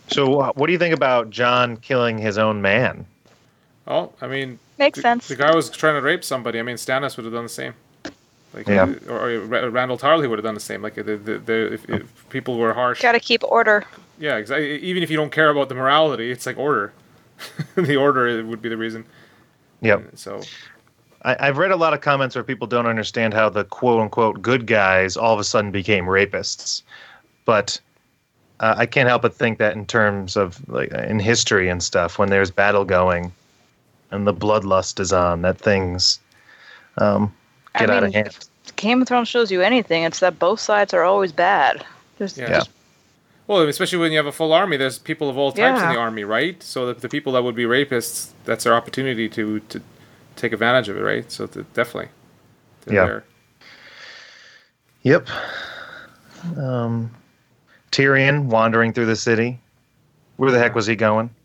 So, 0.07 0.39
uh, 0.39 0.51
what 0.53 0.67
do 0.67 0.73
you 0.73 0.79
think 0.79 0.93
about 0.93 1.29
Jon 1.31 1.77
killing 1.77 2.17
his 2.17 2.37
own 2.37 2.61
man? 2.61 3.05
Oh, 3.87 4.11
I 4.21 4.27
mean, 4.27 4.59
Makes 4.77 4.97
the, 4.97 5.01
sense. 5.01 5.27
The 5.27 5.35
guy 5.35 5.53
was 5.55 5.69
trying 5.69 5.95
to 5.95 6.01
rape 6.01 6.23
somebody. 6.23 6.59
I 6.59 6.61
mean, 6.61 6.75
Stannis 6.75 7.17
would 7.17 7.25
have 7.25 7.33
done 7.33 7.43
the 7.43 7.49
same. 7.49 7.73
Like, 8.53 8.67
Yeah. 8.67 8.85
or, 9.09 9.29
or 9.31 9.39
Randyll 9.71 9.99
Tarly 9.99 10.29
would 10.29 10.37
have 10.39 10.43
done 10.43 10.53
the 10.53 10.59
same. 10.59 10.81
Like, 10.81 10.95
the, 10.95 11.03
the, 11.03 11.37
the, 11.39 11.73
if, 11.73 11.89
if 11.89 12.29
people 12.29 12.57
were 12.57 12.73
harsh, 12.73 13.01
Gotta 13.01 13.19
keep 13.19 13.43
order. 13.43 13.83
yeah, 14.19 14.37
exactly. 14.37 14.79
Even 14.79 15.03
if 15.03 15.09
you 15.09 15.17
don't 15.17 15.31
care 15.31 15.49
about 15.49 15.69
the 15.69 15.75
morality, 15.75 16.31
it's 16.31 16.45
like 16.45 16.57
order. 16.57 16.93
the 17.75 17.95
order 17.97 18.43
would 18.45 18.61
be 18.61 18.69
the 18.69 18.77
reason. 18.77 19.05
Yeah. 19.81 19.99
So, 20.13 20.41
I, 21.25 21.47
I've 21.47 21.57
read 21.57 21.71
a 21.71 21.75
lot 21.75 21.93
of 21.93 22.01
comments 22.01 22.35
where 22.35 22.43
people 22.43 22.67
don't 22.67 22.85
understand 22.85 23.33
how 23.33 23.49
the 23.49 23.65
quote 23.65 23.99
unquote 23.99 24.41
good 24.41 24.67
guys 24.67 25.17
all 25.17 25.33
of 25.33 25.39
a 25.39 25.43
sudden 25.43 25.71
became 25.71 26.05
rapists. 26.05 26.83
But 27.43 27.81
uh, 28.59 28.75
I 28.77 28.85
can't 28.85 29.09
help 29.09 29.23
but 29.23 29.33
think 29.33 29.57
that 29.57 29.75
in 29.75 29.85
terms 29.85 30.37
of 30.37 30.67
like 30.69 30.91
in 30.93 31.19
history 31.19 31.67
and 31.67 31.83
stuff, 31.83 32.17
when 32.17 32.29
there's 32.29 32.51
battle 32.51 32.85
going 32.85 33.33
and 34.11 34.25
the 34.25 34.33
bloodlust 34.33 34.99
is 34.99 35.11
on, 35.11 35.41
that 35.41 35.57
things 35.57 36.19
um, 36.99 37.33
get 37.77 37.89
I 37.89 37.97
out 37.97 38.03
of 38.03 38.13
hand. 38.13 38.37
Game 38.77 39.01
of 39.01 39.07
Thrones 39.07 39.27
shows 39.27 39.51
you 39.51 39.61
anything, 39.61 40.03
it's 40.03 40.19
that 40.19 40.39
both 40.39 40.59
sides 40.59 40.93
are 40.93 41.03
always 41.03 41.31
bad. 41.31 41.85
Just, 42.17 42.37
yeah. 42.37 42.49
Yeah. 42.49 42.63
Well, 43.47 43.67
especially 43.67 43.99
when 43.99 44.11
you 44.11 44.17
have 44.17 44.25
a 44.25 44.31
full 44.31 44.53
army, 44.53 44.75
there's 44.75 44.97
people 44.97 45.29
of 45.29 45.37
all 45.37 45.51
types 45.51 45.79
in 45.81 45.89
the 45.89 45.99
army, 45.99 46.23
right? 46.23 46.61
So 46.63 46.87
the, 46.87 46.99
the 46.99 47.09
people 47.09 47.33
that 47.33 47.43
would 47.43 47.53
be 47.55 47.65
rapists, 47.65 48.31
that's 48.43 48.63
their 48.63 48.73
opportunity 48.73 49.29
to, 49.29 49.59
to 49.59 49.81
take 50.35 50.53
advantage 50.53 50.89
of 50.89 50.97
it, 50.97 51.01
right? 51.01 51.31
So 51.31 51.47
th- 51.47 51.65
definitely. 51.73 52.09
Yeah. 52.87 53.05
there. 53.05 53.23
Yep. 55.03 55.27
Um, 56.57 57.11
Tyrion 57.91 58.45
wandering 58.45 58.93
through 58.93 59.05
the 59.07 59.15
city. 59.15 59.59
Where 60.37 60.51
the 60.51 60.59
heck 60.59 60.75
was 60.75 60.85
he 60.87 60.95
going? 60.95 61.29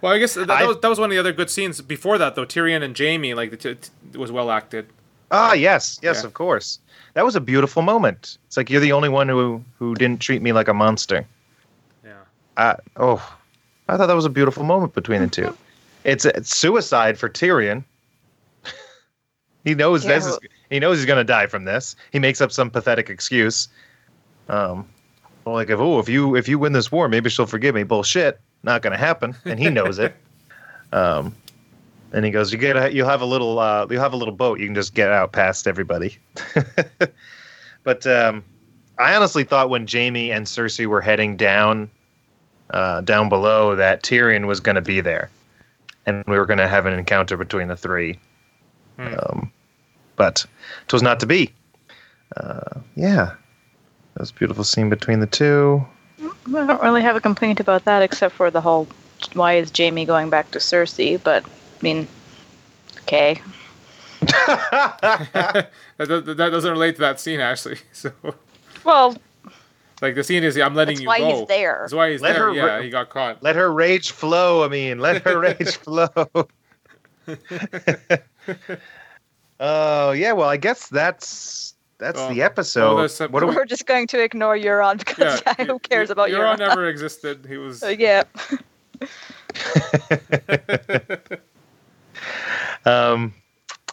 Well, 0.00 0.12
I 0.12 0.18
guess 0.18 0.34
that, 0.34 0.48
that, 0.48 0.62
I- 0.62 0.66
was, 0.66 0.80
that 0.80 0.88
was 0.88 0.98
one 0.98 1.10
of 1.10 1.12
the 1.12 1.18
other 1.20 1.32
good 1.32 1.48
scenes 1.48 1.80
before 1.80 2.18
that, 2.18 2.34
though. 2.34 2.44
Tyrion 2.44 2.82
and 2.82 2.98
Jaime, 2.98 3.34
like, 3.34 3.52
the 3.52 3.56
t- 3.56 3.76
t- 3.76 4.18
was 4.18 4.32
well 4.32 4.50
acted. 4.50 4.88
Ah, 5.30 5.52
yes, 5.52 6.00
yes, 6.02 6.22
Yeah. 6.22 6.26
of 6.26 6.34
course. 6.34 6.80
That 7.14 7.24
was 7.24 7.36
a 7.36 7.40
beautiful 7.40 7.82
moment. 7.82 8.36
It's 8.48 8.56
like 8.56 8.68
you're 8.68 8.80
the 8.80 8.90
only 8.90 9.08
one 9.08 9.28
who 9.28 9.62
who 9.78 9.94
didn't 9.94 10.20
treat 10.20 10.42
me 10.42 10.52
like 10.52 10.66
a 10.66 10.74
monster. 10.74 11.24
Yeah. 12.04 12.14
I, 12.56 12.74
oh, 12.96 13.22
I 13.88 13.96
thought 13.96 14.08
that 14.08 14.16
was 14.16 14.24
a 14.24 14.28
beautiful 14.30 14.64
moment 14.64 14.92
between 14.92 15.20
the 15.22 15.28
two. 15.28 15.56
It's, 16.04 16.24
it's 16.24 16.56
suicide 16.56 17.18
for 17.18 17.28
Tyrion. 17.28 17.84
he 19.64 19.74
knows 19.74 20.04
Yeah, 20.04 20.14
this. 20.14 20.26
Is, 20.26 20.38
he 20.70 20.80
knows 20.80 20.98
he's 20.98 21.06
going 21.06 21.18
to 21.18 21.24
die 21.24 21.46
from 21.46 21.64
this. 21.64 21.96
He 22.12 22.18
makes 22.18 22.40
up 22.40 22.50
some 22.50 22.70
pathetic 22.70 23.10
excuse. 23.10 23.68
Um, 24.48 24.88
like 25.44 25.70
if 25.70 25.78
oh 25.78 25.98
if 25.98 26.08
you 26.08 26.36
if 26.36 26.48
you 26.48 26.58
win 26.58 26.72
this 26.72 26.92
war, 26.92 27.08
maybe 27.08 27.28
she'll 27.28 27.46
forgive 27.46 27.74
me. 27.74 27.82
Bullshit, 27.82 28.40
not 28.62 28.80
going 28.82 28.92
to 28.92 28.98
happen, 28.98 29.34
and 29.44 29.58
he 29.58 29.70
knows 29.70 29.98
it. 29.98 30.14
Um, 30.94 31.34
and 32.12 32.22
he 32.22 32.30
goes, 32.30 32.52
you 32.52 32.58
get 32.58 32.76
a, 32.76 32.92
you'll 32.92 33.08
have 33.08 33.22
a 33.22 33.24
little 33.24 33.58
uh, 33.58 33.86
you'll 33.88 34.02
have 34.02 34.12
a 34.12 34.16
little 34.16 34.34
boat. 34.34 34.60
You 34.60 34.66
can 34.66 34.74
just 34.74 34.92
get 34.92 35.10
out 35.10 35.32
past 35.32 35.66
everybody. 35.66 36.18
but 37.82 38.06
um, 38.06 38.44
I 38.98 39.14
honestly 39.14 39.42
thought 39.44 39.70
when 39.70 39.86
Jaime 39.90 40.30
and 40.30 40.46
Cersei 40.46 40.86
were 40.86 41.00
heading 41.00 41.36
down 41.36 41.90
uh, 42.70 43.00
down 43.00 43.30
below 43.30 43.74
that 43.76 44.02
Tyrion 44.02 44.46
was 44.46 44.60
going 44.60 44.74
to 44.74 44.82
be 44.82 45.00
there, 45.00 45.30
and 46.06 46.24
we 46.26 46.38
were 46.38 46.46
going 46.46 46.58
to 46.58 46.68
have 46.68 46.86
an 46.86 46.94
encounter 46.94 47.36
between 47.36 47.68
the 47.68 47.76
three. 47.76 48.18
Hmm. 48.96 49.14
Um, 49.18 49.52
but 50.16 50.44
it 50.84 50.92
was 50.92 51.02
not 51.02 51.20
to 51.20 51.26
be. 51.26 51.52
Uh, 52.36 52.80
yeah, 52.96 53.34
that 54.14 54.20
was 54.20 54.30
a 54.30 54.34
beautiful 54.34 54.64
scene 54.64 54.88
between 54.88 55.20
the 55.20 55.26
two. 55.26 55.84
I 56.20 56.66
don't 56.66 56.82
really 56.82 57.02
have 57.02 57.16
a 57.16 57.20
complaint 57.20 57.60
about 57.60 57.84
that, 57.84 58.02
except 58.02 58.34
for 58.34 58.50
the 58.50 58.60
whole 58.60 58.88
why 59.34 59.54
is 59.54 59.72
Jaime 59.76 60.04
going 60.04 60.30
back 60.30 60.50
to 60.52 60.58
Cersei? 60.58 61.22
But 61.22 61.44
I 61.44 61.82
mean, 61.82 62.08
okay, 63.02 63.40
that, 64.22 65.70
that, 65.98 66.36
that 66.36 66.50
doesn't 66.50 66.70
relate 66.70 66.94
to 66.96 67.00
that 67.00 67.20
scene, 67.20 67.40
actually. 67.40 67.78
So, 67.92 68.12
well, 68.84 69.16
like, 70.02 70.14
the 70.14 70.24
scene 70.24 70.42
is, 70.44 70.56
I'm 70.58 70.74
letting 70.74 70.96
That's 70.96 71.02
you 71.02 71.06
why 71.08 71.18
go. 71.20 71.38
he's 71.38 71.48
there. 71.48 71.78
That's 71.82 71.94
why 71.94 72.10
he's 72.10 72.20
Let 72.20 72.34
there. 72.34 72.46
her 72.48 72.52
yeah, 72.54 72.76
ri- 72.76 72.84
he 72.84 72.90
got 72.90 73.08
caught. 73.10 73.42
Let 73.42 73.56
her 73.56 73.72
rage 73.72 74.10
flow. 74.10 74.64
I 74.64 74.68
mean, 74.68 74.98
let 74.98 75.22
her 75.22 75.38
rage 75.48 75.76
flow. 75.76 76.08
Oh 79.64 80.10
yeah, 80.10 80.32
well 80.32 80.48
I 80.48 80.56
guess 80.56 80.88
that's 80.88 81.74
that's 81.98 82.18
Oh. 82.18 82.34
the 82.34 82.42
episode. 82.42 82.98
Oh, 83.00 83.06
some- 83.06 83.30
what 83.30 83.40
do 83.40 83.46
we, 83.46 83.54
we're 83.54 83.64
just 83.64 83.86
going 83.86 84.08
to 84.08 84.20
ignore 84.20 84.56
Euron 84.58 84.98
because 84.98 85.40
Yeah, 85.46 85.66
who 85.66 85.78
cares 85.78 86.10
about 86.10 86.30
Euron? 86.30 86.56
Euron? 86.56 86.58
never 86.58 86.88
existed. 86.88 87.46
He 87.48 87.58
was. 87.58 87.80
Uh, 87.80 87.94
yeah, 87.96 88.24
um, 92.84 93.32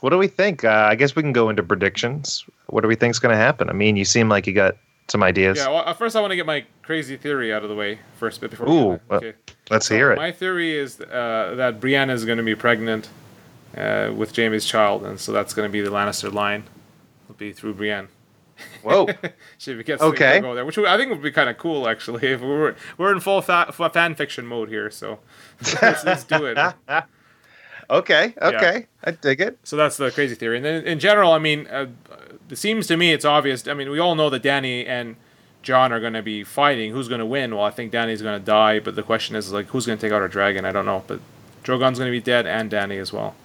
what 0.01 0.09
do 0.11 0.17
we 0.17 0.27
think? 0.27 0.63
Uh, 0.63 0.87
I 0.89 0.95
guess 0.95 1.15
we 1.15 1.21
can 1.21 1.33
go 1.33 1.49
into 1.49 1.61
predictions. 1.63 2.43
What 2.67 2.81
do 2.81 2.87
we 2.87 2.95
think's 2.95 3.19
going 3.19 3.33
to 3.33 3.37
happen? 3.37 3.69
I 3.69 3.73
mean, 3.73 3.95
you 3.95 4.05
seem 4.05 4.29
like 4.29 4.47
you 4.47 4.53
got 4.53 4.75
some 5.09 5.23
ideas. 5.23 5.57
Yeah, 5.57 5.69
well, 5.69 5.93
first 5.93 6.15
I 6.15 6.21
want 6.21 6.31
to 6.31 6.35
get 6.35 6.45
my 6.45 6.65
crazy 6.83 7.17
theory 7.17 7.53
out 7.53 7.63
of 7.63 7.69
the 7.69 7.75
way 7.75 7.99
first, 8.17 8.39
bit 8.41 8.51
before. 8.51 8.69
Ooh, 8.69 8.99
that. 9.09 9.15
Okay. 9.15 9.33
Let's 9.69 9.87
So 9.87 9.95
hear 9.95 10.11
it. 10.11 10.15
My 10.17 10.31
theory 10.31 10.75
is 10.77 11.01
uh, 11.01 11.53
that 11.57 11.79
Brienne 11.79 12.09
is 12.09 12.25
going 12.25 12.37
to 12.37 12.43
be 12.43 12.55
pregnant 12.55 13.09
uh, 13.77 14.11
with 14.15 14.35
Jaime's 14.35 14.65
child, 14.65 15.03
and 15.05 15.19
so 15.19 15.31
that's 15.31 15.53
going 15.53 15.67
to 15.67 15.71
be 15.71 15.81
the 15.81 15.89
Lannister 15.91 16.31
line. 16.33 16.63
Will 17.27 17.35
be 17.35 17.53
through 17.53 17.73
Brienne. 17.75 18.07
Whoa. 18.83 19.07
She 19.57 19.81
gets 19.83 20.01
Okay. 20.01 20.35
to 20.35 20.41
go 20.41 20.55
there, 20.55 20.65
which 20.65 20.77
I 20.77 20.97
think 20.97 21.11
would 21.11 21.21
be 21.21 21.31
kind 21.31 21.49
of 21.49 21.57
cool 21.57 21.87
actually. 21.87 22.27
If 22.31 22.41
we 22.41 22.47
were 22.47 22.75
we're 22.97 23.11
in 23.13 23.19
full 23.19 23.41
fa- 23.41 23.71
fa- 23.71 23.89
fan 23.89 24.15
fiction 24.15 24.45
mode 24.45 24.69
here, 24.69 24.89
so 24.91 25.19
let's, 25.81 26.03
let's 26.03 26.23
do 26.23 26.45
it. 26.45 26.57
okay. 27.89 28.33
Okay. 28.41 28.87
I 29.03 29.11
dig 29.11 29.41
it. 29.41 29.59
So 29.63 29.75
that's 29.77 29.97
the 29.97 30.11
crazy 30.11 30.35
theory. 30.35 30.57
And 30.57 30.65
then 30.65 30.83
in 30.85 30.99
general, 30.99 31.31
I 31.31 31.39
mean, 31.39 31.67
uh, 31.67 31.87
it 32.49 32.57
seems 32.57 32.87
to 32.87 32.97
me 32.97 33.11
it's 33.13 33.25
obvious. 33.25 33.67
I 33.67 33.73
mean, 33.73 33.89
we 33.89 33.99
all 33.99 34.15
know 34.15 34.29
that 34.29 34.43
Dany 34.43 34.87
and 34.87 35.15
Jon 35.61 35.91
are 35.91 35.99
going 35.99 36.13
to 36.13 36.21
be 36.21 36.43
fighting. 36.43 36.91
Who's 36.91 37.07
going 37.07 37.19
to 37.19 37.25
win? 37.25 37.55
Well, 37.55 37.65
I 37.65 37.71
think 37.71 37.91
Dany's 37.91 38.21
going 38.21 38.39
to 38.39 38.45
die, 38.45 38.79
but 38.79 38.95
the 38.95 39.03
question 39.03 39.35
is 39.35 39.51
like, 39.51 39.67
who's 39.67 39.85
going 39.85 39.97
to 39.97 40.01
take 40.01 40.13
out 40.13 40.21
our 40.21 40.27
dragon? 40.27 40.65
I 40.65 40.71
don't 40.71 40.85
know, 40.85 41.03
but 41.07 41.19
Drogon's 41.63 41.99
going 41.99 42.11
to 42.11 42.17
be 42.17 42.21
dead 42.21 42.47
and 42.47 42.71
Dany 42.71 42.99
as 42.99 43.11
well. 43.11 43.35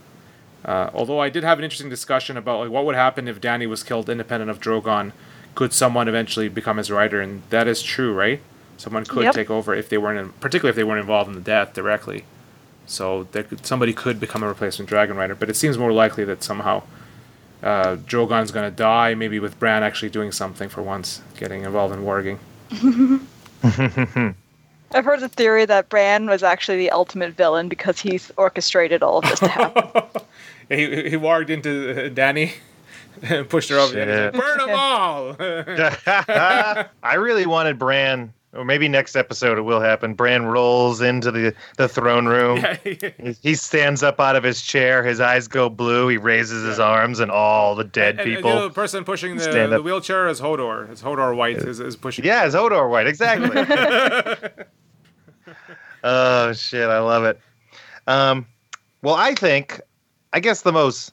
Uh, 0.64 0.90
although 0.94 1.18
I 1.20 1.28
did 1.28 1.44
have 1.44 1.59
an 1.59 1.64
interesting 1.64 1.90
discussion 1.90 2.36
about 2.36 2.61
like 2.61 2.70
what 2.70 2.86
would 2.86 2.94
happen 2.94 3.28
if 3.28 3.40
Dany 3.40 3.68
was 3.68 3.82
killed 3.82 4.09
independent 4.09 4.50
of 4.50 4.61
Drogon. 4.61 5.12
Could 5.55 5.72
someone 5.72 6.09
eventually 6.09 6.48
become 6.48 6.78
his 6.78 6.90
rider? 6.90 7.20
And 7.20 7.42
that 7.50 7.68
is 7.68 7.80
true, 7.82 8.12
right? 8.12 8.40
Someone 8.76 9.05
could 9.05 9.24
Yep. 9.24 9.34
take 9.34 9.50
over 9.50 9.72
if 9.74 9.88
they 9.88 9.98
weren't, 9.98 10.18
in, 10.18 10.30
particularly 10.40 10.70
if 10.70 10.76
they 10.76 10.82
weren't 10.82 11.00
involved 11.00 11.28
in 11.28 11.34
the 11.34 11.40
death 11.40 11.74
directly. 11.74 12.24
So 12.86 13.28
there 13.32 13.44
could, 13.44 13.64
somebody 13.64 13.92
could 13.92 14.18
become 14.18 14.42
a 14.42 14.48
replacement 14.48 14.88
dragon 14.88 15.16
rider, 15.16 15.34
but 15.34 15.48
it 15.48 15.55
seems 15.57 15.78
more 15.78 15.92
likely 15.92 16.24
that 16.24 16.42
somehow 16.42 16.82
uh, 17.65 17.97
Drogon's 17.97 18.53
going 18.53 18.71
to 18.71 18.77
die, 18.77 19.15
maybe 19.15 19.41
with 19.41 19.59
Bran 19.59 19.83
actually 19.83 20.11
doing 20.11 20.31
something 20.31 20.69
for 20.69 20.83
once, 20.83 21.23
getting 21.37 21.65
involved 21.65 21.95
in 21.95 22.05
warging. 22.05 22.39
I've 24.95 25.05
heard 25.05 25.21
the 25.21 25.31
theory 25.31 25.65
that 25.65 25.89
Bran 25.89 26.27
was 26.27 26.43
actually 26.43 26.77
the 26.79 26.91
ultimate 26.91 27.33
villain 27.33 27.69
because 27.69 27.99
he's 27.99 28.31
orchestrated 28.37 29.03
all 29.03 29.19
of 29.19 29.25
this 29.25 29.41
to 29.41 29.49
happen. 29.49 30.03
he 30.69 31.09
he 31.09 31.17
warged 31.17 31.49
into 31.49 31.91
uh, 31.91 32.09
Dany 32.11 32.53
and 33.23 33.49
pushed 33.49 33.71
her 33.71 33.79
over 33.79 33.95
the 33.95 34.31
Burn 34.39 34.59
them 34.59 34.71
all! 34.71 35.37
I 37.03 37.15
really 37.15 37.47
wanted 37.47 37.79
Bran, 37.79 38.35
or 38.55 38.64
maybe 38.64 38.88
next 38.88 39.16
episode 39.16 39.59
it 39.59 39.62
will 39.62 39.80
happen. 39.80 40.14
Bran 40.14 40.46
rolls 40.46 41.00
into 41.00 41.30
the, 41.30 41.55
the 41.76 41.88
throne 41.88 42.26
room. 42.26 42.64
He- 42.84 42.98
He 43.42 43.55
stands 43.55 44.02
up 44.02 44.20
out 44.20 44.36
of 44.36 44.42
his 44.44 44.62
chair. 44.62 45.02
His 45.05 45.20
eyes 45.20 45.48
go 45.48 45.68
blue. 45.68 46.09
He 46.09 46.16
raises 46.16 46.64
his 46.64 46.78
arms, 46.78 47.20
and 47.20 47.30
all 47.30 47.74
the 47.74 47.84
dead 47.84 48.18
And- 48.18 48.20
and, 48.20 48.36
people. 48.36 48.50
you 48.50 48.57
know, 48.57 48.68
the 48.68 48.74
person 48.74 49.05
pushing 49.05 49.36
the, 49.36 49.66
the 49.70 49.82
wheelchair 49.82 50.28
is 50.28 50.40
Hodor. 50.40 50.88
It's 50.90 51.02
Hodor 51.02 51.34
White 51.36 51.57
is, 51.57 51.80
is 51.80 51.96
pushing. 51.96 52.24
yeah, 52.24 52.44
it's 52.46 52.55
Hodor 52.55 52.88
White. 52.90 53.07
Exactly. 53.07 53.50
oh 56.05 56.52
shit! 56.52 56.88
I 56.88 56.98
love 57.00 57.24
it. 57.24 57.38
Um, 58.07 58.46
well, 59.02 59.14
I 59.14 59.34
think, 59.34 59.80
I 60.32 60.40
guess 60.40 60.62
the 60.62 60.72
most 60.72 61.12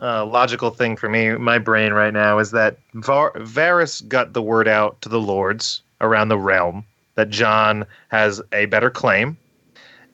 uh, 0.00 0.24
logical 0.26 0.70
thing 0.70 0.96
for 0.96 1.08
me, 1.08 1.32
my 1.36 1.58
brain 1.58 1.92
right 1.92 2.12
now, 2.12 2.38
is 2.38 2.50
that 2.52 2.76
Var- 2.94 3.32
Varys 3.36 4.06
got 4.08 4.32
the 4.32 4.42
word 4.42 4.68
out 4.68 5.00
to 5.02 5.08
the 5.08 5.20
lords 5.20 5.82
around 6.02 6.28
the 6.28 6.38
realm 6.38 6.84
that 7.14 7.30
Jon 7.30 7.86
has 8.08 8.42
a 8.52 8.66
better 8.66 8.90
claim, 8.90 9.36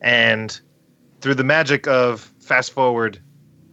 and 0.00 0.60
through 1.20 1.34
the 1.34 1.44
magic 1.44 1.86
of 1.88 2.32
fast 2.40 2.72
forward 2.72 3.18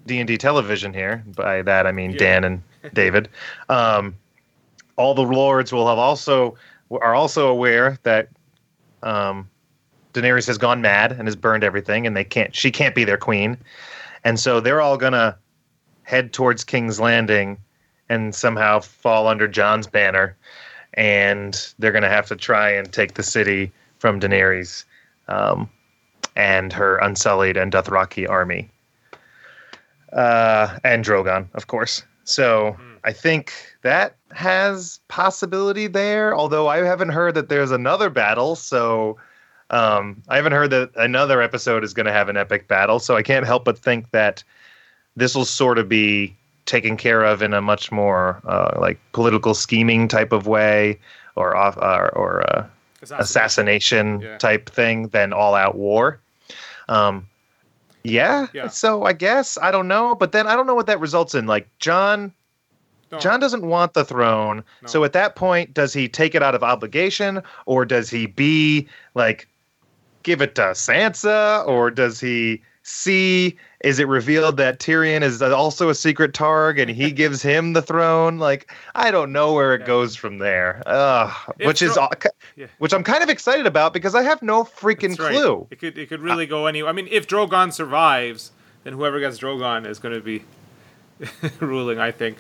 D 0.05 0.19
and 0.19 0.27
D 0.27 0.37
television 0.37 0.93
here, 0.93 1.23
by 1.35 1.61
that 1.61 1.85
I 1.85 1.91
mean 1.91 2.11
Yeah. 2.11 2.17
Dan 2.17 2.43
and 2.43 2.63
David, 2.93 3.29
um, 3.69 4.15
all 4.95 5.13
the 5.13 5.23
lords 5.23 5.71
will 5.71 5.87
have 5.87 5.97
also 5.97 6.55
are 6.91 7.15
also 7.15 7.47
aware 7.47 7.97
that 8.03 8.29
um, 9.03 9.49
Daenerys 10.13 10.47
has 10.47 10.57
gone 10.57 10.81
mad 10.81 11.11
and 11.11 11.27
has 11.27 11.35
burned 11.35 11.63
everything, 11.63 12.07
and 12.07 12.15
they 12.15 12.23
can't. 12.23 12.55
She 12.55 12.71
can't 12.71 12.95
be 12.95 13.03
their 13.03 13.17
queen, 13.17 13.57
and 14.23 14.39
so 14.39 14.59
they're 14.59 14.81
all 14.81 14.97
gonna 14.97 15.37
head 16.03 16.31
towards 16.31 16.63
King's 16.63 16.99
Landing 16.99 17.57
and 18.09 18.35
somehow 18.35 18.79
fall 18.79 19.27
under 19.27 19.47
Jon's 19.47 19.87
banner, 19.87 20.37
and 20.95 21.73
they're 21.79 21.91
gonna 21.91 22.09
have 22.09 22.27
to 22.27 22.35
try 22.35 22.69
and 22.71 22.91
take 22.91 23.13
the 23.13 23.23
city 23.23 23.71
from 23.99 24.19
Daenerys 24.19 24.83
um, 25.27 25.69
and 26.35 26.73
her 26.73 26.97
unsullied 26.97 27.57
and 27.57 27.71
Dothraki 27.71 28.29
army, 28.29 28.69
uh, 30.13 30.77
and 30.83 31.05
Drogon, 31.05 31.47
of 31.53 31.67
course. 31.67 32.03
So 32.25 32.75
I 33.03 33.13
think 33.13 33.53
that 33.83 34.15
has 34.31 34.99
possibility 35.07 35.87
there. 35.87 36.35
Although 36.35 36.67
I 36.67 36.77
haven't 36.77 37.09
heard 37.09 37.35
that 37.35 37.49
there's 37.49 37.71
another 37.71 38.09
battle, 38.09 38.55
so 38.55 39.17
um, 39.69 40.21
I 40.27 40.35
haven't 40.35 40.53
heard 40.53 40.71
that 40.71 40.91
another 40.95 41.41
episode 41.41 41.83
is 41.83 41.93
going 41.93 42.07
to 42.07 42.11
have 42.11 42.29
an 42.29 42.37
epic 42.37 42.67
battle. 42.67 42.99
So 42.99 43.15
I 43.15 43.21
can't 43.21 43.45
help 43.45 43.63
but 43.63 43.77
think 43.77 44.09
that 44.11 44.43
this 45.15 45.35
will 45.35 45.45
sort 45.45 45.77
of 45.77 45.87
be 45.87 46.35
taken 46.65 46.97
care 46.97 47.23
of 47.23 47.41
in 47.41 47.53
a 47.53 47.61
much 47.61 47.91
more 47.91 48.41
uh, 48.45 48.77
like 48.79 48.99
political 49.11 49.53
scheming 49.53 50.07
type 50.07 50.31
of 50.31 50.47
way, 50.47 50.99
or 51.35 51.55
off 51.55 51.77
or, 51.77 52.09
or 52.15 52.43
uh, 52.55 52.65
assassination 53.19 54.21
Yeah. 54.21 54.37
type 54.37 54.69
thing 54.69 55.07
than 55.09 55.33
all 55.33 55.55
out 55.55 55.75
war. 55.75 56.19
Um, 56.89 57.27
yeah, 58.03 58.47
Yeah. 58.53 58.67
So 58.67 59.03
I 59.03 59.13
guess 59.13 59.57
I 59.61 59.71
don't 59.71 59.87
know, 59.87 60.15
but 60.15 60.31
then 60.31 60.47
I 60.47 60.55
don't 60.55 60.67
know 60.67 60.75
what 60.75 60.87
that 60.87 60.99
results 60.99 61.33
in. 61.35 61.47
Like 61.47 61.67
Jon, 61.79 62.31
No. 63.11 63.19
Jon 63.19 63.39
doesn't 63.39 63.65
want 63.65 63.93
the 63.93 64.05
throne. 64.05 64.63
No. 64.81 64.87
So 64.87 65.03
at 65.03 65.13
that 65.13 65.35
point, 65.35 65.73
does 65.73 65.93
he 65.93 66.07
take 66.07 66.35
it 66.35 66.43
out 66.43 66.55
of 66.55 66.63
obligation, 66.63 67.41
or 67.65 67.85
does 67.85 68.09
he 68.09 68.27
be 68.27 68.87
like, 69.15 69.47
give 70.23 70.41
it 70.41 70.55
to 70.55 70.61
Sansa, 70.73 71.65
or 71.67 71.89
does 71.91 72.19
he 72.19 72.61
see? 72.83 73.57
Is 73.85 73.99
it 73.99 74.07
revealed 74.07 74.57
that 74.57 74.79
Tyrion 74.79 75.21
is 75.21 75.41
also 75.41 75.89
a 75.89 75.95
secret 75.95 76.33
targ 76.33 76.81
and 76.81 76.89
he 76.89 77.11
gives 77.21 77.41
him 77.41 77.73
the 77.73 77.81
throne? 77.81 78.37
Like 78.39 78.73
I 78.95 79.11
don't 79.11 79.31
know 79.31 79.53
where 79.53 79.75
it 79.75 79.81
Yeah. 79.81 79.87
goes 79.87 80.15
from 80.15 80.39
there. 80.39 80.81
Which 81.63 81.81
is 81.81 81.97
which 82.79 82.93
I'm 82.93 83.03
kind 83.03 83.21
of 83.23 83.29
excited 83.29 83.65
about 83.67 83.93
because 83.93 84.15
I 84.15 84.23
have 84.23 84.41
no 84.41 84.63
freaking 84.63 85.17
right. 85.19 85.31
clue. 85.31 85.67
It 85.69 85.79
could 85.79 85.97
it 85.97 86.09
could 86.09 86.21
really 86.21 86.47
go 86.47 86.65
anywhere. 86.65 86.89
I 86.89 86.93
mean, 86.93 87.07
if 87.11 87.27
Drogon 87.27 87.71
survives, 87.71 88.51
then 88.83 88.93
whoever 88.93 89.19
gets 89.19 89.39
Drogon 89.39 89.85
is 89.85 89.99
going 89.99 90.15
to 90.15 90.21
be 90.21 90.43
ruling. 91.59 91.99
I 91.99 92.11
think, 92.11 92.37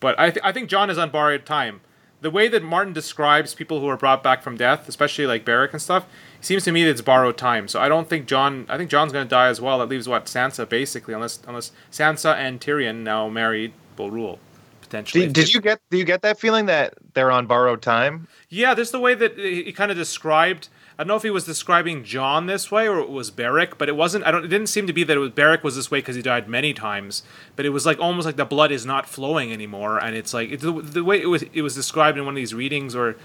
but 0.00 0.18
I 0.18 0.30
th- 0.30 0.44
I 0.44 0.52
think 0.52 0.68
Jon 0.68 0.88
is 0.90 0.98
on 0.98 1.10
borrowed 1.10 1.44
time. 1.46 1.80
The 2.20 2.30
way 2.30 2.48
that 2.48 2.62
Martin 2.62 2.92
describes 2.92 3.54
people 3.54 3.80
who 3.80 3.88
are 3.88 3.96
brought 3.96 4.22
back 4.22 4.42
from 4.42 4.56
death, 4.56 4.88
especially 4.88 5.26
like 5.26 5.44
Beric 5.44 5.72
and 5.72 5.82
stuff, 5.82 6.06
seems 6.40 6.64
to 6.64 6.72
me 6.72 6.82
that 6.84 6.90
it's 6.90 7.02
borrowed 7.02 7.36
time. 7.36 7.68
So 7.68 7.80
I 7.80 7.88
don't 7.88 8.08
think 8.08 8.26
Jon. 8.26 8.66
I 8.68 8.78
think 8.78 8.90
Jon's 8.90 9.12
going 9.12 9.26
to 9.26 9.30
die 9.30 9.48
as 9.48 9.60
well. 9.60 9.78
That 9.78 9.88
leaves 9.88 10.08
what 10.08 10.26
Sansa 10.26 10.68
basically, 10.68 11.14
unless 11.14 11.40
unless 11.46 11.72
Sansa 11.92 12.34
and 12.34 12.60
Tyrion 12.60 13.02
now 13.02 13.28
married 13.28 13.72
will 13.98 14.10
rule 14.10 14.38
potentially. 14.86 15.26
Did, 15.26 15.34
did 15.34 15.54
you 15.54 15.60
get 15.60 15.80
do 15.90 15.98
you 15.98 16.04
get 16.04 16.22
that 16.22 16.38
feeling 16.38 16.66
that 16.66 16.94
they're 17.14 17.30
on 17.30 17.46
borrowed 17.46 17.82
time? 17.82 18.28
Yeah, 18.48 18.74
there's 18.74 18.90
the 18.90 19.00
way 19.00 19.14
that 19.14 19.36
he 19.38 19.72
kind 19.72 19.90
of 19.90 19.96
described. 19.96 20.68
I 20.98 21.02
don't 21.02 21.08
know 21.08 21.16
if 21.16 21.22
he 21.24 21.30
was 21.30 21.44
describing 21.44 22.04
Jon 22.04 22.46
this 22.46 22.70
way 22.70 22.88
or 22.88 23.00
it 23.00 23.10
was 23.10 23.30
Beric, 23.30 23.76
but 23.76 23.88
it 23.88 23.96
wasn't. 23.96 24.24
I 24.24 24.30
don't. 24.30 24.44
It 24.44 24.48
didn't 24.48 24.68
seem 24.68 24.86
to 24.86 24.94
be 24.94 25.04
that 25.04 25.14
it 25.14 25.20
was 25.20 25.30
Beric 25.30 25.62
was 25.62 25.76
this 25.76 25.90
way 25.90 25.98
because 25.98 26.16
he 26.16 26.22
died 26.22 26.48
many 26.48 26.72
times. 26.72 27.22
But 27.54 27.66
it 27.66 27.70
was 27.70 27.84
like 27.84 28.00
almost 28.00 28.24
like 28.24 28.36
the 28.36 28.46
blood 28.46 28.72
is 28.72 28.86
not 28.86 29.06
flowing 29.06 29.52
anymore, 29.52 30.02
and 30.02 30.16
it's 30.16 30.32
like 30.32 30.52
it, 30.52 30.60
the, 30.60 30.72
the 30.72 31.04
way 31.04 31.20
it 31.20 31.26
was 31.26 31.44
it 31.52 31.60
was 31.60 31.74
described 31.74 32.16
in 32.16 32.24
one 32.24 32.32
of 32.32 32.36
these 32.36 32.54
readings 32.54 32.94
or 32.94 33.16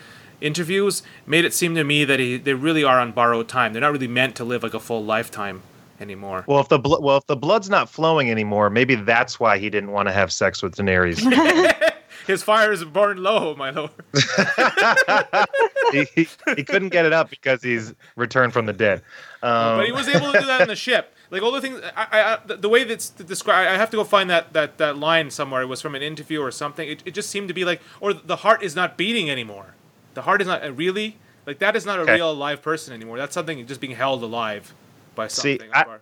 interviews 0.41 1.03
made 1.25 1.45
it 1.45 1.53
seem 1.53 1.75
to 1.75 1.83
me 1.83 2.03
that 2.03 2.19
he, 2.19 2.35
they 2.35 2.53
really 2.53 2.83
are 2.83 2.99
on 2.99 3.13
borrowed 3.13 3.47
time. 3.47 3.71
They're 3.71 3.81
not 3.81 3.93
really 3.93 4.07
meant 4.07 4.35
to 4.37 4.43
live 4.43 4.63
like 4.63 4.73
a 4.73 4.79
full 4.79 5.05
lifetime 5.05 5.61
anymore. 6.01 6.43
Well, 6.47 6.59
if 6.59 6.67
the 6.67 6.79
blo- 6.79 6.99
well 6.99 7.17
if 7.17 7.27
the 7.27 7.37
blood's 7.37 7.69
not 7.69 7.89
flowing 7.89 8.29
anymore, 8.29 8.69
maybe 8.69 8.95
that's 8.95 9.39
why 9.39 9.57
he 9.57 9.69
didn't 9.69 9.91
want 9.91 10.09
to 10.09 10.11
have 10.11 10.33
sex 10.33 10.61
with 10.61 10.75
Daenerys. 10.75 11.21
His 12.27 12.43
fire 12.43 12.71
is 12.71 12.83
burned 12.83 13.19
low, 13.19 13.55
my 13.55 13.69
lord. 13.71 13.91
he, 15.91 16.05
he, 16.15 16.27
he 16.55 16.63
couldn't 16.63 16.89
get 16.89 17.05
it 17.05 17.13
up 17.13 17.29
because 17.29 17.61
he's 17.63 17.93
returned 18.15 18.53
from 18.53 18.65
the 18.65 18.73
dead. 18.73 19.01
Um, 19.43 19.77
but 19.77 19.85
he 19.85 19.91
was 19.91 20.07
able 20.07 20.31
to 20.31 20.39
do 20.39 20.45
that 20.45 20.61
on 20.61 20.67
the 20.67 20.75
ship. 20.87 21.13
Like 21.29 21.41
all 21.41 21.51
the 21.51 21.61
things, 21.61 21.79
I, 21.95 22.37
I, 22.45 22.55
the- 22.55 22.69
way 22.69 22.83
that's 22.83 23.09
described, 23.09 23.69
I 23.69 23.77
have 23.77 23.89
to 23.91 23.97
go 23.97 24.03
find 24.03 24.29
that, 24.29 24.53
that, 24.53 24.77
that 24.79 24.97
line 24.97 25.31
somewhere. 25.31 25.61
It 25.61 25.67
was 25.67 25.81
from 25.81 25.95
an 25.95 26.01
interview 26.01 26.41
or 26.41 26.51
something. 26.51 26.87
It, 26.87 27.01
it 27.05 27.13
just 27.13 27.29
seemed 27.29 27.47
to 27.47 27.53
be 27.53 27.63
like, 27.65 27.81
or 27.99 28.13
the 28.13 28.37
heart 28.37 28.63
is 28.63 28.75
not 28.75 28.97
beating 28.97 29.29
anymore. 29.29 29.73
The 30.13 30.23
heart 30.23 30.41
is 30.41 30.47
not 30.47 30.63
uh, 30.63 30.73
really 30.73 31.17
like 31.45 31.59
that. 31.59 31.75
Is 31.75 31.85
not 31.85 31.99
a 31.99 32.01
Okay. 32.03 32.15
real 32.15 32.31
alive 32.31 32.61
person 32.61 32.93
anymore. 32.93 33.17
That's 33.17 33.33
something 33.33 33.65
just 33.65 33.79
being 33.79 33.95
held 33.95 34.23
alive 34.23 34.73
by 35.15 35.27
See, 35.27 35.57
something. 35.57 35.69
I- 35.73 35.97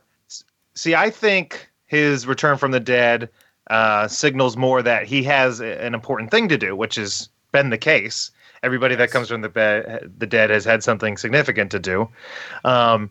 See, 0.73 0.95
I 0.95 1.09
think 1.09 1.69
his 1.87 2.25
return 2.25 2.57
from 2.57 2.71
the 2.71 2.79
dead 2.79 3.29
uh, 3.69 4.07
signals 4.07 4.57
more 4.57 4.81
that 4.81 5.05
he 5.05 5.23
has 5.23 5.59
an 5.59 5.93
important 5.93 6.31
thing 6.31 6.47
to 6.49 6.57
do, 6.57 6.75
which 6.75 6.95
has 6.95 7.29
been 7.51 7.69
the 7.69 7.77
case. 7.77 8.31
Everybody 8.63 8.95
that 8.95 9.11
comes 9.11 9.29
from 9.29 9.41
the 9.41 9.49
be- 9.49 10.07
the 10.17 10.27
dead 10.27 10.49
has 10.49 10.65
had 10.65 10.83
something 10.83 11.17
significant 11.17 11.71
to 11.71 11.79
do, 11.79 12.09
um, 12.65 13.09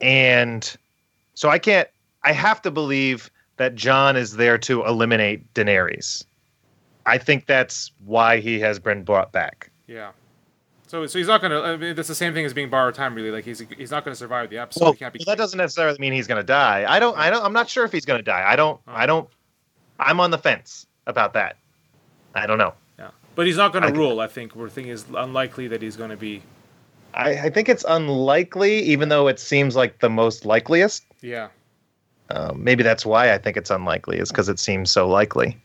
and 0.00 0.76
so 1.34 1.50
I 1.50 1.58
can't. 1.58 1.88
I 2.24 2.32
have 2.32 2.62
to 2.62 2.70
believe 2.70 3.30
that 3.58 3.74
Jon 3.74 4.16
is 4.16 4.36
there 4.36 4.56
to 4.58 4.84
eliminate 4.84 5.52
Daenerys. 5.54 6.24
I 7.06 7.18
think 7.18 7.46
that's 7.46 7.90
why 8.04 8.38
he 8.38 8.58
has 8.60 8.78
been 8.78 9.02
brought 9.02 9.32
back. 9.32 9.70
yeah. 9.86 10.12
So, 10.86 11.06
so 11.06 11.18
he's 11.18 11.28
not 11.28 11.42
gonna. 11.42 11.60
I 11.60 11.76
mean, 11.76 11.94
that's 11.94 12.08
the 12.08 12.14
same 12.14 12.32
thing 12.32 12.46
as 12.46 12.54
being 12.54 12.70
borrowed 12.70 12.94
time, 12.94 13.14
really. 13.14 13.30
Like 13.30 13.44
he's 13.44 13.58
he's 13.76 13.90
not 13.90 14.04
gonna 14.04 14.16
survive 14.16 14.48
the 14.48 14.56
episode. 14.56 14.82
Well, 14.82 14.92
he 14.92 14.98
can't 14.98 15.12
be. 15.12 15.22
that 15.26 15.36
doesn't 15.36 15.58
necessarily 15.58 15.98
mean 15.98 16.14
he's 16.14 16.26
going 16.26 16.40
to 16.40 16.46
die. 16.46 16.86
I 16.88 16.98
don't. 16.98 17.14
I 17.18 17.28
don't. 17.28 17.44
I'm 17.44 17.52
not 17.52 17.68
sure 17.68 17.84
if 17.84 17.92
he's 17.92 18.06
going 18.06 18.18
to 18.18 18.24
die. 18.24 18.42
I 18.46 18.56
don't. 18.56 18.80
I 18.86 19.04
don't. 19.04 19.28
I'm 19.98 20.20
on 20.20 20.30
the 20.30 20.38
fence 20.38 20.86
about 21.06 21.32
that. 21.34 21.56
I 22.34 22.46
don't 22.46 22.58
know. 22.58 22.74
yeah. 22.98 23.10
But 23.34 23.46
he's 23.46 23.56
not 23.56 23.72
gonna 23.72 23.92
rule. 23.92 24.20
I 24.20 24.26
think 24.26 24.54
we're 24.54 24.68
thinking 24.68 24.92
it's 24.92 25.06
unlikely 25.14 25.68
that 25.68 25.82
he's 25.82 25.96
gonna 25.96 26.16
be. 26.16 26.42
I, 27.14 27.30
I 27.46 27.50
think 27.50 27.68
it's 27.68 27.84
unlikely, 27.88 28.80
even 28.82 29.08
though 29.08 29.28
it 29.28 29.40
seems 29.40 29.74
like 29.74 30.00
the 30.00 30.10
most 30.10 30.44
likeliest. 30.44 31.04
Yeah. 31.20 31.48
Um, 32.30 32.62
maybe 32.62 32.82
that's 32.82 33.06
why 33.06 33.32
I 33.32 33.38
think 33.38 33.56
it's 33.56 33.70
unlikely, 33.70 34.18
is 34.18 34.28
because 34.30 34.48
it 34.48 34.58
seems 34.58 34.90
so 34.90 35.08
likely. 35.08 35.56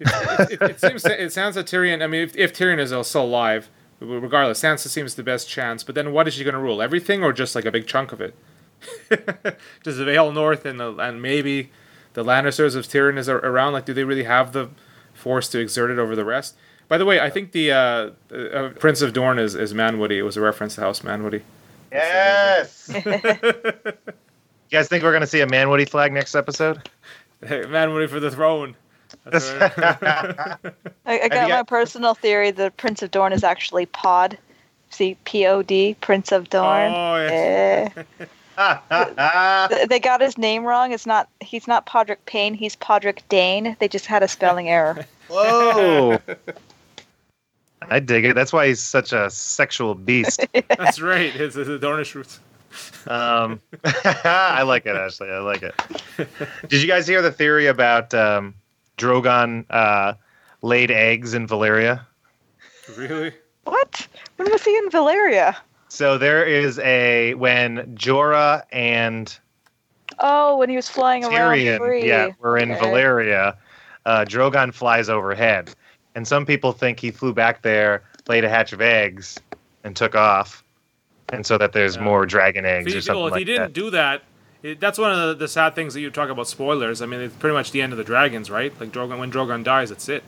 it, 0.00 0.52
it, 0.52 0.62
it 0.62 0.80
seems 0.80 1.04
it 1.04 1.32
sounds 1.32 1.56
that 1.56 1.66
Tyrion. 1.66 2.02
I 2.02 2.06
mean, 2.06 2.22
if, 2.22 2.36
if 2.36 2.54
Tyrion 2.54 2.78
is 2.78 3.06
still 3.06 3.24
alive, 3.24 3.68
regardless, 4.00 4.62
Sansa 4.62 4.88
seems 4.88 5.14
the 5.14 5.22
best 5.22 5.48
chance. 5.48 5.84
But 5.84 5.94
then, 5.94 6.12
what 6.12 6.26
is 6.26 6.34
she 6.34 6.44
going 6.44 6.54
to 6.54 6.60
rule? 6.60 6.80
Everything, 6.80 7.22
or 7.22 7.32
just 7.32 7.54
like 7.54 7.64
a 7.64 7.70
big 7.70 7.86
chunk 7.86 8.12
of 8.12 8.20
it? 8.20 8.34
just 9.82 9.98
the 9.98 10.04
Vale 10.04 10.32
North 10.32 10.64
and 10.64 10.80
the, 10.80 10.94
and 10.96 11.20
maybe 11.20 11.70
the 12.18 12.24
Lannisters 12.24 12.74
if 12.74 12.88
Tyrion 12.88 13.16
is 13.16 13.28
around? 13.28 13.72
Like, 13.72 13.84
do 13.84 13.94
they 13.94 14.02
really 14.02 14.24
have 14.24 14.52
the 14.52 14.68
force 15.14 15.48
to 15.50 15.60
exert 15.60 15.90
it 15.90 15.98
over 15.98 16.16
the 16.16 16.24
rest? 16.24 16.56
By 16.88 16.98
the 16.98 17.04
way, 17.04 17.20
I 17.20 17.30
think 17.30 17.52
the 17.52 17.70
uh, 17.70 18.10
uh, 18.34 18.70
Prince 18.80 19.02
of 19.02 19.12
Dorne 19.12 19.38
is, 19.38 19.54
is 19.54 19.72
Manwoody. 19.72 20.16
It 20.18 20.22
was 20.22 20.36
a 20.36 20.40
reference 20.40 20.74
to 20.74 20.80
House 20.80 21.02
Manwoody. 21.02 21.42
Yes. 21.92 22.90
you 23.04 23.12
guys 24.70 24.88
think 24.88 25.04
we're 25.04 25.12
gonna 25.12 25.26
see 25.26 25.40
a 25.40 25.46
Manwoody 25.46 25.88
flag 25.88 26.12
next 26.12 26.34
episode? 26.34 26.90
Hey, 27.40 27.62
Manwoody 27.62 28.08
for 28.08 28.20
the 28.20 28.30
throne. 28.30 28.74
That's 29.24 29.50
right. 29.52 29.72
I, 29.78 30.58
I 31.06 31.22
you 31.22 31.28
got 31.28 31.42
my 31.42 31.48
got- 31.48 31.68
personal 31.68 32.14
theory. 32.14 32.50
The 32.50 32.72
Prince 32.72 33.02
of 33.02 33.10
Dorne 33.10 33.32
is 33.32 33.44
actually 33.44 33.86
Pod. 33.86 34.36
See, 34.90 35.16
P 35.24 35.46
O 35.46 35.62
D, 35.62 35.96
Prince 36.00 36.32
of 36.32 36.48
Dorne. 36.48 36.92
Oh, 36.92 37.16
yes. 37.16 37.92
Eh. 37.96 38.24
Th- 39.68 39.88
they 39.88 40.00
got 40.00 40.20
his 40.20 40.36
name 40.36 40.64
wrong. 40.64 40.92
It's 40.92 41.06
not. 41.06 41.28
He's 41.40 41.68
not 41.68 41.86
Podrick 41.86 42.18
Payne. 42.26 42.54
He's 42.54 42.74
Podrick 42.76 43.20
Dane. 43.28 43.76
They 43.78 43.88
just 43.88 44.06
had 44.06 44.22
a 44.22 44.28
spelling 44.28 44.68
error. 44.68 45.06
Whoa. 45.28 46.18
I 47.90 48.00
dig 48.00 48.24
it. 48.24 48.34
That's 48.34 48.52
why 48.52 48.66
he's 48.66 48.80
such 48.80 49.12
a 49.12 49.30
sexual 49.30 49.94
beast. 49.94 50.44
That's 50.68 51.00
right. 51.00 51.34
It's, 51.34 51.56
it's 51.56 51.68
the 51.68 51.78
Dornish 51.78 52.14
roots. 52.14 52.40
Um, 53.06 53.60
I 53.84 54.62
like 54.62 54.84
it, 54.84 54.96
Ashley. 54.96 55.30
I 55.30 55.38
like 55.38 55.62
it. 55.62 55.74
Did 56.68 56.82
you 56.82 56.88
guys 56.88 57.06
hear 57.06 57.22
the 57.22 57.30
theory 57.30 57.66
about 57.66 58.12
um, 58.12 58.54
Drogon 58.98 59.64
uh, 59.70 60.14
laid 60.60 60.90
eggs 60.90 61.32
in 61.32 61.46
Valyria? 61.46 62.04
Really? 62.96 63.32
what? 63.64 64.08
When 64.36 64.50
was 64.50 64.64
he 64.64 64.76
in 64.76 64.90
Valyria? 64.90 65.56
So 65.88 66.18
there 66.18 66.44
is 66.44 66.78
a 66.80 67.34
when 67.34 67.96
Jorah 67.96 68.62
and 68.72 69.36
Oh, 70.20 70.58
when 70.58 70.68
he 70.68 70.76
was 70.76 70.88
flying 70.88 71.24
around 71.24 71.34
Tyrion, 71.56 71.78
free. 71.78 72.06
yeah, 72.06 72.32
we're 72.40 72.58
in 72.58 72.72
Okay. 72.72 72.80
Valyria. 72.80 73.56
Uh, 74.04 74.24
Drogon 74.24 74.72
flies 74.74 75.08
overhead, 75.08 75.74
and 76.14 76.26
some 76.26 76.44
people 76.46 76.72
think 76.72 76.98
he 76.98 77.10
flew 77.10 77.32
back 77.32 77.62
there, 77.62 78.02
laid 78.26 78.44
a 78.44 78.48
hatch 78.48 78.72
of 78.72 78.80
eggs, 78.80 79.38
and 79.84 79.94
took 79.94 80.14
off, 80.14 80.64
and 81.30 81.44
so 81.46 81.58
that 81.58 81.72
there's 81.72 81.96
Yeah. 81.96 82.04
more 82.04 82.26
dragon 82.26 82.64
eggs 82.64 82.86
If 82.86 82.94
or 82.94 83.00
he, 83.00 83.00
something 83.02 83.18
well, 83.18 83.26
if 83.28 83.32
like 83.32 83.38
he 83.40 83.44
didn't 83.44 83.62
that. 83.68 83.72
do 83.74 83.90
that, 83.90 84.22
it, 84.62 84.80
that's 84.80 84.98
one 84.98 85.12
of 85.12 85.28
the, 85.28 85.34
the 85.34 85.48
sad 85.48 85.74
things 85.74 85.94
that 85.94 86.00
you 86.00 86.10
talk 86.10 86.30
about 86.30 86.48
spoilers. 86.48 87.00
I 87.02 87.06
mean, 87.06 87.20
it's 87.20 87.36
pretty 87.36 87.54
much 87.54 87.70
the 87.70 87.82
end 87.82 87.92
of 87.92 87.98
the 87.98 88.04
dragons, 88.04 88.50
right? 88.50 88.72
Like 88.80 88.90
Drogon, 88.90 89.18
when 89.18 89.30
Drogon 89.30 89.62
dies, 89.62 89.90
that's 89.90 90.08
it. 90.08 90.24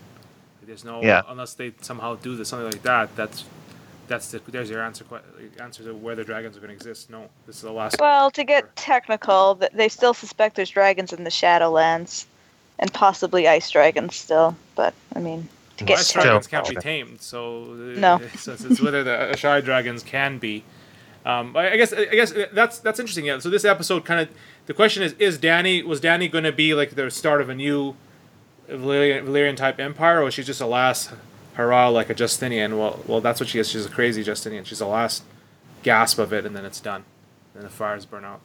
There's 0.63 0.85
no 0.85 1.01
Yeah. 1.03 1.23
unless 1.27 1.55
they 1.55 1.73
somehow 1.81 2.15
do 2.17 2.37
this, 2.37 2.49
something 2.49 2.71
like 2.71 2.83
that. 2.83 3.17
That's 3.17 3.45
that's 4.11 4.33
the, 4.33 4.43
there's 4.49 4.69
your 4.69 4.83
answer 4.83 5.05
answer 5.61 5.85
to 5.85 5.95
where 5.95 6.17
the 6.17 6.25
dragons 6.25 6.57
are 6.57 6.61
going 6.61 6.71
to 6.71 6.75
exist. 6.75 7.11
No, 7.11 7.31
this 7.47 7.57
is 7.57 7.63
the 7.63 7.71
last. 7.71 7.97
Well, 8.01 8.31
to 8.33 8.43
get 8.43 8.75
technical, 8.75 9.55
they 9.73 9.89
still 9.89 10.13
suspect 10.13 10.57
there's 10.57 10.69
dragons 10.69 11.13
in 11.13 11.23
the 11.23 11.31
Shadowlands, 11.31 12.27
and 12.81 12.93
possibly 12.93 13.47
ice 13.47 13.71
dragons 13.71 14.17
still. 14.17 14.57
But 14.75 14.95
I 15.15 15.21
mean, 15.21 15.49
to 15.77 15.85
get 15.85 16.01
Ice 16.01 16.13
dragons 16.13 16.49
can't 16.49 16.69
be 16.69 16.75
tamed, 16.75 17.23
so 17.23 17.63
uh, 17.63 17.99
No. 17.99 18.21
it's, 18.35 18.49
it's, 18.49 18.81
whether 18.81 19.05
the 19.05 19.31
Asshai 19.33 19.65
dragons 19.65 20.03
can 20.03 20.39
be. 20.39 20.65
Um, 21.25 21.57
I 21.57 21.73
I 21.73 21.77
guess 21.77 21.93
I 21.93 22.07
guess 22.07 22.35
that's 22.53 22.81
that's 22.81 22.99
interesting. 22.99 23.27
Yeah. 23.27 23.39
So 23.39 23.49
this 23.49 23.65
episode 23.65 24.05
kind 24.05 24.21
of 24.21 24.29
the 24.67 24.75
question 24.75 25.05
is: 25.05 25.13
Is 25.21 25.39
Dany 25.39 25.85
was 25.85 26.01
Dany 26.01 26.31
going 26.31 26.45
to 26.45 26.53
be 26.53 26.75
like 26.75 26.97
the 26.97 27.11
start 27.13 27.41
of 27.41 27.49
a 27.49 27.55
new 27.55 27.95
Valyrian, 28.69 29.25
Valyrian 29.25 29.57
type 29.57 29.79
empire, 29.79 30.21
or 30.21 30.25
was 30.25 30.35
she 30.35 30.43
just 30.43 30.61
a 30.61 30.67
last 30.67 31.13
hurrah 31.55 31.89
like 31.89 32.11
a 32.11 32.15
Justinian? 32.15 32.79
Well, 32.79 33.01
well, 33.07 33.21
that's 33.21 33.41
what 33.41 33.49
she 33.49 33.59
is. 33.59 33.69
She's 33.69 33.87
a 33.87 33.91
crazy 33.91 34.23
Justinian. 34.23 34.65
She's 34.65 34.79
the 34.81 34.87
last 34.87 35.23
gasp 35.83 36.19
of 36.19 36.33
it, 36.33 36.45
and 36.47 36.55
then 36.55 36.65
it's 36.65 36.81
done. 36.81 37.05
Then 37.55 37.63
the 37.65 37.69
fires 37.71 38.05
burn 38.07 38.25
out. 38.25 38.41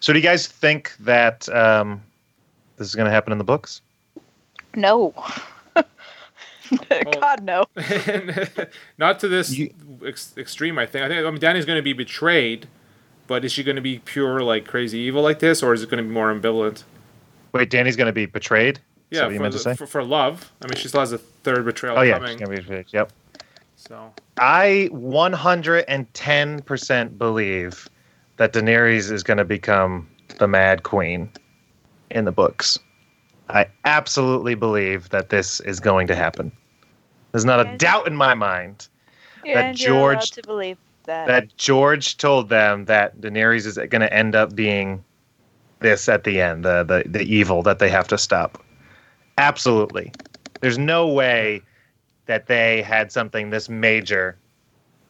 So, 0.00 0.12
do 0.12 0.18
you 0.18 0.22
guys 0.22 0.46
think 0.46 0.94
that 1.00 1.48
um, 1.48 2.02
this 2.76 2.88
is 2.88 2.94
going 2.94 3.06
to 3.06 3.10
happen 3.12 3.32
in 3.32 3.38
the 3.38 3.44
books? 3.44 3.80
no. 4.74 5.14
God 7.20 7.42
no. 7.44 7.64
Not 8.98 9.20
to 9.20 9.28
this 9.28 9.56
You- 9.56 9.72
ex- 10.04 10.34
extreme. 10.36 10.78
I 10.78 10.86
think. 10.86 11.04
I 11.04 11.08
think. 11.08 11.24
I 11.24 11.30
mean, 11.30 11.38
Dany's 11.40 11.64
going 11.66 11.78
to 11.78 11.82
be 11.82 11.92
betrayed, 11.92 12.66
but 13.26 13.44
is 13.44 13.52
she 13.52 13.62
going 13.62 13.76
to 13.76 13.82
be 13.82 13.98
pure 14.00 14.40
like 14.42 14.66
crazy 14.66 14.98
evil 14.98 15.22
like 15.22 15.38
this, 15.38 15.62
or 15.62 15.72
is 15.74 15.82
it 15.82 15.90
going 15.90 16.02
to 16.02 16.08
be 16.08 16.12
more 16.12 16.32
ambivalent? 16.34 16.82
Wait, 17.52 17.70
Dany's 17.70 17.96
going 17.96 18.06
to 18.06 18.12
be 18.12 18.26
betrayed. 18.26 18.80
Is 19.14 19.20
that 19.20 19.22
Yeah, 19.22 19.26
what 19.26 19.32
you 19.32 19.38
for, 19.38 19.42
meant 19.42 19.52
to 19.52 19.58
the- 19.58 19.64
say? 19.64 19.74
for, 19.76 19.86
for 19.86 20.02
love. 20.04 20.50
I 20.62 20.66
mean, 20.66 20.76
she 20.76 20.88
still 20.88 21.00
has 21.00 21.12
a 21.12 21.18
third 21.18 21.64
betrayal 21.64 21.98
Oh 21.98 22.02
yeah, 22.02 22.14
coming. 22.18 22.30
she's 22.30 22.38
going 22.46 22.50
to 22.50 22.56
be 22.56 22.62
betrayed. 22.62 22.86
Yep. 22.90 23.12
So 23.76 24.12
I 24.38 24.88
110% 24.92 27.18
believe 27.18 27.88
that 28.36 28.52
Daenerys 28.52 29.10
is 29.12 29.22
going 29.22 29.36
to 29.38 29.44
become 29.44 30.08
the 30.38 30.48
Mad 30.48 30.82
Queen 30.82 31.30
in 32.10 32.24
the 32.24 32.32
books. 32.32 32.78
I 33.50 33.66
absolutely 33.84 34.54
believe 34.54 35.10
that 35.10 35.28
this 35.28 35.60
is 35.60 35.78
going 35.80 36.06
to 36.08 36.14
happen. 36.16 36.50
There's 37.32 37.44
not 37.44 37.60
a 37.60 37.64
Yes. 37.64 37.78
doubt 37.78 38.06
in 38.06 38.16
my 38.16 38.32
mind 38.34 38.88
Yeah, 39.44 39.54
That 39.56 39.64
and 39.66 39.80
you're 39.80 39.92
allowed 39.96 40.12
George- 40.14 40.30
to 40.32 40.42
believe 40.42 40.78
that. 41.04 41.26
that 41.26 41.54
George 41.58 42.16
told 42.16 42.48
them 42.48 42.86
that 42.86 43.20
Daenerys 43.20 43.66
is 43.66 43.76
going 43.76 44.00
to 44.00 44.10
end 44.12 44.34
up 44.34 44.54
being 44.56 45.04
this 45.80 46.08
at 46.08 46.24
the 46.24 46.40
end, 46.40 46.64
the, 46.64 46.82
the 46.82 47.02
the 47.06 47.20
evil 47.22 47.62
that 47.64 47.78
they 47.78 47.90
have 47.90 48.08
to 48.08 48.16
stop. 48.16 48.63
Absolutely. 49.38 50.12
There's 50.60 50.78
no 50.78 51.08
way 51.08 51.62
that 52.26 52.46
they 52.46 52.82
had 52.82 53.12
something 53.12 53.50
this 53.50 53.68
major 53.68 54.36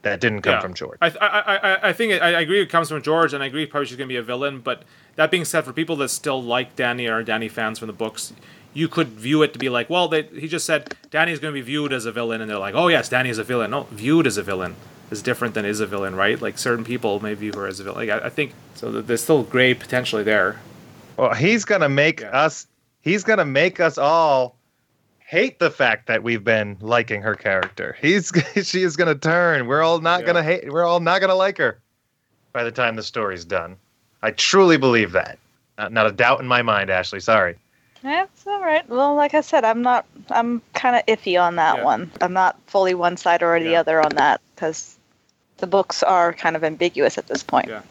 that 0.02 0.20
didn't 0.20 0.42
come 0.42 0.54
Yeah. 0.54 0.60
from 0.60 0.74
George. 0.74 0.98
I, 1.00 1.08
I, 1.20 1.28
I, 1.56 1.88
I 1.88 1.92
think 1.92 2.12
it, 2.12 2.22
I 2.22 2.34
I 2.34 2.40
agree 2.40 2.60
it 2.60 2.68
comes 2.68 2.88
from 2.88 3.00
George, 3.02 3.32
and 3.32 3.42
I 3.42 3.46
agree 3.46 3.64
probably 3.66 3.86
she's 3.86 3.96
going 3.96 4.08
to 4.08 4.12
be 4.12 4.16
a 4.18 4.22
villain. 4.22 4.60
But 4.60 4.82
that 5.16 5.30
being 5.30 5.44
said, 5.44 5.64
for 5.64 5.72
people 5.72 5.96
that 5.96 6.08
still 6.08 6.42
like 6.42 6.76
Dany 6.76 7.08
or 7.08 7.24
Dany 7.24 7.50
fans 7.50 7.78
from 7.78 7.86
the 7.86 7.92
books, 7.94 8.32
you 8.74 8.88
could 8.88 9.08
view 9.08 9.42
it 9.42 9.52
to 9.52 9.58
be 9.58 9.68
like, 9.68 9.88
well, 9.88 10.08
they, 10.08 10.24
he 10.24 10.48
just 10.48 10.66
said 10.66 10.94
Dany's 11.10 11.38
going 11.38 11.54
to 11.54 11.58
be 11.58 11.62
viewed 11.62 11.92
as 11.92 12.04
a 12.04 12.12
villain, 12.12 12.40
and 12.40 12.50
they're 12.50 12.58
like, 12.58 12.74
oh 12.74 12.88
yes, 12.88 13.08
Dany 13.08 13.28
is 13.28 13.38
a 13.38 13.44
villain. 13.44 13.70
No, 13.70 13.84
viewed 13.92 14.26
as 14.26 14.36
a 14.36 14.42
villain 14.42 14.76
is 15.10 15.22
different 15.22 15.54
than 15.54 15.64
is 15.64 15.80
a 15.80 15.86
villain, 15.86 16.14
right? 16.16 16.40
Like 16.42 16.58
certain 16.58 16.84
people 16.84 17.20
may 17.20 17.34
view 17.34 17.52
her 17.54 17.66
as 17.66 17.78
a 17.80 17.84
villain. 17.84 18.08
Like 18.08 18.22
I, 18.22 18.26
I 18.26 18.30
think 18.30 18.52
so. 18.74 18.90
There's 19.00 19.22
still 19.22 19.42
gray 19.44 19.72
potentially 19.74 20.22
there. 20.24 20.58
Well, 21.16 21.32
he's 21.32 21.64
gonna 21.64 21.88
make 21.88 22.20
Yeah. 22.20 22.30
us. 22.36 22.66
He's 23.04 23.22
gonna 23.22 23.44
make 23.44 23.80
us 23.80 23.98
all 23.98 24.56
hate 25.18 25.58
the 25.58 25.70
fact 25.70 26.06
that 26.06 26.22
we've 26.22 26.42
been 26.42 26.78
liking 26.80 27.20
her 27.20 27.34
character. 27.34 27.94
He's 28.00 28.32
she 28.62 28.82
is 28.82 28.96
gonna 28.96 29.14
turn. 29.14 29.66
We're 29.66 29.82
all 29.82 30.00
not 30.00 30.20
Yeah. 30.20 30.26
gonna 30.26 30.42
hate. 30.42 30.72
We're 30.72 30.84
all 30.86 31.00
not 31.00 31.20
gonna 31.20 31.34
like 31.34 31.58
her 31.58 31.78
by 32.54 32.64
the 32.64 32.72
time 32.72 32.96
the 32.96 33.02
story's 33.02 33.44
done. 33.44 33.76
I 34.22 34.30
truly 34.30 34.78
believe 34.78 35.12
that. 35.12 35.38
Not, 35.76 35.92
not 35.92 36.06
a 36.06 36.12
doubt 36.12 36.40
in 36.40 36.46
my 36.46 36.62
mind, 36.62 36.88
Ashley. 36.88 37.20
Sorry. 37.20 37.56
That's 38.02 38.46
all 38.46 38.60
right. 38.62 38.88
Well, 38.88 39.14
like 39.14 39.34
I 39.34 39.42
said, 39.42 39.64
I'm 39.64 39.82
not. 39.82 40.06
I'm 40.30 40.62
kind 40.72 40.96
of 40.96 41.04
iffy 41.06 41.38
on 41.40 41.56
that 41.56 41.78
Yeah. 41.78 41.84
one. 41.84 42.10
I'm 42.22 42.32
not 42.32 42.56
fully 42.66 42.94
one 42.94 43.18
side 43.18 43.42
or 43.42 43.58
the 43.60 43.70
Yeah. 43.72 43.80
other 43.80 44.00
on 44.00 44.14
that 44.14 44.40
because 44.54 44.96
the 45.58 45.66
books 45.66 46.02
are 46.02 46.32
kind 46.32 46.56
of 46.56 46.64
ambiguous 46.64 47.18
at 47.18 47.26
this 47.26 47.42
point. 47.42 47.68
Yeah. 47.68 47.82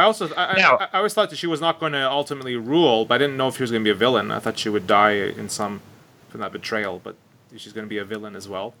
I 0.00 0.04
also 0.04 0.32
I, 0.34 0.56
Now- 0.56 0.76
I, 0.78 0.88
I 0.92 0.96
always 0.98 1.14
thought 1.14 1.30
that 1.30 1.36
she 1.36 1.46
was 1.46 1.60
not 1.60 1.80
going 1.80 1.92
to 1.92 2.10
ultimately 2.10 2.56
rule, 2.56 3.04
but 3.04 3.16
I 3.16 3.18
didn't 3.18 3.36
know 3.36 3.48
if 3.48 3.56
she 3.56 3.62
was 3.62 3.70
going 3.70 3.82
to 3.82 3.84
be 3.84 3.90
a 3.90 3.94
villain. 3.94 4.30
I 4.30 4.38
thought 4.38 4.58
she 4.58 4.68
would 4.68 4.86
die 4.86 5.12
in 5.12 5.48
some 5.48 5.80
from 6.28 6.40
that 6.40 6.52
betrayal, 6.52 7.00
but 7.02 7.16
she's 7.56 7.72
going 7.72 7.86
to 7.86 7.88
be 7.88 7.98
a 7.98 8.04
villain 8.04 8.36
as 8.36 8.48
well. 8.48 8.74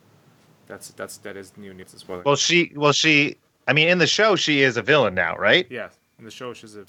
That's 0.66 0.88
that's 0.90 1.16
that 1.18 1.36
is 1.36 1.52
new 1.56 1.74
news 1.74 1.94
as 1.94 2.06
well. 2.08 2.22
Well, 2.24 2.36
she. 2.36 2.72
Well, 2.76 2.92
she. 2.92 3.36
I 3.66 3.72
mean, 3.72 3.88
in 3.88 3.98
the 3.98 4.06
show, 4.06 4.36
she 4.36 4.62
is 4.62 4.76
a 4.76 4.82
villain 4.82 5.14
now, 5.14 5.36
right? 5.36 5.66
yeah, 5.70 5.88
in 6.18 6.24
the 6.24 6.30
show 6.30 6.54
she's 6.54 6.76
a 6.76 6.84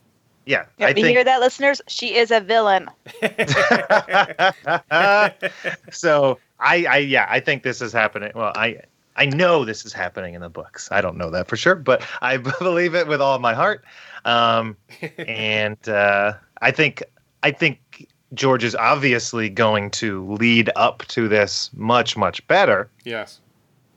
Yeah. 0.45 0.65
Yeah, 0.77 0.87
I 0.87 0.89
you 0.89 0.95
think. 0.95 1.07
hear 1.07 1.23
that, 1.23 1.39
listeners? 1.39 1.81
She 1.87 2.15
is 2.15 2.31
a 2.31 2.39
villain. 2.39 2.89
so 5.91 6.39
I, 6.59 6.85
I, 6.85 6.97
yeah, 6.97 7.27
I 7.29 7.39
think 7.39 7.63
this 7.63 7.81
is 7.81 7.93
happening. 7.93 8.31
Well, 8.35 8.51
I, 8.55 8.81
I 9.15 9.25
know 9.25 9.65
this 9.65 9.85
is 9.85 9.93
happening 9.93 10.33
in 10.33 10.41
the 10.41 10.49
books. 10.49 10.89
I 10.91 11.01
don't 11.01 11.17
know 11.17 11.29
that 11.31 11.47
for 11.47 11.57
sure, 11.57 11.75
but 11.75 12.01
I 12.21 12.37
believe 12.59 12.95
it 12.95 13.07
with 13.07 13.21
all 13.21 13.39
my 13.39 13.53
heart. 13.53 13.83
Um, 14.25 14.77
and 15.17 15.89
uh, 15.89 16.33
I 16.61 16.71
think, 16.71 17.03
I 17.43 17.51
think 17.51 18.07
George 18.33 18.63
is 18.63 18.75
obviously 18.75 19.49
going 19.49 19.89
to 19.91 20.25
lead 20.35 20.69
up 20.75 21.05
to 21.09 21.27
this 21.27 21.69
much, 21.73 22.15
much 22.17 22.45
better. 22.47 22.89
yes. 23.03 23.39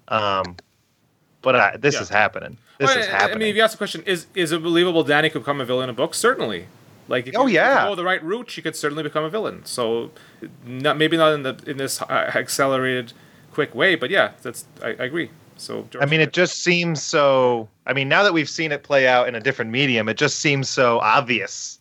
Um, 0.09 0.57
but 1.43 1.57
I, 1.57 1.77
this 1.77 1.95
Yeah. 1.95 2.03
is 2.03 2.09
happening. 2.09 2.57
This 2.79 2.89
Well, 2.91 2.99
is 2.99 3.07
I- 3.07 3.11
happening. 3.11 3.35
I 3.37 3.39
mean, 3.39 3.49
if 3.49 3.57
you 3.57 3.63
ask 3.63 3.73
the 3.73 3.79
question, 3.79 4.03
is 4.07 4.27
is 4.35 4.51
it 4.53 4.63
believable 4.63 5.05
Dany 5.05 5.31
could 5.33 5.41
become 5.41 5.61
a 5.61 5.65
villain 5.65 5.85
in 5.85 5.91
a 5.91 5.93
book? 5.95 6.15
Certainly. 6.15 6.67
Like, 7.09 7.27
if 7.27 7.37
Oh, 7.37 7.47
you, 7.47 7.55
yeah. 7.55 7.87
go 7.87 7.95
the 7.95 8.05
right 8.05 8.23
route, 8.25 8.51
she 8.51 8.63
could 8.63 8.75
certainly 8.77 9.03
become 9.03 9.25
a 9.25 9.31
villain. 9.31 9.65
So, 9.65 10.11
not 10.67 10.97
maybe 10.99 11.17
not 11.19 11.33
in 11.35 11.43
the 11.43 11.59
in 11.67 11.77
this 11.77 12.01
uh, 12.03 12.07
accelerated, 12.35 13.13
quick 13.53 13.75
way, 13.75 13.95
but 13.95 14.11
yeah, 14.11 14.33
that's 14.43 14.65
I, 14.83 14.89
I 14.89 15.05
agree. 15.05 15.31
So, 15.57 15.87
I 16.01 16.07
mean, 16.07 16.21
it 16.21 16.33
just 16.33 16.63
seems 16.65 17.03
so. 17.03 17.69
I 17.87 17.93
mean, 17.93 18.09
now 18.09 18.23
that 18.23 18.33
we've 18.33 18.49
seen 18.49 18.73
it 18.73 18.83
play 18.83 19.07
out 19.07 19.29
in 19.29 19.35
a 19.35 19.41
different 19.41 19.71
medium, 19.71 20.09
it 20.09 20.17
just 20.17 20.41
seems 20.41 20.69
so 20.69 20.99
obvious 21.01 21.79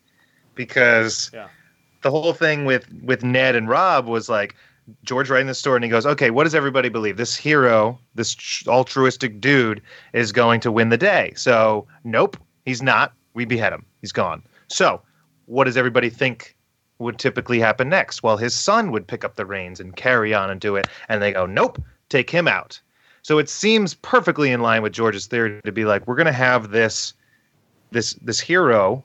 because 0.56 1.32
Yeah. 1.34 1.48
the 2.02 2.12
whole 2.12 2.34
thing 2.34 2.66
with 2.66 2.86
with 3.04 3.24
Ned 3.24 3.56
and 3.56 3.68
Rob 3.68 4.08
was 4.08 4.30
like 4.30 4.56
George 5.04 5.30
writing 5.30 5.48
the 5.48 5.54
story, 5.54 5.78
and 5.78 5.84
he 5.84 5.90
goes, 5.90 6.06
"Okay, 6.06 6.30
what 6.30 6.44
does 6.44 6.56
everybody 6.56 6.90
believe? 6.90 7.18
This 7.18 7.36
hero, 7.36 7.98
this 8.16 8.36
altruistic 8.68 9.40
dude, 9.42 9.82
is 10.14 10.32
going 10.32 10.60
to 10.62 10.72
win 10.72 10.90
the 10.90 10.98
day." 10.98 11.34
So, 11.36 11.88
nope, 12.04 12.38
he's 12.66 12.82
not. 12.82 13.14
We 13.34 13.46
behead 13.46 13.74
him. 13.74 13.86
He's 14.02 14.12
gone. 14.12 14.44
So, 14.68 15.02
what 15.46 15.64
does 15.64 15.78
everybody 15.78 16.10
think 16.10 16.56
would 17.00 17.18
typically 17.18 17.60
happen 17.60 17.90
next? 17.90 18.24
Well, 18.24 18.38
his 18.38 18.54
son 18.54 18.92
would 18.92 19.08
pick 19.08 19.24
up 19.26 19.36
the 19.36 19.46
reins 19.46 19.80
and 19.80 19.96
carry 19.96 20.34
on 20.34 20.50
and 20.50 20.60
do 20.62 20.76
it. 20.76 20.88
And 21.10 21.22
they 21.22 21.34
go, 21.34 21.46
nope, 21.46 21.82
take 22.10 22.30
him 22.30 22.48
out. 22.48 22.80
So 23.24 23.40
it 23.40 23.50
seems 23.50 23.94
perfectly 23.94 24.52
in 24.52 24.62
line 24.62 24.82
with 24.82 24.92
George's 24.92 25.28
theory 25.28 25.62
to 25.64 25.72
be 25.72 25.86
like, 25.86 26.06
we're 26.08 26.16
going 26.16 26.26
to 26.26 26.32
have 26.34 26.72
this 26.72 27.14
this 27.92 28.14
this 28.16 28.40
hero 28.40 29.04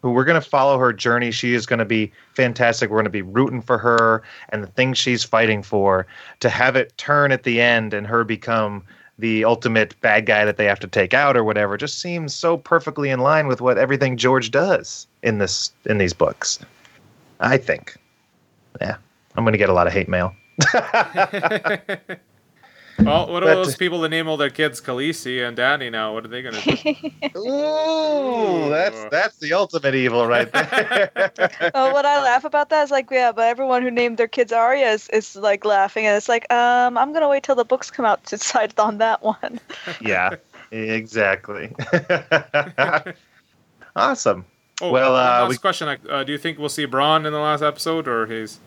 who 0.00 0.10
we're 0.10 0.24
going 0.24 0.40
to 0.40 0.48
follow 0.48 0.78
her 0.78 0.92
journey. 0.92 1.30
She 1.30 1.54
is 1.54 1.66
going 1.66 1.78
to 1.78 1.84
be 1.84 2.10
fantastic. 2.34 2.90
We're 2.90 2.96
going 2.96 3.04
to 3.04 3.10
be 3.10 3.22
rooting 3.22 3.62
for 3.62 3.78
her 3.78 4.22
and 4.48 4.62
the 4.62 4.68
things 4.68 4.98
she's 4.98 5.22
fighting 5.22 5.62
for. 5.62 6.06
To 6.40 6.48
have 6.48 6.76
it 6.76 6.96
turn 6.96 7.30
at 7.30 7.44
the 7.44 7.60
end 7.60 7.94
and 7.94 8.06
her 8.06 8.24
become 8.24 8.82
the 9.18 9.44
ultimate 9.44 10.00
bad 10.00 10.26
guy 10.26 10.44
that 10.44 10.56
they 10.56 10.64
have 10.64 10.80
to 10.80 10.88
take 10.88 11.14
out 11.14 11.36
or 11.36 11.44
whatever 11.44 11.76
just 11.76 12.00
seems 12.00 12.34
so 12.34 12.56
perfectly 12.56 13.10
in 13.10 13.20
line 13.20 13.46
with 13.46 13.60
what 13.60 13.78
everything 13.78 14.16
George 14.16 14.50
does 14.50 15.06
in 15.22 15.38
this 15.38 15.72
in 15.84 15.98
these 15.98 16.14
books. 16.14 16.58
I 17.40 17.58
think. 17.58 17.96
Yeah, 18.80 18.96
I'm 19.36 19.44
going 19.44 19.52
to 19.52 19.58
get 19.58 19.68
a 19.68 19.74
lot 19.74 19.86
of 19.86 19.92
hate 19.92 20.08
mail. 20.08 20.34
Well, 22.98 23.32
what 23.32 23.42
are 23.42 23.54
those 23.54 23.76
people 23.76 24.00
that 24.02 24.10
name 24.10 24.28
all 24.28 24.36
their 24.36 24.50
kids 24.50 24.80
Khaleesi 24.80 25.46
and 25.46 25.56
Dany 25.56 25.90
now? 25.90 26.12
What 26.14 26.24
are 26.24 26.28
they 26.28 26.42
gonna 26.42 26.60
do? 26.60 26.74
Ooh, 27.38 28.68
that's 28.68 29.04
that's 29.10 29.36
the 29.38 29.52
ultimate 29.54 29.94
evil 29.94 30.26
right 30.26 30.50
there. 30.52 31.10
oh, 31.74 31.92
what 31.92 32.04
I 32.04 32.22
laugh 32.22 32.44
about 32.44 32.68
that 32.68 32.82
is 32.84 32.90
like, 32.90 33.08
yeah, 33.10 33.32
but 33.32 33.46
everyone 33.48 33.82
who 33.82 33.90
named 33.90 34.18
their 34.18 34.28
kids 34.28 34.52
Arya 34.52 34.90
is, 34.90 35.08
is 35.08 35.34
like 35.36 35.64
laughing, 35.64 36.06
and 36.06 36.16
it's 36.16 36.28
like, 36.28 36.50
um, 36.52 36.96
I'm 36.98 37.12
gonna 37.12 37.28
wait 37.28 37.42
till 37.42 37.54
the 37.56 37.64
books 37.64 37.90
come 37.90 38.04
out 38.04 38.24
to 38.26 38.36
decide 38.36 38.78
on 38.78 38.98
that 38.98 39.22
one. 39.22 39.58
yeah, 40.00 40.34
exactly. 40.70 41.74
awesome. 43.96 44.44
Oh, 44.80 44.90
Well, 44.90 45.12
one 45.12 45.20
uh, 45.20 45.24
last 45.24 45.48
we- 45.48 45.56
question. 45.58 45.88
Uh, 46.08 46.24
do 46.24 46.32
you 46.32 46.38
think 46.38 46.58
we'll 46.58 46.68
see 46.68 46.86
Bronn 46.86 47.26
in 47.26 47.32
the 47.32 47.38
last 47.38 47.62
episode, 47.62 48.08
or 48.08 48.26
he's? 48.26 48.58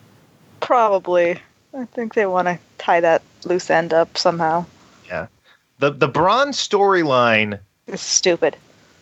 Probably. 0.62 1.40
I 1.78 1.86
think 1.86 2.14
they 2.14 2.26
want 2.26 2.48
to 2.48 2.58
tie 2.78 3.02
that 3.02 3.22
loose 3.44 3.70
end 3.70 3.94
up 3.94 4.18
somehow. 4.18 4.66
Yeah. 5.08 5.28
The 5.80 5.92
the 5.92 6.08
Bronn's 6.08 6.58
storyline 6.58 7.60
is 7.88 8.02
stupid. 8.02 8.56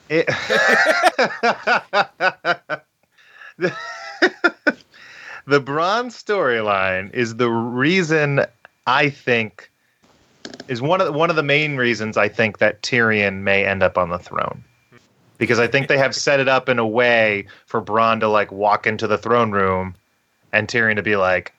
it, 0.10 0.28
the, 3.58 3.74
the 5.46 5.62
Bronn's 5.62 6.22
storyline 6.22 7.14
is 7.14 7.36
the 7.36 7.50
reason 7.50 8.42
I 8.88 9.10
think 9.10 9.70
is 10.68 10.82
one 10.82 11.00
of 11.00 11.08
the, 11.08 11.14
one 11.14 11.30
of 11.30 11.36
the 11.36 11.44
main 11.44 11.78
reasons 11.78 12.18
I 12.18 12.28
think 12.28 12.58
that 12.58 12.82
Tyrion 12.82 13.42
may 13.42 13.66
end 13.66 13.84
up 13.84 13.98
on 13.98 14.10
the 14.10 14.20
throne. 14.20 14.64
Because 15.38 15.60
I 15.60 15.68
think 15.68 15.88
they 15.88 15.98
have 15.98 16.16
set 16.16 16.40
it 16.40 16.48
up 16.48 16.70
in 16.70 16.80
a 16.80 16.88
way 16.88 17.48
for 17.66 17.82
Bronn 17.82 18.20
to 18.22 18.28
like 18.28 18.52
walk 18.52 18.88
into 18.88 19.08
the 19.08 19.18
throne 19.18 19.52
room 19.52 19.96
and 20.52 20.68
Tyrion 20.68 20.96
to 20.96 21.04
be 21.04 21.16
like, 21.16 21.54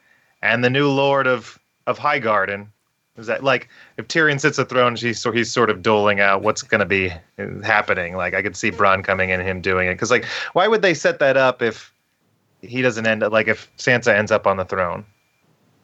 and 0.45 0.63
the 0.63 0.71
new 0.71 0.89
lord 0.89 1.27
of 1.27 1.59
of 1.89 1.99
Highgarden. 1.99 2.69
Is 3.17 3.27
that 3.29 3.45
like 3.45 3.69
if 3.97 4.09
Tyrion 4.09 4.41
sits 4.41 4.59
a 4.59 4.65
throne, 4.65 4.97
she's 4.97 5.21
so 5.21 5.31
he's 5.33 5.51
sort 5.51 5.71
of 5.71 5.83
doling 5.83 6.21
out 6.21 6.43
what's 6.43 6.63
going 6.63 6.81
to 6.81 6.87
be 6.87 7.13
happening. 7.63 8.17
Like 8.17 8.35
I 8.35 8.43
could 8.43 8.57
see 8.57 8.71
Bronn 8.71 9.05
coming 9.05 9.31
in 9.31 9.41
and 9.41 9.49
him 9.49 9.61
doing 9.61 9.89
it 9.89 9.95
because 9.95 10.11
like 10.11 10.25
why 10.53 10.69
would 10.69 10.83
they 10.83 10.95
set 10.95 11.19
that 11.21 11.37
up 11.37 11.63
if 11.63 11.93
he 12.61 12.83
doesn't 12.83 13.07
end 13.07 13.23
up 13.23 13.33
like 13.33 13.49
if 13.49 13.71
Sansa 13.77 14.15
ends 14.15 14.33
up 14.33 14.47
on 14.47 14.57
the 14.57 14.65
throne? 14.65 15.05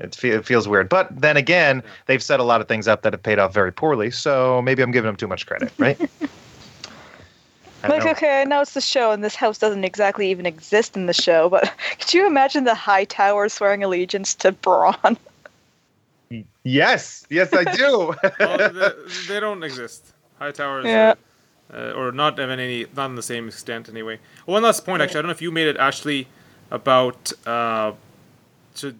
It, 0.00 0.14
fe- 0.14 0.30
it 0.30 0.46
feels 0.46 0.66
weird. 0.66 0.88
But 0.88 1.08
then 1.20 1.36
again, 1.36 1.82
they've 2.06 2.22
set 2.22 2.40
a 2.40 2.42
lot 2.42 2.62
of 2.62 2.68
things 2.68 2.88
up 2.88 3.02
that 3.02 3.12
have 3.12 3.22
paid 3.22 3.38
off 3.38 3.52
very 3.52 3.70
poorly. 3.70 4.10
So 4.10 4.62
maybe 4.62 4.82
I'm 4.82 4.90
giving 4.92 5.06
them 5.08 5.16
too 5.16 5.28
much 5.28 5.46
credit, 5.46 5.72
right? 5.78 6.00
I 7.82 7.88
don't 7.88 7.98
Like, 7.98 8.04
know. 8.04 8.10
okay, 8.12 8.40
I 8.40 8.44
know 8.44 8.60
it's 8.60 8.74
the 8.74 8.80
show, 8.80 9.10
and 9.12 9.24
this 9.24 9.34
house 9.34 9.58
doesn't 9.58 9.84
exactly 9.84 10.30
even 10.30 10.46
exist 10.46 10.96
in 10.96 11.06
the 11.06 11.14
show, 11.14 11.48
but 11.48 11.72
could 11.98 12.12
you 12.14 12.26
imagine 12.26 12.64
the 12.64 12.74
Hightower 12.74 13.48
swearing 13.48 13.82
allegiance 13.84 14.34
to 14.36 14.52
Bronn? 14.52 15.16
Yes, 16.62 17.26
yes, 17.30 17.52
I 17.54 17.64
do. 17.64 18.14
Well, 18.38 18.58
they, 18.72 18.90
they 19.28 19.40
don't 19.40 19.62
exist. 19.64 20.12
Hightowers, 20.40 20.84
Yeah. 20.84 21.14
uh, 21.72 21.92
or 21.92 22.12
not 22.12 22.38
of 22.38 22.50
any, 22.50 22.86
not 22.94 23.06
in 23.10 23.16
the 23.16 23.22
same 23.22 23.48
extent 23.48 23.88
anyway. 23.88 24.18
One 24.44 24.62
last 24.62 24.84
point, 24.84 25.02
actually, 25.02 25.18
I 25.18 25.22
don't 25.22 25.28
know 25.28 25.32
if 25.32 25.42
you 25.42 25.50
made 25.50 25.68
it, 25.68 25.76
Ashley, 25.78 26.28
about. 26.70 27.32
Uh, 27.46 27.92
so, 28.74 28.92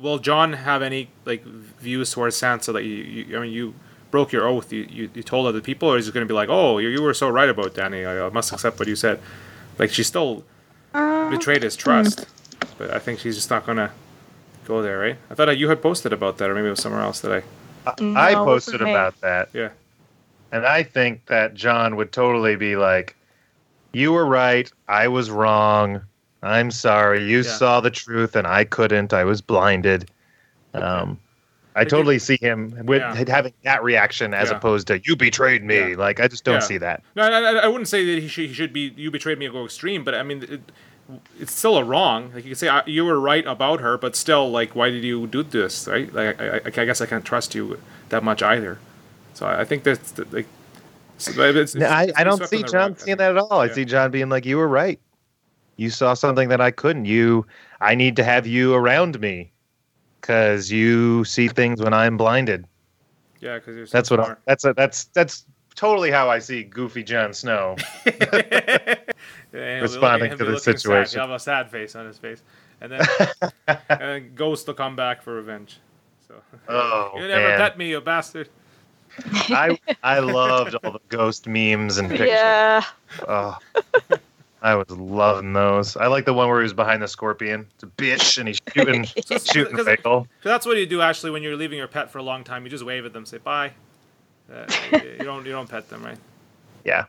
will 0.00 0.18
Jon 0.18 0.52
have 0.54 0.80
any 0.80 1.10
like 1.26 1.44
views 1.44 2.12
towards 2.12 2.40
Sansa 2.40 2.72
that 2.72 2.84
you, 2.84 2.94
you 2.94 3.38
I 3.38 3.42
mean, 3.42 3.52
you 3.52 3.74
broke 4.10 4.32
your 4.32 4.46
oath, 4.46 4.72
you, 4.72 4.86
you, 4.90 5.10
you 5.14 5.22
told 5.22 5.46
other 5.46 5.60
people, 5.60 5.88
or 5.88 5.96
is 5.98 6.08
it 6.08 6.14
going 6.14 6.26
to 6.26 6.30
be 6.30 6.34
like, 6.34 6.48
oh, 6.48 6.78
you, 6.78 6.88
you 6.88 7.02
were 7.02 7.14
so 7.14 7.28
right 7.28 7.48
about 7.48 7.74
Dany, 7.74 8.06
I, 8.06 8.26
I 8.26 8.30
must 8.30 8.52
accept 8.52 8.78
what 8.78 8.88
you 8.88 8.96
said? 8.96 9.20
Like, 9.78 9.90
she 9.90 10.02
still 10.02 10.44
Uh, 10.94 11.28
betrayed 11.30 11.62
his 11.62 11.76
trust, 11.76 12.26
but 12.78 12.90
I 12.90 12.98
think 12.98 13.20
she's 13.20 13.36
just 13.36 13.50
not 13.50 13.66
going 13.66 13.76
to 13.78 13.90
go 14.66 14.82
there, 14.82 14.98
right? 14.98 15.16
I 15.30 15.34
thought 15.34 15.56
you 15.58 15.68
had 15.68 15.82
posted 15.82 16.12
about 16.12 16.38
that, 16.38 16.48
or 16.50 16.54
maybe 16.54 16.66
it 16.66 16.70
was 16.70 16.80
somewhere 16.82 17.02
else 17.02 17.20
that 17.20 17.32
I. 17.32 17.42
I 17.86 18.32
No, 18.32 18.42
it 18.42 18.44
posted 18.44 18.74
wasn't 18.80 18.90
about 18.90 19.20
that. 19.20 19.48
Yeah. 19.52 19.70
And 20.52 20.66
I 20.66 20.82
think 20.82 21.26
that 21.26 21.54
Jon 21.54 21.96
would 21.96 22.12
totally 22.12 22.56
be 22.56 22.76
like, 22.76 23.14
You 23.92 24.12
were 24.12 24.26
right. 24.26 24.70
I 24.86 25.08
was 25.08 25.30
wrong. 25.30 26.02
I'm 26.42 26.70
sorry. 26.70 27.24
You 27.24 27.38
Yeah. 27.38 27.42
saw 27.58 27.80
the 27.80 27.90
truth 27.90 28.36
and 28.36 28.46
I 28.46 28.64
couldn't. 28.64 29.12
I 29.12 29.24
was 29.24 29.40
blinded. 29.40 30.10
Um, 30.74 31.18
I 31.78 31.84
totally 31.84 32.18
see 32.18 32.38
him 32.40 32.74
with 32.84 33.00
Yeah. 33.00 33.24
having 33.28 33.52
that 33.64 33.82
reaction 33.82 34.34
as 34.34 34.50
Yeah. 34.50 34.56
opposed 34.56 34.86
to 34.88 35.00
you 35.04 35.16
betrayed 35.16 35.64
me. 35.64 35.90
Yeah. 35.90 35.96
Like 35.96 36.20
I 36.20 36.28
just 36.28 36.44
don't 36.44 36.62
see 36.62 36.78
that. 36.78 37.02
No, 37.16 37.22
I, 37.22 37.66
wouldn't 37.68 37.88
say 37.88 38.04
that 38.14 38.20
he 38.22 38.28
should, 38.28 38.48
he 38.48 38.54
should 38.54 38.72
be. 38.72 38.92
You 38.96 39.10
betrayed 39.10 39.38
me 39.38 39.46
and 39.46 39.52
go 39.54 39.64
extreme, 39.64 40.04
but 40.04 40.14
I 40.14 40.22
mean, 40.22 40.42
it, 40.48 40.60
it's 41.40 41.54
still 41.54 41.78
a 41.78 41.84
wrong. 41.84 42.32
Like 42.34 42.44
you 42.44 42.50
could 42.50 42.58
say 42.58 42.68
I, 42.68 42.82
you 42.86 43.04
were 43.04 43.18
right 43.20 43.46
about 43.46 43.80
her, 43.80 43.96
but 43.96 44.14
still, 44.16 44.50
like, 44.50 44.74
why 44.74 44.90
did 44.90 45.04
you 45.04 45.26
do 45.26 45.42
this? 45.42 45.86
Right? 45.88 46.12
Like, 46.12 46.40
I, 46.40 46.48
I, 46.56 46.60
I 46.66 46.70
guess 46.70 47.00
I 47.00 47.06
can't 47.06 47.24
trust 47.24 47.54
you 47.54 47.78
that 48.10 48.22
much 48.22 48.42
either. 48.42 48.78
So 49.34 49.46
I, 49.46 49.64
think 49.64 49.84
that's 49.84 50.10
the- 50.12 50.24
like. 50.32 50.46
it's- 51.18 51.38
it's- 51.38 51.74
No, 51.74 51.86
I, 51.86 52.08
I 52.16 52.24
don't 52.24 52.44
see 52.46 52.62
Jon 52.62 52.74
rug, 52.92 53.00
seeing 53.00 53.16
that 53.18 53.30
at 53.30 53.38
all. 53.38 53.60
I 53.60 53.68
see 53.68 53.84
Jon 53.84 54.10
being 54.10 54.28
like, 54.28 54.44
"You 54.44 54.56
were 54.58 54.68
right. 54.68 54.98
You 55.76 55.90
saw 55.90 56.14
something 56.14 56.48
that 56.48 56.60
I 56.60 56.72
couldn't. 56.72 57.04
You, 57.04 57.46
I 57.80 57.94
need 57.94 58.16
to 58.16 58.24
have 58.24 58.46
you 58.48 58.74
around 58.74 59.20
me, 59.20 59.52
because 60.28 60.70
you 60.70 61.24
see 61.24 61.48
things 61.48 61.80
when 61.80 61.94
I'm 61.94 62.16
blinded." 62.16 62.66
Yeah, 63.40 63.58
because 63.58 63.76
you're. 63.76 63.86
That's 63.86 64.10
what. 64.10 64.20
I, 64.20 64.24
smart. 64.24 64.40
that's 64.46 64.64
a, 64.64 64.74
that's 64.74 65.04
that's 65.06 65.44
totally 65.74 66.10
how 66.10 66.28
I 66.28 66.38
see 66.38 66.64
Goofy 66.64 67.02
Jon 67.02 67.32
Snow. 67.32 67.76
Yeah, 69.50 69.80
responding 69.80 70.30
to 70.32 70.36
the 70.36 70.44
looking 70.44 70.58
sad. 70.58 70.78
situation. 70.78 71.20
He'll 71.20 71.28
have 71.28 71.36
a 71.36 71.38
sad 71.38 71.70
face 71.70 71.96
on 71.96 72.06
his 72.06 72.18
face, 72.18 72.42
and 72.82 72.92
then 72.92 73.00
and 73.66 73.80
then 73.88 74.32
Ghost 74.34 74.66
will 74.66 74.74
come 74.74 74.94
back 74.94 75.22
for 75.22 75.34
revenge. 75.34 75.80
So. 76.26 76.34
Oh, 76.68 77.12
you 77.16 77.26
never 77.26 77.48
man. 77.48 77.58
pet 77.58 77.78
me, 77.78 77.88
you 77.88 78.00
bastard. 78.02 78.50
I 79.48 79.78
I 80.02 80.18
loved 80.18 80.74
all 80.84 80.92
the 80.92 81.00
ghost 81.08 81.48
memes 81.48 81.96
and 81.96 82.10
pictures. 82.10 82.28
Yeah. 82.28 82.84
Oh, 83.26 83.56
I 84.60 84.74
was 84.74 84.90
loving 84.90 85.52
those. 85.52 85.96
I 85.96 86.08
like 86.08 86.24
the 86.24 86.34
one 86.34 86.48
where 86.48 86.58
he 86.58 86.64
was 86.64 86.72
behind 86.72 87.00
the 87.02 87.06
scorpion. 87.08 87.66
It's 87.74 87.84
a 87.84 87.86
bitch, 87.86 88.38
and 88.38 88.48
he's 88.48 88.60
shooting 88.74 89.04
shooting 89.44 89.70
Because- 89.76 89.86
Bagel. 89.86 90.26
So 90.42 90.48
that's 90.48 90.66
what 90.66 90.76
you 90.76 90.86
do 90.86 91.00
actually 91.00 91.30
when 91.30 91.42
you're 91.42 91.56
leaving 91.56 91.78
your 91.78 91.86
pet 91.88 92.10
for 92.10 92.18
a 92.18 92.22
long 92.22 92.42
time. 92.44 92.64
You 92.64 92.70
just 92.70 92.84
wave 92.84 93.06
at 93.06 93.12
them, 93.12 93.24
say 93.24 93.38
bye. 93.38 93.72
Uh, 94.52 94.64
you 94.92 95.18
don't 95.24 95.44
you 95.46 95.52
don't 95.52 95.68
pet 95.68 95.88
them, 95.90 96.02
right? 96.04 96.16
Yeah, 96.84 97.04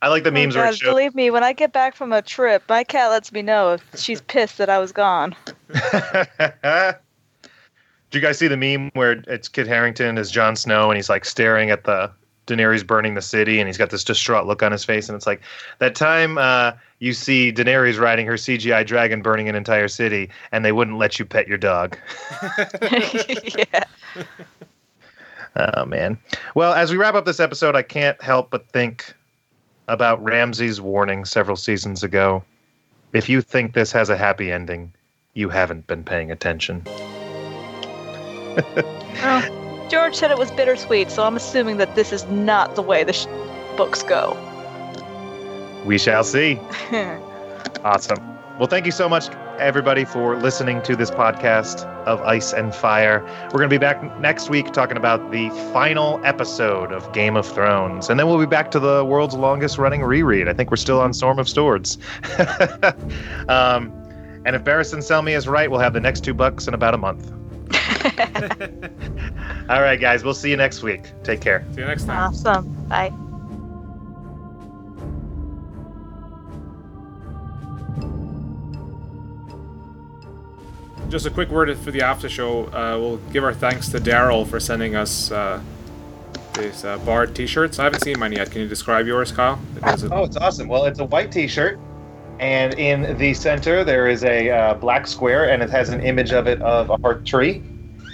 I 0.00 0.08
like 0.08 0.22
the 0.22 0.30
Oh, 0.30 0.32
memes 0.32 0.54
where 0.56 0.66
it 0.68 0.76
shows. 0.76 0.88
believe 0.88 1.14
me, 1.14 1.30
when 1.30 1.42
I 1.44 1.52
get 1.52 1.72
back 1.72 1.96
from 1.96 2.12
a 2.12 2.22
trip, 2.22 2.62
my 2.68 2.84
cat 2.84 3.10
lets 3.10 3.32
me 3.32 3.42
know 3.42 3.72
if 3.74 3.84
she's 3.96 4.20
pissed 4.22 4.56
that 4.58 4.70
I 4.70 4.78
was 4.78 4.92
gone. 4.92 5.34
Did 5.74 6.94
you 8.12 8.20
guys 8.20 8.38
see 8.38 8.46
the 8.48 8.56
meme 8.56 8.90
where 8.94 9.12
it's 9.26 9.48
Kit 9.48 9.66
Harington 9.66 10.16
as 10.16 10.30
Jon 10.30 10.54
Snow 10.56 10.90
and 10.90 10.96
he's 10.96 11.10
like 11.10 11.24
staring 11.24 11.70
at 11.70 11.84
the 11.84 12.10
Daenerys 12.46 12.86
burning 12.86 13.14
the 13.14 13.22
city 13.22 13.58
and 13.58 13.68
he's 13.68 13.78
got 13.78 13.90
this 13.90 14.04
distraught 14.04 14.46
look 14.46 14.62
on 14.62 14.72
his 14.72 14.84
face 14.84 15.08
and 15.08 15.16
it's 15.16 15.26
like 15.26 15.40
that 15.78 15.94
time 15.94 16.38
uh, 16.38 16.72
you 16.98 17.12
see 17.12 17.52
Daenerys 17.52 17.98
riding 17.98 18.26
her 18.26 18.34
CGI 18.34 18.86
dragon 18.86 19.22
burning 19.22 19.48
an 19.48 19.54
entire 19.54 19.88
city 19.88 20.30
and 20.52 20.64
they 20.64 20.72
wouldn't 20.72 20.98
let 20.98 21.18
you 21.18 21.24
pet 21.24 21.48
your 21.48 21.58
dog. 21.58 21.96
yeah. 22.82 23.84
Oh 25.56 25.84
man. 25.86 26.18
Well, 26.54 26.74
as 26.74 26.90
we 26.90 26.98
wrap 26.98 27.14
up 27.14 27.24
this 27.24 27.40
episode, 27.40 27.74
I 27.76 27.82
can't 27.82 28.20
help 28.22 28.50
but 28.50 28.68
think 28.68 29.14
about 29.88 30.22
Ramsay's 30.22 30.80
warning 30.80 31.24
several 31.24 31.56
seasons 31.56 32.02
ago. 32.02 32.44
If 33.12 33.28
you 33.28 33.40
think 33.40 33.72
this 33.72 33.92
has 33.92 34.10
a 34.10 34.16
happy 34.16 34.52
ending, 34.52 34.92
you 35.34 35.48
haven't 35.48 35.86
been 35.86 36.04
paying 36.04 36.30
attention. 36.30 36.82
Oh, 39.18 39.65
George 39.88 40.14
said 40.14 40.30
it 40.30 40.38
was 40.38 40.50
bittersweet, 40.50 41.10
so 41.10 41.24
I'm 41.24 41.36
assuming 41.36 41.76
that 41.76 41.94
this 41.94 42.12
is 42.12 42.24
not 42.26 42.74
the 42.74 42.82
way 42.82 43.04
the 43.04 43.12
sh- 43.12 43.26
books 43.76 44.02
go. 44.02 44.36
We 45.84 45.98
shall 45.98 46.24
see. 46.24 46.60
Awesome. 47.84 48.18
Well, 48.58 48.66
thank 48.66 48.86
you 48.86 48.92
so 48.92 49.08
much 49.08 49.28
everybody 49.58 50.04
for 50.04 50.36
listening 50.36 50.82
to 50.82 50.96
this 50.96 51.10
podcast 51.10 51.84
of 52.04 52.20
Ice 52.22 52.52
and 52.52 52.74
Fire. 52.74 53.22
We're 53.44 53.58
going 53.58 53.70
to 53.70 53.74
be 53.74 53.78
back 53.78 54.02
next 54.20 54.50
week 54.50 54.72
talking 54.72 54.96
about 54.96 55.30
the 55.30 55.50
final 55.72 56.20
episode 56.24 56.92
of 56.92 57.10
Game 57.12 57.36
of 57.36 57.46
Thrones. 57.46 58.10
And 58.10 58.18
then 58.18 58.26
we'll 58.26 58.38
be 58.38 58.46
back 58.46 58.70
to 58.72 58.80
the 58.80 59.04
world's 59.04 59.34
longest 59.34 59.78
running 59.78 60.02
reread. 60.02 60.48
I 60.48 60.52
think 60.52 60.70
we're 60.70 60.76
still 60.76 61.00
on 61.00 61.12
Storm 61.12 61.38
of 61.38 61.48
Swords. 61.48 61.98
um, 63.48 63.92
and 64.44 64.54
if 64.54 64.62
Barristan 64.62 64.98
Selmy 64.98 65.36
is 65.36 65.48
right, 65.48 65.70
we'll 65.70 65.80
have 65.80 65.94
the 65.94 66.00
next 66.00 66.22
two 66.22 66.34
bucks 66.34 66.68
in 66.68 66.74
about 66.74 66.94
a 66.94 66.98
month. 66.98 67.32
All 69.68 69.80
right, 69.82 70.00
guys. 70.00 70.22
We'll 70.24 70.34
see 70.34 70.50
you 70.50 70.56
next 70.56 70.82
week. 70.82 71.10
Take 71.24 71.40
care. 71.40 71.64
See 71.74 71.80
you 71.80 71.86
next 71.86 72.04
time. 72.04 72.30
Awesome. 72.32 72.72
Bye. 72.88 73.12
Just 81.08 81.24
a 81.26 81.30
quick 81.30 81.50
word 81.50 81.76
for 81.78 81.90
the 81.92 82.02
after 82.02 82.28
show. 82.28 82.64
Uh, 82.66 82.98
we'll 82.98 83.16
give 83.32 83.44
our 83.44 83.54
thanks 83.54 83.88
to 83.90 83.98
Daryl 83.98 84.46
for 84.46 84.58
sending 84.58 84.96
us 84.96 85.30
uh, 85.30 85.60
these 86.58 86.84
uh, 86.84 86.98
Bard 86.98 87.34
T-shirts. 87.34 87.78
I 87.78 87.84
haven't 87.84 88.00
seen 88.02 88.18
mine 88.18 88.32
yet. 88.32 88.50
Can 88.50 88.62
you 88.62 88.68
describe 88.68 89.06
yours, 89.06 89.30
Kyle? 89.30 89.60
Is 89.86 90.02
it- 90.02 90.12
Oh, 90.12 90.24
it's 90.24 90.36
awesome. 90.36 90.66
Well, 90.68 90.84
it's 90.86 90.98
a 90.98 91.04
white 91.04 91.30
T-shirt, 91.30 91.78
and 92.40 92.74
in 92.74 93.16
the 93.18 93.34
center 93.34 93.84
there 93.84 94.08
is 94.08 94.24
a 94.24 94.50
uh, 94.50 94.74
black 94.74 95.06
square, 95.06 95.50
and 95.50 95.62
it 95.62 95.70
has 95.70 95.90
an 95.90 96.00
image 96.00 96.32
of 96.32 96.48
it 96.48 96.60
of 96.60 96.90
a 96.90 96.96
heart 96.96 97.24
tree, 97.24 97.62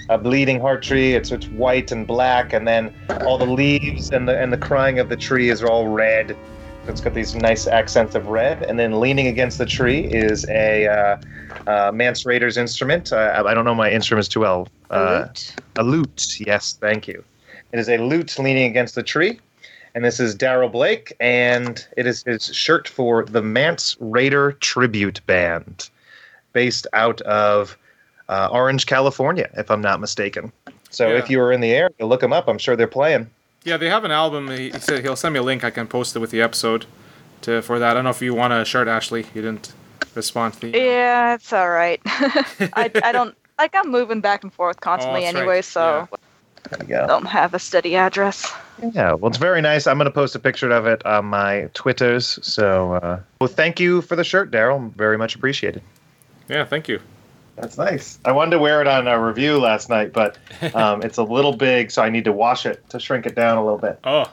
a 0.09 0.19
bleeding 0.19 0.61
heart 0.61 0.83
tree. 0.83 1.15
It's 1.15 1.31
it's 1.31 1.47
white 1.49 1.93
and 1.93 2.07
black, 2.07 2.53
and 2.53 2.67
then 2.67 2.95
all 3.25 3.39
the 3.39 3.47
leaves 3.47 4.11
and 4.11 4.29
the 4.29 4.39
and 4.39 4.53
the 4.53 4.59
crying 4.59 4.99
of 4.99 5.09
the 5.09 5.17
tree 5.17 5.49
is 5.49 5.63
all 5.63 5.89
red. 5.89 6.37
It's 6.89 7.01
got 7.01 7.15
these 7.15 7.35
nice 7.35 7.67
accents 7.67 8.15
of 8.15 8.27
red, 8.27 8.63
and 8.65 8.79
then 8.79 8.99
leaning 8.99 9.29
against 9.29 9.59
the 9.59 9.67
tree 9.67 10.01
is 10.01 10.45
a 10.49 10.89
uh, 10.89 11.17
uh, 11.67 11.93
Mance 11.93 12.25
Rayder's 12.25 12.57
instrument. 12.57 13.13
Uh, 13.13 13.17
I 13.17 13.51
I 13.51 13.55
don't 13.55 13.65
know 13.65 13.75
my 13.75 13.91
instruments 13.91 14.29
too 14.29 14.41
well. 14.41 14.69
Uh, 14.91 15.27
Lute. 15.27 15.55
a 15.77 15.83
lute, 15.83 16.41
yes, 16.41 16.77
thank 16.81 17.07
you. 17.07 17.25
It 17.73 17.79
is 17.79 17.89
a 17.89 17.97
lute 17.97 18.39
leaning 18.39 18.65
against 18.65 18.95
the 18.95 19.03
tree. 19.03 19.39
And 19.95 20.05
this 20.05 20.21
is 20.21 20.35
Daryl 20.35 20.73
Blake, 20.73 21.15
and 21.21 21.87
it 21.99 22.07
is 22.07 22.23
his 22.23 22.47
shirt 22.55 22.89
for 22.89 23.27
the 23.27 23.43
Mance 23.43 23.95
Raider 24.01 24.53
Tribute 24.53 25.21
Band, 25.27 25.91
based 26.55 26.87
out 26.95 27.21
of 27.23 27.77
uh, 28.33 28.49
Orange, 28.51 28.87
California, 28.87 29.49
if 29.57 29.71
I'm 29.71 29.81
not 29.83 30.01
mistaken. 30.01 30.53
So 30.91 31.09
Yeah. 31.09 31.19
if 31.19 31.31
you 31.31 31.39
were 31.39 31.53
in 31.53 31.61
the 31.61 31.73
area, 31.73 31.95
look 32.01 32.21
them 32.21 32.33
up. 32.33 32.49
I'm 32.49 32.59
sure 32.59 32.77
they're 32.77 32.87
playing. 32.87 33.29
Yeah, 33.65 33.77
they 33.77 33.89
have 33.89 34.05
an 34.05 34.11
album. 34.11 34.49
He, 34.51 34.71
he 34.71 34.79
said 34.79 35.03
he'll 35.05 35.17
send 35.17 35.35
me 35.35 35.39
a 35.41 35.43
link. 35.43 35.63
I 35.65 35.71
can 35.71 35.87
post 35.87 36.17
it 36.17 36.19
with 36.19 36.31
the 36.31 36.43
episode 36.43 36.87
to 37.43 37.63
for 37.63 37.79
that. 37.79 37.91
I 37.91 37.95
don't 37.95 38.05
know 38.05 38.11
if 38.11 38.23
you 38.23 38.35
want 38.35 38.53
a 38.53 38.65
shirt, 38.65 38.89
Ashley. 38.89 39.25
You 39.35 39.43
didn't 39.43 39.73
respond 40.15 40.55
to 40.55 40.61
the. 40.61 40.67
email. 40.69 40.83
Yeah, 40.85 41.35
it's 41.35 41.53
all 41.53 41.71
right. 41.71 42.01
I, 42.07 42.91
I 43.05 43.13
don't 43.13 43.37
like 43.59 43.75
I'm 43.75 43.91
moving 43.91 44.21
back 44.21 44.43
and 44.43 44.53
forth 44.53 44.81
constantly 44.81 45.23
that's 45.23 45.35
right. 45.35 45.41
anyway, 45.41 45.63
so 45.63 46.09
There 46.71 46.87
go. 46.89 47.05
I 47.05 47.07
don't 47.07 47.27
have 47.27 47.55
a 47.55 47.59
steady 47.59 47.95
address. 47.97 48.53
Yeah, 48.93 49.13
well, 49.13 49.29
it's 49.29 49.39
very 49.39 49.61
nice. 49.61 49.87
I'm 49.87 49.99
going 49.99 50.07
to 50.07 50.15
post 50.15 50.35
a 50.35 50.41
picture 50.41 50.71
of 50.71 50.87
it 50.87 51.05
on 51.07 51.27
my 51.27 51.69
Twitters. 51.75 52.39
So, 52.43 52.95
uh, 52.95 53.21
well, 53.41 53.49
thank 53.49 53.79
you 53.79 54.01
for 54.03 54.17
the 54.17 54.25
shirt, 54.25 54.51
Daryl. 54.51 54.93
Very 54.95 55.17
much 55.19 55.37
appreciated. 55.37 55.83
Yeah, 56.49 56.65
thank 56.65 56.89
you. 56.89 56.99
That's 57.57 57.77
nice. 57.79 58.19
I 58.25 58.33
wanted 58.33 58.53
to 58.53 58.59
wear 58.59 58.81
it 58.81 58.87
on 58.87 59.07
a 59.07 59.21
review 59.21 59.59
last 59.59 59.89
night, 59.91 60.13
but 60.13 60.39
um, 60.75 61.03
it's 61.03 61.19
a 61.19 61.23
little 61.23 61.55
big, 61.57 61.91
so 61.91 62.03
I 62.03 62.09
need 62.11 62.25
to 62.25 62.33
wash 62.33 62.65
it 62.67 62.89
to 62.91 62.99
shrink 62.99 63.27
it 63.27 63.35
down 63.35 63.59
a 63.59 63.63
little 63.65 63.79
bit. 63.79 63.99
Oh, 64.05 64.31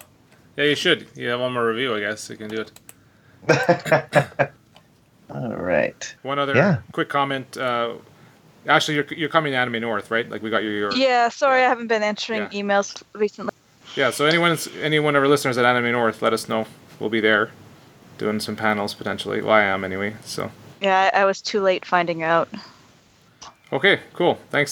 yeah, 0.57 0.63
you 0.65 0.75
should. 0.75 1.07
You 1.15 1.29
have 1.29 1.39
one 1.39 1.53
more 1.53 1.65
review, 1.67 1.95
I 1.95 1.99
guess. 1.99 2.29
You 2.29 2.37
can 2.37 2.49
do 2.49 2.61
it. 2.61 2.71
All 5.33 5.49
right. 5.55 6.15
One 6.23 6.39
other 6.39 6.55
Yeah. 6.55 6.77
quick 6.91 7.09
comment. 7.09 7.55
Uh, 7.57 7.93
Ashley, 8.65 8.95
you're, 8.95 9.05
you're 9.15 9.29
coming 9.29 9.51
to 9.53 9.57
Anime 9.57 9.81
North, 9.81 10.11
right? 10.11 10.29
Like 10.29 10.41
we 10.41 10.49
got 10.49 10.63
your. 10.63 10.73
your 10.73 10.91
Yeah, 10.95 11.29
sorry, 11.29 11.61
I 11.63 11.69
haven't 11.69 11.87
been 11.87 12.03
answering 12.03 12.47
Yeah. 12.51 12.61
emails 12.63 13.01
recently. 13.13 13.53
Yeah, 13.95 14.11
so 14.11 14.25
anyone, 14.25 14.57
anyone 14.81 15.15
of 15.15 15.23
our 15.23 15.29
listeners 15.29 15.57
at 15.57 15.65
Anime 15.65 15.91
North, 15.91 16.21
let 16.21 16.33
us 16.33 16.47
know. 16.49 16.65
We'll 16.99 17.09
be 17.09 17.21
there, 17.21 17.51
doing 18.17 18.39
some 18.39 18.55
panels 18.55 18.93
potentially. 18.93 19.41
Well, 19.41 19.53
I 19.53 19.63
am 19.63 19.83
anyway. 19.83 20.15
So, 20.23 20.51
Yeah, 20.81 21.09
I, 21.13 21.21
I 21.21 21.25
was 21.25 21.41
too 21.41 21.61
late 21.61 21.85
finding 21.85 22.21
out. 22.23 22.49
Okay, 23.71 23.99
cool. 24.13 24.37
Thanks. 24.49 24.67